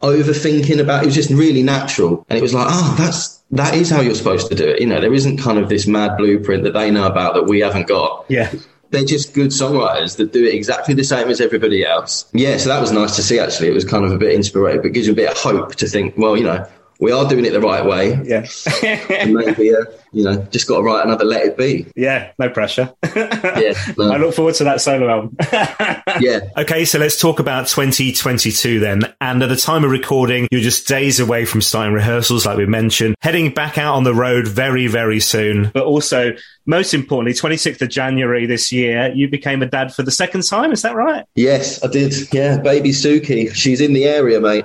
overthinking 0.03 0.81
about. 0.81 1.03
It 1.03 1.07
was 1.07 1.15
just 1.15 1.31
really 1.31 1.63
natural, 1.65 2.25
and 2.29 2.39
it 2.39 2.43
was 2.43 2.55
like, 2.55 2.67
oh, 2.71 2.95
that's 2.99 3.41
that 3.55 3.75
is 3.75 3.91
how 3.91 4.01
you're 4.01 4.15
supposed 4.15 4.49
to 4.49 4.55
do 4.55 4.69
it. 4.69 4.81
You 4.81 4.87
know, 4.87 5.01
there 5.01 5.15
isn't 5.15 5.39
kind 5.39 5.59
of 5.59 5.69
this 5.69 5.87
mad 5.87 6.17
blueprint 6.17 6.65
that 6.65 6.73
they 6.73 6.91
know 6.91 7.07
about 7.07 7.35
that 7.35 7.45
we 7.45 7.61
haven't 7.61 7.87
got. 7.87 8.27
Yeah. 8.29 8.53
They're 8.91 9.05
just 9.05 9.35
good 9.35 9.49
songwriters 9.49 10.17
that 10.19 10.33
do 10.33 10.45
it 10.45 10.55
exactly 10.55 10.95
the 10.95 11.05
same 11.05 11.29
as 11.29 11.41
everybody 11.41 11.85
else. 11.85 12.27
Yeah, 12.33 12.59
so 12.59 12.69
that 12.69 12.81
was 12.81 12.93
nice 12.93 13.17
to 13.17 13.23
see. 13.23 13.39
Actually, 13.39 13.69
it 13.69 13.75
was 13.75 13.85
kind 13.85 14.05
of 14.05 14.13
a 14.13 14.19
bit 14.19 14.33
inspiring, 14.35 14.83
but 14.83 14.93
gives 14.93 15.07
you 15.07 15.13
a 15.13 15.17
bit 15.17 15.31
of 15.31 15.37
hope 15.37 15.75
to 15.77 15.89
think, 15.89 16.17
well, 16.17 16.37
you 16.37 16.45
know, 16.45 16.65
we 17.01 17.13
are 17.13 17.29
doing 17.29 17.45
it 17.45 17.51
the 17.51 17.61
right 17.61 17.85
way 17.85 18.19
Yeah. 18.25 18.47
and 19.11 19.35
maybe 19.35 19.75
uh, 19.75 19.85
you 20.13 20.23
know 20.25 20.37
just 20.51 20.69
got 20.69 20.77
to 20.79 20.83
write 20.83 21.05
another 21.05 21.25
let 21.25 21.45
it 21.47 21.57
be 21.57 21.87
yeah. 21.97 22.33
No 22.39 22.49
pressure. 22.49 22.93
yeah 23.15 23.75
no, 23.99 24.13
I 24.13 24.17
look 24.17 24.35
forward 24.35 24.55
to 24.57 24.65
that 24.65 24.81
solo 24.81 25.09
album. 25.09 25.37
yeah 26.21 26.41
Okay, 26.57 26.85
so 26.85 26.99
let's 26.99 27.21
talk 27.21 27.39
about 27.41 27.67
2022 27.67 28.81
then. 28.81 29.03
And 29.21 29.43
at 29.43 29.49
the 29.49 29.57
time 29.57 29.85
of 29.85 29.91
recording, 29.91 30.47
you're 30.51 30.61
just 30.61 30.87
days 30.87 31.19
away 31.21 31.45
from 31.45 31.61
starting 31.61 31.93
rehearsals, 31.95 32.47
like 32.47 32.57
we 32.57 32.67
mentioned, 32.67 33.17
heading 33.21 33.53
back 33.53 33.77
out 33.79 33.95
on 33.95 34.05
the 34.05 34.15
road 34.15 34.47
very, 34.47 34.87
very 34.87 35.21
soon. 35.21 35.71
But 35.75 35.85
also, 35.85 36.33
most 36.67 36.95
importantly, 36.95 37.35
26th 37.35 37.83
of 37.83 37.89
January 37.91 38.47
this 38.47 38.71
year, 38.73 39.13
you 39.15 39.29
became 39.29 39.63
a 39.63 39.67
dad 39.67 39.93
for 39.95 40.03
the 40.03 40.11
second 40.13 40.43
time. 40.45 40.73
Is 40.73 40.83
that 40.83 40.95
right? 40.95 41.25
yes 41.35 41.83
i 41.83 41.87
did 41.89 42.15
yeah 42.33 42.59
baby 42.59 42.91
suki 42.91 43.53
she's 43.55 43.81
in 43.81 43.93
the 43.93 44.05
area 44.05 44.41
mate 44.41 44.65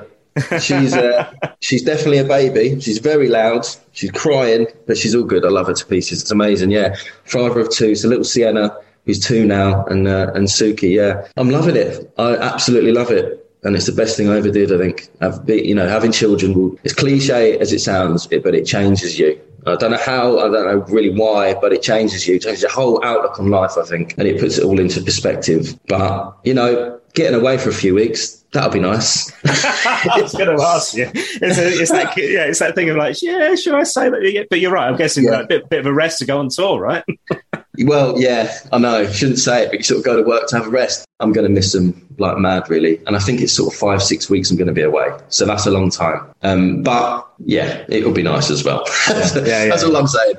she's 0.59 0.93
uh, 0.93 1.31
she's 1.59 1.83
definitely 1.83 2.19
a 2.19 2.23
baby. 2.25 2.79
She's 2.79 2.99
very 2.99 3.27
loud. 3.27 3.65
She's 3.91 4.11
crying 4.11 4.67
but 4.87 4.97
she's 4.97 5.15
all 5.15 5.23
good. 5.23 5.45
I 5.45 5.49
love 5.49 5.67
her 5.67 5.73
to 5.73 5.85
pieces. 5.85 6.21
It's 6.21 6.31
amazing. 6.31 6.71
Yeah. 6.71 6.95
Father 7.25 7.59
of 7.59 7.69
two. 7.69 7.95
So 7.95 8.07
little 8.07 8.23
sienna. 8.23 8.75
Who's 9.05 9.19
two 9.19 9.45
now. 9.45 9.85
And 9.85 10.07
uh, 10.07 10.31
and 10.35 10.47
suki. 10.47 10.95
Yeah. 10.95 11.27
I'm 11.37 11.49
loving 11.49 11.75
it. 11.75 12.11
I 12.17 12.35
absolutely 12.35 12.91
love 12.91 13.11
it. 13.11 13.45
And 13.63 13.75
it's 13.75 13.87
the 13.87 13.91
best 13.91 14.15
thing 14.15 14.29
I 14.29 14.37
ever 14.37 14.49
did. 14.49 14.71
I 14.71 14.77
think, 14.77 15.09
I've 15.19 15.45
be, 15.45 15.67
you 15.67 15.75
know, 15.75 15.87
having 15.87 16.13
children. 16.13 16.53
Will, 16.53 16.77
as 16.85 16.93
cliche 16.93 17.57
as 17.59 17.73
it 17.73 17.79
sounds, 17.79 18.27
it, 18.31 18.41
but 18.41 18.55
it 18.55 18.65
changes 18.65 19.19
you. 19.19 19.39
I 19.67 19.75
don't 19.75 19.91
know 19.91 19.97
how, 19.97 20.39
I 20.39 20.43
don't 20.43 20.65
know 20.65 20.85
really 20.93 21.09
why, 21.09 21.55
but 21.55 21.73
it 21.73 21.81
changes 21.81 22.25
you, 22.25 22.35
it 22.35 22.43
changes 22.43 22.61
your 22.61 22.71
whole 22.71 23.03
outlook 23.03 23.37
on 23.37 23.49
life, 23.49 23.73
I 23.77 23.83
think, 23.83 24.15
and 24.17 24.27
it 24.27 24.39
puts 24.39 24.57
it 24.57 24.63
all 24.63 24.79
into 24.79 25.01
perspective. 25.01 25.77
But, 25.87 26.37
you 26.45 26.53
know, 26.53 26.97
getting 27.13 27.37
away 27.37 27.57
for 27.57 27.67
a 27.69 27.73
few 27.73 27.95
weeks, 27.95 28.38
that'll 28.51 28.71
be 28.71 28.79
nice. 28.79 29.31
I 29.45 30.19
was 30.21 30.33
going 30.33 30.55
to 30.55 30.63
ask 30.63 30.95
you. 30.95 31.09
It's, 31.13 31.57
a, 31.57 31.67
it's 31.67 31.91
that 31.91 32.17
yeah, 32.17 32.45
it's 32.45 32.59
that 32.59 32.75
thing 32.75 32.89
of 32.89 32.97
like, 32.97 33.21
yeah, 33.21 33.55
should 33.55 33.75
I 33.75 33.83
say 33.83 34.09
that? 34.09 34.47
But 34.49 34.59
you're 34.59 34.71
right. 34.71 34.87
I'm 34.87 34.97
guessing 34.97 35.25
Yeah. 35.25 35.31
like, 35.31 35.45
a 35.45 35.47
bit, 35.47 35.69
bit 35.69 35.79
of 35.79 35.85
a 35.85 35.93
rest 35.93 36.19
to 36.19 36.25
go 36.25 36.39
on 36.39 36.49
tour, 36.49 36.79
right? 36.79 37.03
Well, 37.85 38.19
yeah, 38.19 38.57
I 38.71 38.77
know. 38.77 39.09
Shouldn't 39.11 39.39
say 39.39 39.63
it, 39.63 39.69
but 39.69 39.79
you 39.79 39.83
sort 39.83 39.99
of 39.99 40.05
go 40.05 40.15
to 40.15 40.27
work 40.27 40.47
to 40.47 40.57
have 40.57 40.67
a 40.67 40.69
rest. 40.69 41.05
I'm 41.21 41.33
going 41.33 41.45
to 41.45 41.51
miss 41.51 41.73
them 41.73 42.07
like 42.17 42.37
mad, 42.37 42.69
really. 42.69 43.01
And 43.05 43.15
I 43.15 43.19
think 43.19 43.41
it's 43.41 43.53
sort 43.53 43.73
of 43.73 43.79
five, 43.79 44.01
six 44.01 44.29
weeks 44.29 44.49
I'm 44.49 44.57
going 44.57 44.67
to 44.67 44.73
be 44.73 44.81
away. 44.81 45.07
So 45.29 45.45
that's 45.45 45.65
a 45.65 45.71
long 45.71 45.89
time. 45.89 46.33
Um, 46.43 46.81
but 46.83 47.27
yeah, 47.39 47.85
it'll 47.89 48.13
be 48.13 48.23
nice 48.23 48.49
as 48.49 48.63
well. 48.63 48.83
Yeah, 49.09 49.35
yeah. 49.45 49.65
that's 49.67 49.83
all 49.83 49.95
I'm 49.95 50.07
saying. 50.07 50.35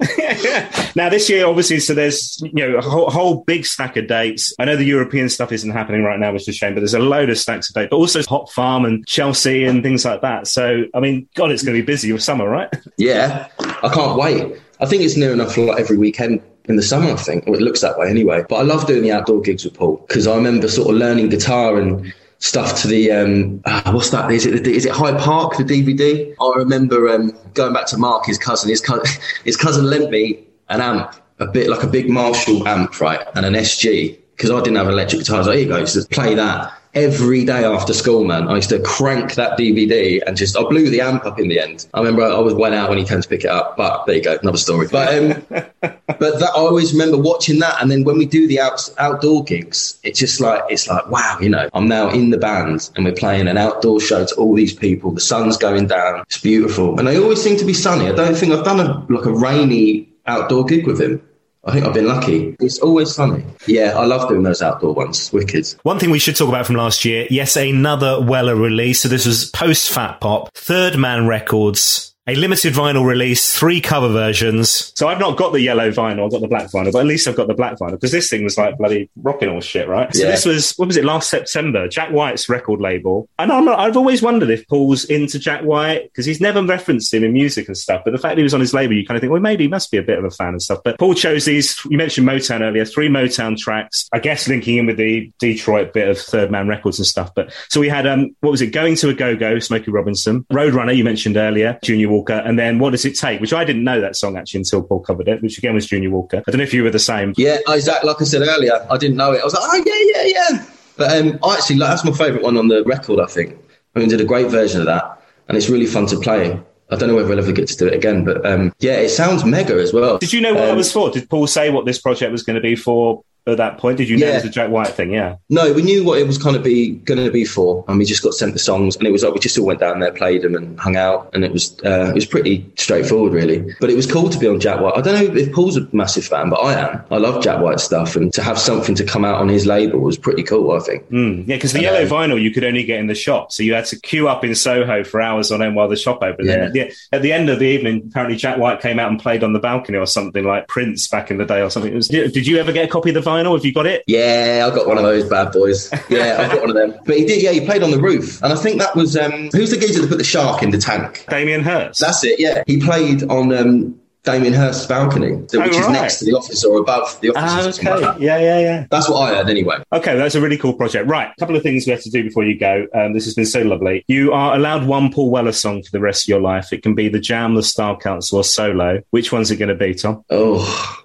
now 0.97 1.09
this 1.09 1.29
year, 1.29 1.47
obviously, 1.47 1.81
so 1.81 1.95
there's 1.95 2.41
you 2.43 2.67
know 2.67 2.77
a 2.77 2.83
whole, 2.83 3.11
whole 3.11 3.45
big 3.45 3.67
stack 3.67 3.97
of 3.97 4.07
dates. 4.07 4.55
I 4.59 4.65
know 4.65 4.77
the 4.77 4.85
European 4.85 5.29
stuff 5.29 5.53
isn't 5.53 5.71
happening 5.71 6.03
right 6.03 6.19
now, 6.19 6.33
which 6.33 6.43
is 6.43 6.49
a 6.49 6.53
shame, 6.53 6.75
but 6.75 6.81
there's 6.81 6.95
a 6.95 6.99
load 6.99 7.31
of 7.31 7.39
stacks 7.39 7.69
of 7.69 7.75
dates. 7.75 7.89
But 7.91 7.97
also 7.97 8.23
Hop 8.23 8.51
Farm 8.51 8.85
and 8.85 9.07
Chelsea 9.07 9.65
and 9.65 9.83
things 9.83 10.05
like 10.05 10.23
that. 10.23 10.47
So 10.47 10.85
I 10.95 11.01
mean, 11.01 11.29
God, 11.35 11.51
it's 11.51 11.63
going 11.63 11.77
to 11.77 11.83
be 11.83 11.87
busy 11.87 12.13
with 12.13 12.23
summer, 12.23 12.49
right? 12.49 12.71
Yeah, 12.97 13.49
I 13.59 13.89
can't 13.93 14.19
wait. 14.19 14.61
I 14.81 14.87
think 14.87 15.03
it's 15.03 15.17
near 15.17 15.33
enough 15.33 15.59
like 15.59 15.79
every 15.79 15.99
weekend 15.99 16.43
in 16.71 16.77
the 16.77 16.83
summer, 16.83 17.11
I 17.11 17.17
think. 17.17 17.47
Well, 17.47 17.57
it 17.57 17.63
looks 17.63 17.81
that 17.83 17.99
way 17.99 18.09
anyway. 18.09 18.45
But 18.49 18.57
I 18.57 18.63
love 18.63 18.87
doing 18.87 19.03
the 19.03 19.13
outdoor 19.13 19.43
gigs 19.43 19.65
with 19.65 19.75
Paul 19.75 19.97
because 20.09 20.27
I 20.27 20.35
remember 20.35 20.69
sort 20.69 20.89
of 20.89 20.97
learning 20.97 21.29
guitar 21.29 21.79
and 21.79 22.15
stuff 22.39 22.81
to 22.81 22.89
the 22.89 23.11
um, 23.13 23.61
uh, 23.67 23.93
what's 23.93 24.11
that? 24.11 24.31
Is 24.31 24.47
it 24.47 24.67
is 24.67 24.87
it 24.87 24.93
Hyde 24.93 25.19
Park 25.19 25.57
the 25.57 25.65
DVD? 25.65 26.35
I 26.41 26.59
remember 26.59 27.09
um, 27.11 27.37
going 27.55 27.75
back 27.75 27.87
to 27.87 27.99
Mark, 27.99 28.27
his 28.27 28.39
cousin. 28.39 28.71
His 28.71 28.81
cousin, 28.81 29.21
his 29.45 29.57
cousin 29.57 29.85
lent 29.85 30.11
me 30.11 30.47
an 30.69 30.81
amp, 30.81 31.15
a 31.39 31.47
bit 31.47 31.69
like 31.69 31.83
a 31.83 31.89
big 31.89 32.09
Marshall 32.09 32.67
amp, 32.67 33.01
right, 33.01 33.21
and 33.35 33.45
an 33.45 33.55
SG 33.55 34.19
because 34.37 34.51
I 34.51 34.59
didn't 34.61 34.77
have 34.77 34.87
an 34.87 34.95
electric 34.95 35.21
guitar. 35.21 35.39
Was 35.39 35.49
like, 35.49 35.59
here 35.59 35.67
you 35.67 35.73
go, 35.73 35.81
just 35.81 36.11
play 36.11 36.35
that 36.35 36.73
every 36.95 37.45
day 37.45 37.65
after 37.65 37.95
school, 37.95 38.25
man. 38.25 38.49
I 38.49 38.57
used 38.57 38.71
to 38.71 38.81
crank 38.81 39.35
that 39.35 39.59
DVD 39.59 40.21
and 40.27 40.37
just 40.37 40.57
I 40.57 40.63
blew 40.63 40.91
the 40.91 41.01
amp 41.01 41.25
up 41.25 41.39
in 41.39 41.49
the 41.49 41.61
end. 41.61 41.87
I 41.95 41.99
remember 41.99 42.23
I 42.23 42.39
was 42.39 42.55
went 42.55 42.75
out 42.75 42.89
when 42.89 42.99
he 42.99 43.05
came 43.05 43.21
to 43.21 43.29
pick 43.29 43.45
it 43.45 43.51
up, 43.51 43.77
but 43.77 44.07
there 44.07 44.17
you 44.17 44.23
go, 44.23 44.39
another 44.43 44.59
story. 44.59 44.89
But 44.91 45.15
um, 45.15 45.45
but 45.81 46.39
that 46.39 46.51
I 46.55 46.59
always 46.59 46.93
remember 46.93 47.19
watching 47.19 47.59
that, 47.61 47.81
and 47.81 47.91
then 47.91 48.05
when 48.05 48.19
we 48.19 48.27
do 48.27 48.47
the 48.47 48.61
out, 48.61 48.89
outdoor 48.99 49.45
gigs, 49.45 49.99
it's 50.03 50.19
just 50.19 50.41
like 50.41 50.63
it's 50.69 50.89
like 50.89 51.09
wow, 51.11 51.39
you 51.41 51.49
know, 51.49 51.69
I'm 51.73 51.89
now 51.89 52.11
in 52.11 52.31
the 52.31 52.39
band 52.39 52.91
and 52.97 53.05
we're 53.05 53.13
playing 53.13 53.49
an 53.49 53.57
outdoor 53.57 54.01
show 54.01 54.25
to 54.25 54.35
all 54.37 54.55
these 54.55 54.75
people. 54.75 55.13
The 55.13 55.21
sun's 55.21 55.57
going 55.57 55.87
down, 55.87 56.21
it's 56.21 56.39
beautiful, 56.39 56.99
and 56.99 57.07
they 57.07 57.19
always 57.19 57.43
seem 57.43 57.57
to 57.59 57.65
be 57.65 57.75
sunny. 57.75 58.09
I 58.09 58.13
don't 58.13 58.35
think 58.35 58.53
I've 58.53 58.65
done 58.65 58.81
a 58.81 59.07
like 59.13 59.27
a 59.27 59.33
rainy 59.33 60.09
outdoor 60.27 60.65
gig 60.65 60.87
with 60.87 61.01
him. 61.01 61.23
I 61.65 61.73
think 61.73 61.85
I've 61.85 61.93
been 61.93 62.07
lucky. 62.07 62.57
It's 62.59 62.79
always 62.79 63.15
sunny. 63.15 63.45
Yeah, 63.67 63.99
I 63.99 64.07
love 64.07 64.29
doing 64.29 64.43
those 64.43 64.63
outdoor 64.63 64.95
ones. 64.95 65.31
Wicked. 65.33 65.67
One 65.83 65.99
thing 65.99 66.11
we 66.11 66.19
should 66.19 66.37
talk 66.37 66.49
about 66.49 66.67
from 66.67 66.77
last 66.77 67.05
year, 67.05 67.27
yes, 67.29 67.57
another 67.57 68.21
Weller 68.21 68.57
release. 68.57 69.01
So 69.01 69.09
this 69.09 69.27
was 69.27 69.51
post 69.51 69.91
Fat 69.91 70.21
Pop, 70.21 70.55
Third 70.55 70.97
Man 70.97 71.27
Records. 71.27 72.10
A 72.31 72.37
limited 72.37 72.73
vinyl 72.75 73.05
release, 73.05 73.57
three 73.59 73.81
cover 73.81 74.09
versions. 74.09 74.93
So 74.95 75.09
I've 75.09 75.19
not 75.19 75.37
got 75.37 75.53
the 75.53 75.61
yellow 75.61 75.91
vinyl, 75.91 76.27
I've 76.27 76.31
got 76.31 76.43
the 76.43 76.47
black 76.47 76.71
vinyl, 76.71 76.93
but 76.93 77.01
at 77.01 77.07
least 77.07 77.27
I've 77.27 77.35
got 77.35 77.49
the 77.49 77.55
black 77.55 77.77
vinyl 77.77 77.93
because 77.93 78.13
this 78.13 78.31
thing 78.31 78.45
was 78.45 78.57
like 78.57 78.79
bloody 78.79 79.11
rocking 79.17 79.49
all 79.49 79.61
shit, 79.61 79.89
right? 79.89 80.15
So 80.15 80.23
Yeah. 80.23 80.31
this 80.31 80.45
was, 80.45 80.73
what 80.77 80.87
was 80.87 80.97
it, 80.97 81.05
last 81.05 81.29
September, 81.29 81.89
Jack 81.89 82.11
White's 82.13 82.49
record 82.49 82.81
label. 82.81 83.29
And 83.41 83.51
I'm 83.51 83.65
not, 83.65 83.81
I've 83.81 83.97
always 83.97 84.23
wondered 84.23 84.49
if 84.51 84.65
Paul's 84.69 85.05
into 85.07 85.41
Jack 85.41 85.63
White 85.63 86.05
because 86.05 86.25
he's 86.25 86.41
never 86.41 86.63
referenced 86.65 87.13
him 87.13 87.25
in 87.25 87.33
music 87.33 87.67
and 87.67 87.77
stuff. 87.77 88.03
But 88.05 88.13
the 88.13 88.19
fact 88.19 88.33
that 88.33 88.39
he 88.39 88.45
was 88.45 88.55
on 88.55 88.61
his 88.61 88.73
label, 88.73 88.95
you 88.95 89.05
kind 89.05 89.17
of 89.17 89.23
think, 89.23 89.33
well, 89.33 89.41
maybe 89.43 89.65
he 89.65 89.69
must 89.69 89.91
be 89.91 89.97
a 89.97 90.03
bit 90.03 90.19
of 90.19 90.25
a 90.25 90.31
fan 90.31 90.51
and 90.51 90.63
stuff. 90.63 90.79
But 90.85 91.01
Paul 91.01 91.15
chose 91.15 91.47
these, 91.47 91.77
you 91.91 91.99
mentioned 91.99 92.29
Motown 92.29 92.61
earlier, 92.61 92.85
three 92.85 93.09
Motown 93.09 93.59
tracks, 93.59 94.09
I 94.13 94.21
guess 94.21 94.47
linking 94.47 94.77
in 94.77 94.87
with 94.87 94.99
the 94.99 95.33
Detroit 95.41 95.93
bit 95.93 96.09
of 96.09 96.17
Third 96.17 96.53
Man 96.53 96.69
Records 96.69 96.99
and 97.01 97.07
stuff. 97.07 97.35
But 97.35 97.53
so 97.71 97.81
we 97.81 97.89
had, 97.89 98.07
um, 98.07 98.37
what 98.39 98.51
was 98.51 98.63
it, 98.63 98.69
Going 98.69 98.95
to 98.95 99.09
a 99.09 99.15
Go 99.15 99.35
Go, 99.35 99.59
Smokey 99.59 99.91
Robinson, 99.91 100.45
Roadrunner, 100.53 100.97
you 100.97 101.03
mentioned 101.03 101.37
earlier, 101.37 101.77
Junior 101.83 102.09
Walker, 102.09 102.20
and 102.29 102.59
then 102.59 102.79
What 102.79 102.91
Does 102.91 103.05
It 103.05 103.17
Take, 103.17 103.41
which 103.41 103.53
I 103.53 103.65
didn't 103.65 103.85
know 103.85 104.01
that 104.01 104.17
song 104.17 104.37
actually 104.37 104.59
until 104.59 104.83
Paul 104.83 105.01
covered 105.01 105.29
it, 105.29 105.43
which 105.43 105.59
again 105.59 105.75
was 105.75 105.87
Junior 105.87 106.11
Walker. 106.11 106.43
I 106.47 106.51
don't 106.51 106.59
know 106.59 106.65
if 106.65 106.75
you 106.75 106.83
were 106.83 106.91
the 106.91 106.99
same. 106.99 107.33
Yeah, 107.37 107.59
exactly. 107.69 108.09
Like 108.09 108.21
I 108.21 108.25
said 108.25 108.43
earlier, 108.43 108.87
I 108.91 108.97
didn't 108.97 109.17
know 109.17 109.33
it. 109.33 109.41
I 109.41 109.45
was 109.45 109.55
like, 109.55 109.63
oh 109.65 109.83
yeah, 109.87 110.23
yeah, 110.25 110.35
yeah. 110.51 110.67
But 110.97 111.17
um, 111.17 111.39
I 111.43 111.55
actually, 111.57 111.77
like, 111.77 111.91
that's 111.91 112.05
my 112.05 112.13
favourite 112.13 112.43
one 112.43 112.57
on 112.57 112.69
the 112.69 112.83
record. 112.85 113.21
I 113.21 113.27
think. 113.27 113.57
I 113.95 113.99
mean, 113.99 114.09
did 114.09 114.21
a 114.21 114.25
great 114.25 114.49
version 114.49 114.81
of 114.81 114.87
that, 114.87 115.23
and 115.49 115.57
it's 115.57 115.69
really 115.69 115.87
fun 115.87 116.07
to 116.07 116.21
play. 116.21 116.61
I 116.93 116.97
don't 116.97 117.09
know 117.09 117.15
whether 117.15 117.33
I'll 117.33 117.39
ever 117.39 117.53
get 117.53 117.69
to 117.69 117.77
do 117.77 117.87
it 117.87 117.95
again, 117.95 118.25
but 118.25 118.45
um, 118.45 118.73
yeah, 118.81 118.95
it 118.95 119.11
sounds 119.11 119.45
mega 119.45 119.75
as 119.81 119.93
well. 119.93 120.19
Did 120.19 120.33
you 120.33 120.41
know 120.41 120.53
what 120.55 120.63
Um, 120.65 120.69
that 120.71 120.77
was 120.77 120.93
for? 120.93 121.09
Did 121.11 121.31
Paul 121.31 121.47
say 121.47 121.71
what 121.71 121.87
this 121.87 122.01
project 122.01 122.33
was 122.33 122.43
going 122.43 122.57
to 122.57 122.61
be 122.61 122.75
for 122.75 123.23
at 123.47 123.57
that 123.57 123.79
point? 123.79 123.99
Did 123.99 124.09
you 124.09 124.17
know 124.19 124.27
Yeah. 124.27 124.33
it 124.33 124.37
was 124.37 124.45
a 124.45 124.51
Jack 124.51 124.71
White 124.71 124.89
thing? 124.89 125.13
Yeah. 125.13 125.37
No, 125.49 125.73
we 125.73 125.83
knew 125.83 126.05
what 126.05 126.19
it 126.19 126.27
was 126.27 126.39
kind 126.39 126.57
of 126.57 126.63
be 126.63 126.91
going 126.91 127.25
to 127.25 127.31
be 127.31 127.45
for, 127.45 127.85
and 127.89 127.99
we 127.99 128.05
just 128.05 128.23
got 128.23 128.35
sent 128.35 128.53
the 128.53 128.59
songs, 128.59 128.97
and 128.97 129.07
it 129.07 129.11
was 129.11 129.23
like 129.23 129.33
we 129.35 129.41
just 129.41 129.59
all 129.59 129.67
went 129.67 129.81
down 129.81 130.01
there, 130.01 130.13
played 130.13 130.43
them, 130.43 130.55
and 130.55 130.79
hung 130.79 130.97
out, 130.97 131.31
and 131.33 131.45
it 131.45 131.53
was 131.53 131.77
uh, 131.85 132.09
it 132.11 132.15
was 132.15 132.27
pretty 132.27 132.65
straightforward, 132.77 133.33
really. 133.33 133.65
But 133.81 133.91
it 133.91 133.97
was 133.97 134.11
cool 134.11 134.29
to 134.31 134.39
be 134.39 134.47
on 134.47 134.61
Jack 134.61 134.81
White. 134.81 134.95
I 134.97 135.01
don't 135.01 135.15
know 135.15 135.37
if 135.37 135.53
Paul's 135.53 135.77
a 135.77 135.89
massive 135.93 136.25
fan, 136.25 136.51
but 136.51 136.57
I 136.57 136.75
am. 136.79 137.03
I 137.11 137.17
love 137.19 137.43
Jack 137.43 137.61
White 137.61 137.81
stuff, 137.81 138.17
and 138.17 138.33
to 138.35 138.43
have 138.43 138.59
something 138.59 138.95
to 138.97 139.05
come 139.05 139.25
out 139.25 139.41
on 139.41 139.49
his 139.49 139.67
label 139.67 140.01
was 140.01 140.19
pretty 140.19 140.43
cool. 140.43 140.73
I 140.73 140.81
think. 140.81 141.09
Mm, 141.11 141.49
yeah, 141.49 141.57
because 141.57 141.73
the 141.73 141.83
yellow 141.83 142.05
vinyl 142.07 142.41
you 142.41 142.51
could 142.51 142.65
only 142.65 142.85
get 142.85 143.01
in 143.01 143.07
the 143.07 143.15
shop, 143.15 143.53
so 143.53 143.63
you 143.63 143.75
had 143.75 143.87
to 143.87 143.99
queue 144.01 144.29
up 144.29 144.45
in 144.45 144.55
Soho 144.55 145.03
for 145.05 145.21
hours 145.21 145.51
on 145.51 145.63
end 145.63 145.75
while 145.77 145.89
the 145.89 145.97
shop 145.97 146.23
opened. 146.23 146.49
Yeah. 146.49 146.55
At 146.67 146.73
the, 146.73 146.93
at 147.13 147.23
the 147.23 147.33
end 147.33 147.49
of 147.49 147.59
the 147.59 147.67
evening, 147.67 148.03
apparently 148.11 148.37
Jack 148.37 148.59
White 148.59 148.81
came 148.81 148.99
out 148.99 149.11
and 149.11 149.21
played 149.21 149.43
on 149.43 149.53
the 149.53 149.59
balcony 149.59 149.99
or 149.99 150.07
something 150.07 150.45
like 150.45 150.69
Prince 150.69 151.09
back 151.09 151.31
in 151.31 151.39
the 151.39 151.45
day 151.45 151.61
or 151.63 151.71
something. 151.71 151.93
It 151.93 151.97
was, 151.97 152.09
did 152.09 152.47
you 152.47 152.59
ever 152.59 152.73
get 152.73 152.85
a 152.85 152.89
copy 152.89 153.11
of 153.11 153.15
the 153.15 153.23
vinyl? 153.31 153.55
Have 153.57 153.65
you 153.65 153.73
got 153.73 153.87
it? 153.87 154.03
Yeah, 154.07 154.69
I 154.71 154.75
got 154.75 154.87
one 154.87 154.99
of 154.99 155.05
those 155.05 155.29
bad 155.29 155.53
boys. 155.53 155.91
Yeah, 156.09 156.37
I've 156.41 156.51
got 156.53 156.61
one 156.61 156.71
of 156.71 156.77
them. 156.77 156.95
But 157.07 157.17
he 157.17 157.25
did. 157.25 157.43
Yeah, 157.43 157.53
he 157.53 157.65
played 157.65 157.83
on 157.83 157.91
the 157.91 158.01
roof, 158.01 158.43
and 158.43 158.53
I 158.53 158.57
think 158.57 158.79
that 158.81 158.95
was 158.97 159.17
um, 159.17 159.49
who's 159.53 159.71
the 159.71 159.77
geezer 159.79 160.03
that 160.03 160.09
put 160.09 160.19
the 160.19 160.25
shark 160.25 160.63
in 160.63 160.71
the 160.71 160.79
tank? 160.79 161.25
Damien 161.29 161.63
Hirst. 161.63 162.01
That's 162.01 162.23
it. 162.25 162.39
Yeah, 162.41 162.63
he 162.67 162.81
played 162.81 163.23
on 163.25 163.53
um, 163.55 163.99
Damien 164.23 164.53
Hirst's 164.53 164.87
balcony, 164.87 165.33
which 165.33 165.55
Oh, 165.55 165.63
is 165.65 165.89
next 165.89 166.19
to 166.19 166.25
the 166.27 166.33
office 166.33 166.63
or 166.65 166.79
above 166.79 167.19
the 167.21 167.31
office. 167.31 167.43
Ah, 167.43 167.71
something 167.71 167.85
like 168.03 168.15
okay. 168.17 168.25
Yeah, 168.25 168.39
yeah, 168.39 168.61
yeah. 168.61 168.87
That's 168.91 169.09
what 169.09 169.17
I 169.33 169.35
heard 169.37 169.49
anyway. 169.49 169.77
Okay, 169.93 170.17
that's 170.17 170.35
a 170.35 170.41
really 170.41 170.59
cool 170.59 170.75
project. 170.75 171.09
Right, 171.09 171.29
a 171.31 171.41
couple 171.41 171.57
of 171.57 171.63
things 171.63 171.87
we 171.87 171.93
have 171.93 172.03
to 172.03 172.11
do 172.11 172.23
before 172.23 172.45
you 172.45 172.59
go. 172.59 172.87
Um, 172.95 173.15
this 173.15 173.25
has 173.25 173.35
been 173.35 173.47
so 173.47 173.63
lovely. 173.63 174.05
You 174.09 174.33
are 174.33 174.55
allowed 174.55 174.87
one 174.87 175.11
Paul 175.13 175.31
Weller 175.31 175.53
song 175.53 175.83
for 175.83 175.91
the 175.91 176.01
rest 176.01 176.25
of 176.25 176.29
your 176.29 176.41
life. 176.41 176.73
It 176.73 176.83
can 176.83 176.95
be 176.95 177.09
the 177.09 177.19
Jam, 177.21 177.55
the 177.55 177.63
Style 177.63 177.97
Council, 177.97 178.39
or 178.39 178.45
solo. 178.45 179.01
Which 179.11 179.33
one's 179.33 179.51
it 179.51 179.57
going 179.57 179.71
to 179.71 179.75
be, 179.75 179.95
Tom? 179.95 180.23
Oh, 180.31 181.03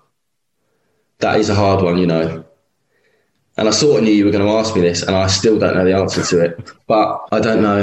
that 1.25 1.39
is 1.39 1.49
a 1.49 1.55
hard 1.55 1.83
one, 1.83 1.97
you 1.97 2.05
know. 2.05 2.45
And 3.57 3.67
I 3.67 3.71
sort 3.71 3.97
of 3.97 4.03
knew 4.03 4.13
you 4.13 4.25
were 4.25 4.31
going 4.31 4.45
to 4.45 4.51
ask 4.51 4.75
me 4.75 4.81
this, 4.81 5.01
and 5.01 5.15
I 5.15 5.25
still 5.25 5.57
don't 5.57 5.73
know 5.73 5.83
the 5.83 5.95
answer 5.95 6.23
to 6.23 6.43
it. 6.45 6.71
But 6.85 7.27
I 7.31 7.39
don't 7.39 7.63
know. 7.63 7.81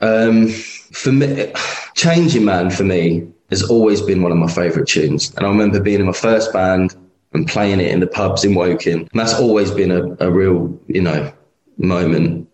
Um, 0.00 0.48
for 0.48 1.12
me, 1.12 1.52
Changing 1.94 2.44
Man 2.44 2.68
for 2.68 2.82
me 2.82 3.28
has 3.50 3.62
always 3.62 4.02
been 4.02 4.22
one 4.22 4.32
of 4.32 4.38
my 4.38 4.48
favourite 4.48 4.88
tunes. 4.88 5.32
And 5.36 5.46
I 5.46 5.48
remember 5.50 5.78
being 5.80 6.00
in 6.00 6.06
my 6.06 6.12
first 6.12 6.52
band 6.52 6.96
and 7.32 7.46
playing 7.46 7.78
it 7.78 7.92
in 7.92 8.00
the 8.00 8.08
pubs 8.08 8.44
in 8.44 8.56
Woking. 8.56 9.00
And 9.00 9.20
that's 9.20 9.34
always 9.34 9.70
been 9.70 9.92
a, 9.92 10.16
a 10.18 10.28
real, 10.28 10.76
you 10.88 11.02
know, 11.02 11.32
moment. 11.78 12.48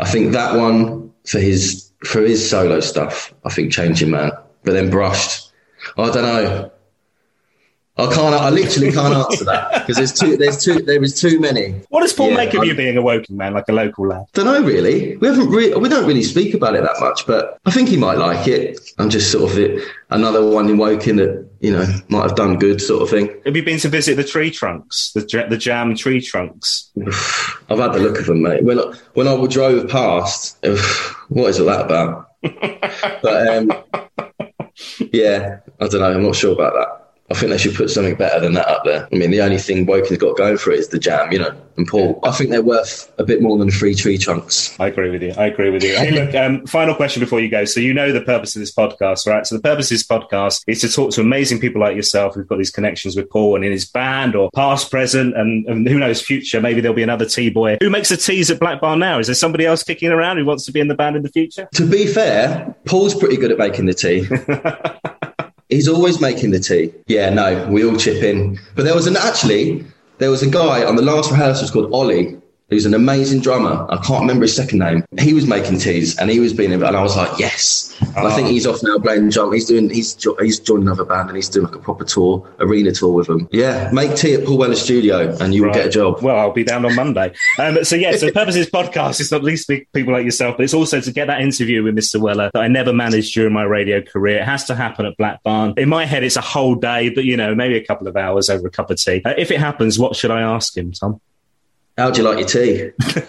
I 0.00 0.10
think 0.10 0.32
that 0.32 0.56
one 0.56 1.12
for 1.26 1.38
his 1.38 1.92
for 2.04 2.22
his 2.22 2.48
solo 2.48 2.80
stuff, 2.80 3.32
I 3.44 3.50
think 3.50 3.72
Changing 3.72 4.10
Man. 4.10 4.32
But 4.64 4.72
then 4.72 4.90
Brushed, 4.90 5.52
I 5.96 6.10
don't 6.10 6.22
know. 6.22 6.72
I 7.98 8.06
can't. 8.14 8.32
I 8.34 8.50
literally 8.50 8.92
can't 8.92 9.12
answer 9.30 9.44
that 9.46 9.72
because 9.72 9.96
there's 9.96 10.12
too. 10.12 10.36
There's 10.36 10.62
too. 10.64 10.80
There 10.82 11.02
is 11.02 11.20
too 11.20 11.40
many. 11.40 11.72
What 11.88 12.02
does 12.02 12.12
Paul 12.12 12.30
Yeah, 12.30 12.36
make 12.36 12.54
of 12.54 12.62
you 12.64 12.70
I'm- 12.70 12.76
being 12.76 12.96
a 12.96 13.02
Woking 13.02 13.36
man, 13.36 13.54
like 13.54 13.68
a 13.68 13.72
local 13.72 14.06
lad? 14.06 14.26
Don't 14.34 14.44
know 14.46 14.62
really. 14.62 15.16
We 15.16 15.26
haven't. 15.26 15.48
Re- 15.50 15.74
we 15.74 15.88
don't 15.88 16.06
really 16.06 16.22
speak 16.22 16.54
about 16.54 16.76
it 16.76 16.82
that 16.84 16.96
much, 17.00 17.26
but 17.26 17.58
I 17.66 17.70
think 17.72 17.88
he 17.88 17.96
might 17.96 18.18
like 18.18 18.46
it. 18.46 18.78
I'm 18.98 19.10
just 19.10 19.32
sort 19.32 19.50
of 19.50 19.58
it, 19.58 19.82
another 20.10 20.46
one 20.48 20.68
in 20.68 20.78
Woking 20.78 21.16
that 21.16 21.48
you 21.60 21.72
know 21.72 21.84
might 22.08 22.22
have 22.22 22.36
done 22.36 22.58
good, 22.58 22.80
sort 22.80 23.02
of 23.02 23.10
thing. 23.10 23.34
Have 23.44 23.56
you 23.56 23.64
been 23.64 23.80
to 23.80 23.88
visit 23.88 24.14
the 24.16 24.24
tree 24.24 24.50
trunks, 24.52 25.10
the, 25.12 25.46
the 25.50 25.56
Jam 25.56 25.96
tree 25.96 26.20
trunks? 26.20 26.90
I've 27.68 27.78
had 27.78 27.92
the 27.94 27.98
look 27.98 28.20
of 28.20 28.26
them, 28.26 28.42
mate. 28.42 28.62
When 28.62 28.78
I, 28.78 28.92
when 29.14 29.26
I 29.26 29.46
drove 29.48 29.88
past, 29.88 30.56
what 31.30 31.48
is 31.48 31.58
all 31.58 31.66
that 31.66 31.84
about? 31.84 32.30
but 33.22 33.48
um, 33.48 33.72
yeah, 35.12 35.58
I 35.80 35.88
don't 35.88 36.00
know. 36.00 36.12
I'm 36.12 36.22
not 36.22 36.36
sure 36.36 36.52
about 36.52 36.74
that. 36.74 36.97
I 37.30 37.34
think 37.34 37.50
they 37.50 37.58
should 37.58 37.74
put 37.74 37.90
something 37.90 38.14
better 38.14 38.40
than 38.40 38.54
that 38.54 38.68
up 38.68 38.84
there. 38.84 39.06
I 39.12 39.16
mean, 39.16 39.30
the 39.30 39.42
only 39.42 39.58
thing 39.58 39.86
Woking's 39.86 40.16
got 40.16 40.36
going 40.36 40.56
for 40.56 40.72
it 40.72 40.78
is 40.78 40.88
the 40.88 40.98
jam, 40.98 41.30
you 41.30 41.38
know, 41.38 41.54
and 41.76 41.86
Paul. 41.86 42.18
I 42.24 42.32
think 42.32 42.50
they're 42.50 42.62
worth 42.62 43.12
a 43.18 43.24
bit 43.24 43.42
more 43.42 43.58
than 43.58 43.70
three 43.70 43.94
tree 43.94 44.16
trunks. 44.16 44.78
I 44.80 44.88
agree 44.88 45.10
with 45.10 45.22
you. 45.22 45.34
I 45.36 45.46
agree 45.46 45.70
with 45.70 45.84
you. 45.84 45.94
Hey, 45.94 46.10
look, 46.10 46.34
um, 46.34 46.66
final 46.66 46.94
question 46.94 47.20
before 47.20 47.40
you 47.40 47.50
go. 47.50 47.66
So 47.66 47.80
you 47.80 47.92
know 47.92 48.12
the 48.12 48.22
purpose 48.22 48.56
of 48.56 48.60
this 48.60 48.74
podcast, 48.74 49.26
right? 49.26 49.46
So 49.46 49.56
the 49.56 49.62
purpose 49.62 49.90
of 49.90 49.96
this 49.96 50.06
podcast 50.06 50.62
is 50.66 50.80
to 50.80 50.88
talk 50.90 51.12
to 51.12 51.20
amazing 51.20 51.60
people 51.60 51.80
like 51.82 51.94
yourself 51.94 52.34
who've 52.34 52.48
got 52.48 52.56
these 52.56 52.70
connections 52.70 53.14
with 53.14 53.28
Paul 53.28 53.56
and 53.56 53.64
in 53.64 53.72
his 53.72 53.86
band 53.86 54.34
or 54.34 54.50
past, 54.54 54.90
present, 54.90 55.36
and, 55.36 55.66
and 55.66 55.86
who 55.86 55.98
knows, 55.98 56.22
future. 56.22 56.62
Maybe 56.62 56.80
there'll 56.80 56.96
be 56.96 57.02
another 57.02 57.26
T-boy. 57.26 57.76
Who 57.80 57.90
makes 57.90 58.08
the 58.08 58.16
teas 58.16 58.50
at 58.50 58.58
Black 58.58 58.80
Barn 58.80 58.98
now? 58.98 59.18
Is 59.18 59.26
there 59.26 59.34
somebody 59.34 59.66
else 59.66 59.82
kicking 59.84 60.10
around 60.10 60.38
who 60.38 60.46
wants 60.46 60.64
to 60.64 60.72
be 60.72 60.80
in 60.80 60.88
the 60.88 60.94
band 60.94 61.16
in 61.16 61.22
the 61.22 61.28
future? 61.28 61.68
To 61.74 61.86
be 61.86 62.06
fair, 62.06 62.74
Paul's 62.86 63.14
pretty 63.14 63.36
good 63.36 63.52
at 63.52 63.58
making 63.58 63.84
the 63.84 63.94
tea. 63.94 64.26
He's 65.68 65.88
always 65.88 66.20
making 66.20 66.50
the 66.50 66.60
tea. 66.60 66.92
Yeah, 67.06 67.30
no, 67.30 67.66
we 67.68 67.84
all 67.84 67.96
chip 67.96 68.22
in. 68.22 68.58
But 68.74 68.84
there 68.84 68.94
was 68.94 69.06
an 69.06 69.16
actually, 69.16 69.84
there 70.18 70.30
was 70.30 70.42
a 70.42 70.48
guy 70.48 70.84
on 70.84 70.96
the 70.96 71.02
last 71.02 71.30
rehearsals 71.30 71.70
called 71.70 71.92
Ollie, 71.92 72.38
who's 72.70 72.86
an 72.86 72.94
amazing 72.94 73.40
drummer. 73.40 73.86
I 73.88 73.96
can't 73.98 74.20
remember 74.20 74.42
his 74.42 74.54
second 74.54 74.78
name. 74.78 75.04
He 75.18 75.34
was 75.34 75.46
making 75.46 75.78
teas 75.78 76.18
and 76.18 76.30
he 76.30 76.40
was 76.40 76.52
being, 76.52 76.72
and 76.72 76.84
I 76.84 77.02
was 77.02 77.16
like, 77.16 77.38
yes. 77.38 77.96
Oh. 78.16 78.26
I 78.26 78.34
think 78.34 78.48
he's 78.48 78.66
off 78.66 78.82
now 78.82 78.98
playing 78.98 79.30
drum. 79.30 79.52
He's 79.52 79.64
doing, 79.64 79.90
he's 79.90 80.16
he's 80.40 80.60
joined 80.60 80.82
another 80.82 81.04
band 81.04 81.28
and 81.28 81.36
he's 81.36 81.48
doing 81.48 81.66
like 81.66 81.74
a 81.74 81.78
proper 81.78 82.04
tour, 82.04 82.48
arena 82.60 82.92
tour 82.92 83.12
with 83.12 83.26
them. 83.26 83.48
Yeah, 83.52 83.90
make 83.92 84.14
tea 84.16 84.34
at 84.34 84.44
Paul 84.44 84.58
Weller 84.58 84.74
Studio 84.74 85.36
and 85.40 85.54
you 85.54 85.64
will 85.64 85.72
get 85.72 85.86
a 85.86 85.90
job. 85.90 86.22
Well, 86.22 86.36
I'll 86.36 86.52
be 86.52 86.64
down 86.64 86.84
on 86.84 86.94
Monday. 86.94 87.34
Um, 87.58 87.84
so 87.84 87.96
yeah, 87.96 88.14
so 88.16 88.26
the 88.26 88.32
purpose 88.32 88.54
of 88.54 88.60
this 88.60 88.70
podcast 88.70 89.20
is 89.20 89.32
not 89.32 89.42
least 89.42 89.66
for 89.66 89.76
people 89.94 90.12
like 90.12 90.24
yourself, 90.24 90.56
but 90.56 90.64
it's 90.64 90.74
also 90.74 91.00
to 91.00 91.12
get 91.12 91.26
that 91.26 91.40
interview 91.40 91.82
with 91.82 91.96
Mr. 91.96 92.20
Weller 92.20 92.50
that 92.52 92.62
I 92.62 92.68
never 92.68 92.92
managed 92.92 93.34
during 93.34 93.52
my 93.52 93.64
radio 93.64 94.02
career. 94.02 94.38
It 94.38 94.44
has 94.44 94.64
to 94.66 94.74
happen 94.74 95.06
at 95.06 95.16
Black 95.16 95.42
Barn. 95.42 95.74
In 95.76 95.88
my 95.88 96.04
head, 96.04 96.22
it's 96.24 96.36
a 96.36 96.42
whole 96.42 96.74
day, 96.74 97.08
but 97.10 97.24
you 97.24 97.36
know, 97.36 97.54
maybe 97.54 97.76
a 97.76 97.84
couple 97.84 98.06
of 98.08 98.16
hours 98.16 98.48
over 98.50 98.66
a 98.66 98.70
cup 98.70 98.90
of 98.90 98.98
tea. 98.98 99.22
Uh, 99.24 99.34
if 99.36 99.50
it 99.50 99.58
happens, 99.58 99.98
what 99.98 100.16
should 100.16 100.30
I 100.30 100.42
ask 100.42 100.76
him, 100.76 100.92
Tom? 100.92 101.20
How 101.98 102.12
do 102.12 102.22
you 102.22 102.28
like 102.28 102.38
your 102.38 102.46
tea? 102.46 102.92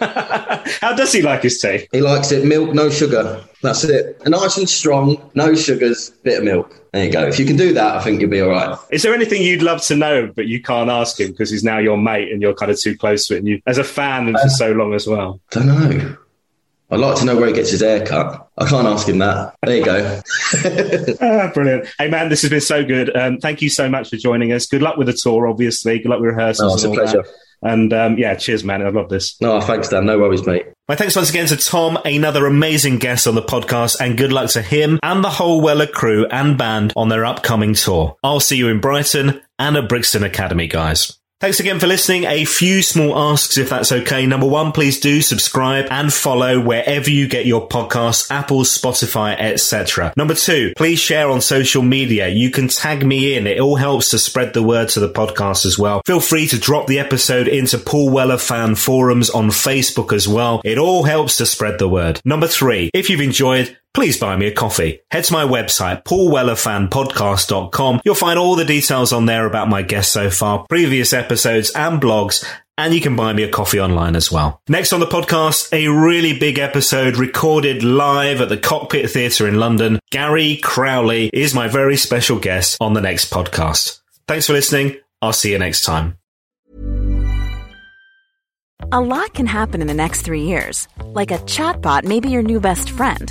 How 0.80 0.94
does 0.94 1.12
he 1.12 1.22
like 1.22 1.42
his 1.42 1.60
tea? 1.60 1.88
He 1.90 2.00
likes 2.00 2.30
it 2.30 2.46
milk, 2.46 2.72
no 2.72 2.88
sugar. 2.88 3.42
That's 3.62 3.82
it. 3.82 4.22
Nice 4.24 4.56
and 4.58 4.68
strong, 4.68 5.30
no 5.34 5.56
sugars, 5.56 6.10
bit 6.22 6.38
of 6.38 6.44
milk. 6.44 6.80
There 6.92 7.04
you 7.04 7.10
go. 7.10 7.26
If 7.26 7.40
you 7.40 7.46
can 7.46 7.56
do 7.56 7.74
that, 7.74 7.96
I 7.96 8.00
think 8.00 8.20
you'll 8.20 8.30
be 8.30 8.40
all 8.40 8.50
right. 8.50 8.78
Is 8.92 9.02
there 9.02 9.12
anything 9.12 9.42
you'd 9.42 9.62
love 9.62 9.82
to 9.82 9.96
know, 9.96 10.32
but 10.34 10.46
you 10.46 10.62
can't 10.62 10.88
ask 10.88 11.18
him 11.18 11.32
because 11.32 11.50
he's 11.50 11.64
now 11.64 11.78
your 11.78 11.98
mate 11.98 12.30
and 12.30 12.40
you're 12.40 12.54
kind 12.54 12.70
of 12.70 12.80
too 12.80 12.96
close 12.96 13.26
to 13.26 13.34
it? 13.34 13.38
And 13.38 13.48
you, 13.48 13.60
as 13.66 13.76
a 13.76 13.84
fan, 13.84 14.28
and 14.28 14.36
uh, 14.36 14.42
for 14.42 14.48
so 14.50 14.70
long 14.70 14.94
as 14.94 15.04
well. 15.04 15.40
Don't 15.50 15.66
know. 15.66 16.16
I'd 16.92 17.00
like 17.00 17.18
to 17.18 17.24
know 17.24 17.36
where 17.36 17.48
he 17.48 17.52
gets 17.52 17.70
his 17.70 17.80
hair 17.80 18.06
cut. 18.06 18.48
I 18.56 18.68
can't 18.68 18.86
ask 18.86 19.08
him 19.08 19.18
that. 19.18 19.56
There 19.62 19.76
you 19.76 19.84
go. 19.84 20.22
ah, 21.20 21.50
brilliant. 21.52 21.88
Hey, 21.98 22.08
man, 22.08 22.28
this 22.28 22.42
has 22.42 22.50
been 22.50 22.60
so 22.60 22.84
good. 22.84 23.16
Um, 23.16 23.38
thank 23.38 23.62
you 23.62 23.68
so 23.68 23.88
much 23.88 24.10
for 24.10 24.16
joining 24.16 24.52
us. 24.52 24.66
Good 24.66 24.82
luck 24.82 24.96
with 24.96 25.08
the 25.08 25.12
tour, 25.12 25.48
obviously. 25.48 25.98
Good 25.98 26.08
luck 26.08 26.20
with 26.20 26.34
rehearsals. 26.34 26.72
Oh, 26.72 26.74
it's 26.74 26.84
a 26.84 26.90
pleasure. 26.90 27.22
That. 27.22 27.34
And 27.62 27.92
um, 27.92 28.18
yeah, 28.18 28.34
cheers, 28.34 28.64
man. 28.64 28.82
I 28.82 28.88
love 28.88 29.08
this. 29.08 29.40
No, 29.40 29.60
thanks, 29.60 29.88
Dan. 29.88 30.06
No 30.06 30.18
worries, 30.18 30.46
mate. 30.46 30.66
My 30.88 30.96
thanks 30.96 31.14
once 31.14 31.30
again 31.30 31.46
to 31.46 31.56
Tom, 31.56 31.98
another 32.04 32.46
amazing 32.46 32.98
guest 32.98 33.26
on 33.26 33.34
the 33.34 33.42
podcast, 33.42 34.00
and 34.00 34.18
good 34.18 34.32
luck 34.32 34.50
to 34.50 34.62
him 34.62 34.98
and 35.02 35.22
the 35.22 35.30
whole 35.30 35.60
Weller 35.60 35.86
crew 35.86 36.26
and 36.26 36.58
band 36.58 36.92
on 36.96 37.08
their 37.08 37.24
upcoming 37.24 37.74
tour. 37.74 38.16
I'll 38.24 38.40
see 38.40 38.56
you 38.56 38.68
in 38.68 38.80
Brighton 38.80 39.40
and 39.58 39.76
at 39.76 39.88
Brixton 39.88 40.24
Academy, 40.24 40.66
guys. 40.66 41.19
Thanks 41.40 41.58
again 41.58 41.80
for 41.80 41.86
listening. 41.86 42.24
A 42.24 42.44
few 42.44 42.82
small 42.82 43.18
asks 43.18 43.56
if 43.56 43.70
that's 43.70 43.92
okay. 43.92 44.26
Number 44.26 44.46
one, 44.46 44.72
please 44.72 45.00
do 45.00 45.22
subscribe 45.22 45.86
and 45.90 46.12
follow 46.12 46.60
wherever 46.60 47.08
you 47.08 47.28
get 47.28 47.46
your 47.46 47.66
podcasts, 47.66 48.30
Apple, 48.30 48.60
Spotify, 48.60 49.34
etc. 49.40 50.12
Number 50.18 50.34
two, 50.34 50.74
please 50.76 50.98
share 50.98 51.30
on 51.30 51.40
social 51.40 51.80
media. 51.80 52.28
You 52.28 52.50
can 52.50 52.68
tag 52.68 53.06
me 53.06 53.36
in. 53.36 53.46
It 53.46 53.58
all 53.58 53.76
helps 53.76 54.10
to 54.10 54.18
spread 54.18 54.52
the 54.52 54.62
word 54.62 54.90
to 54.90 55.00
the 55.00 55.08
podcast 55.08 55.64
as 55.64 55.78
well. 55.78 56.02
Feel 56.04 56.20
free 56.20 56.46
to 56.48 56.58
drop 56.58 56.88
the 56.88 56.98
episode 56.98 57.48
into 57.48 57.78
Paul 57.78 58.10
Weller 58.10 58.36
fan 58.36 58.74
forums 58.74 59.30
on 59.30 59.48
Facebook 59.48 60.12
as 60.12 60.28
well. 60.28 60.60
It 60.62 60.76
all 60.76 61.04
helps 61.04 61.38
to 61.38 61.46
spread 61.46 61.78
the 61.78 61.88
word. 61.88 62.20
Number 62.22 62.48
three, 62.48 62.90
if 62.92 63.08
you've 63.08 63.22
enjoyed, 63.22 63.78
please 63.94 64.18
buy 64.18 64.36
me 64.36 64.46
a 64.46 64.52
coffee. 64.52 65.00
Head 65.10 65.24
to 65.24 65.32
my 65.32 65.44
website, 65.44 66.04
paulwellerfanpodcast.com. 66.04 68.00
You'll 68.04 68.14
find 68.14 68.38
all 68.38 68.56
the 68.56 68.64
details 68.64 69.12
on 69.12 69.26
there 69.26 69.46
about 69.46 69.68
my 69.68 69.82
guests 69.82 70.12
so 70.12 70.30
far, 70.30 70.66
previous 70.68 71.12
episodes 71.12 71.70
and 71.74 72.00
blogs, 72.00 72.44
and 72.78 72.94
you 72.94 73.00
can 73.00 73.16
buy 73.16 73.32
me 73.32 73.42
a 73.42 73.50
coffee 73.50 73.80
online 73.80 74.16
as 74.16 74.32
well. 74.32 74.62
Next 74.68 74.92
on 74.92 75.00
the 75.00 75.06
podcast, 75.06 75.72
a 75.72 75.88
really 75.88 76.38
big 76.38 76.58
episode 76.58 77.16
recorded 77.16 77.82
live 77.82 78.40
at 78.40 78.48
the 78.48 78.56
Cockpit 78.56 79.10
Theatre 79.10 79.46
in 79.46 79.58
London. 79.58 79.98
Gary 80.10 80.56
Crowley 80.62 81.30
is 81.32 81.54
my 81.54 81.68
very 81.68 81.96
special 81.96 82.38
guest 82.38 82.78
on 82.80 82.94
the 82.94 83.00
next 83.00 83.30
podcast. 83.32 84.00
Thanks 84.26 84.46
for 84.46 84.52
listening. 84.52 84.96
I'll 85.20 85.32
see 85.32 85.52
you 85.52 85.58
next 85.58 85.82
time. 85.82 86.16
A 88.92 89.00
lot 89.00 89.34
can 89.34 89.46
happen 89.46 89.82
in 89.82 89.86
the 89.86 89.94
next 89.94 90.22
three 90.22 90.42
years. 90.42 90.88
Like 91.04 91.30
a 91.30 91.38
chatbot 91.38 92.04
may 92.04 92.18
be 92.18 92.30
your 92.30 92.42
new 92.42 92.60
best 92.60 92.90
friend 92.90 93.30